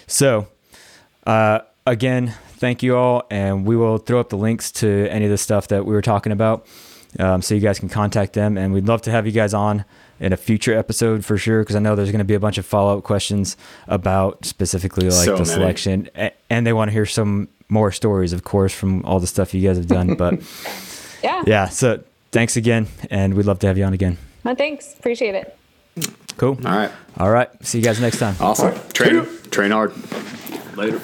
So, 0.07 0.49
uh, 1.27 1.61
again, 1.87 2.35
thank 2.57 2.83
you 2.83 2.97
all, 2.97 3.25
and 3.31 3.67
we 3.67 3.77
will 3.77 3.99
throw 3.99 4.21
up 4.21 4.29
the 4.31 4.37
links 4.37 4.71
to 4.73 5.07
any 5.11 5.25
of 5.25 5.31
the 5.31 5.39
stuff 5.39 5.69
that 5.69 5.85
we 5.85 5.93
were 5.95 6.03
talking 6.03 6.33
about, 6.33 6.67
um, 7.19 7.43
so 7.43 7.55
you 7.55 7.61
guys 7.61 7.79
can 7.79 7.89
contact 7.89 8.33
them. 8.33 8.57
And 8.59 8.73
we'd 8.73 8.87
love 8.87 9.03
to 9.03 9.11
have 9.11 9.27
you 9.27 9.33
guys 9.33 9.55
on 9.55 9.85
in 10.21 10.33
a 10.33 10.37
future 10.37 10.77
episode 10.77 11.25
for 11.25 11.37
sure, 11.37 11.61
because 11.63 11.77
I 11.77 11.81
know 11.81 11.95
there's 11.97 12.11
going 12.11 12.19
to 12.21 12.25
be 12.25 12.35
a 12.35 12.41
bunch 12.41 12.59
of 12.59 12.67
follow 12.67 12.99
up 12.99 13.05
questions 13.05 13.57
about 13.89 14.45
specifically 14.45 15.05
like 15.07 15.25
so 15.25 15.33
the 15.33 15.39
many. 15.45 15.45
selection, 15.45 16.09
and 16.51 16.67
they 16.67 16.73
want 16.73 16.89
to 16.89 16.93
hear 16.93 17.07
some 17.07 17.49
more 17.69 17.91
stories, 17.93 18.33
of 18.33 18.45
course, 18.45 18.73
from 18.73 19.05
all 19.05 19.21
the 19.21 19.27
stuff 19.27 19.55
you 19.55 19.67
guys 19.67 19.77
have 19.77 19.89
done. 19.89 20.15
But 20.15 20.41
yeah, 21.23 21.43
yeah. 21.47 21.69
So 21.69 22.03
thanks 22.33 22.57
again, 22.57 22.89
and 23.11 23.35
we'd 23.35 23.47
love 23.47 23.59
to 23.61 23.67
have 23.67 23.79
you 23.79 23.85
on 23.85 23.93
again. 23.93 24.19
Well, 24.45 24.55
thanks, 24.55 24.95
appreciate 24.99 25.35
it. 25.35 25.57
Cool. 26.37 26.59
All 26.65 26.77
right. 26.77 26.91
All 27.19 27.31
right. 27.31 27.49
See 27.65 27.79
you 27.79 27.85
guys 27.85 28.01
next 28.01 28.19
time. 28.19 28.35
Awesome. 28.41 28.75
Train, 28.93 29.25
train 29.51 29.71
hard. 29.71 29.93
Later. 30.77 31.01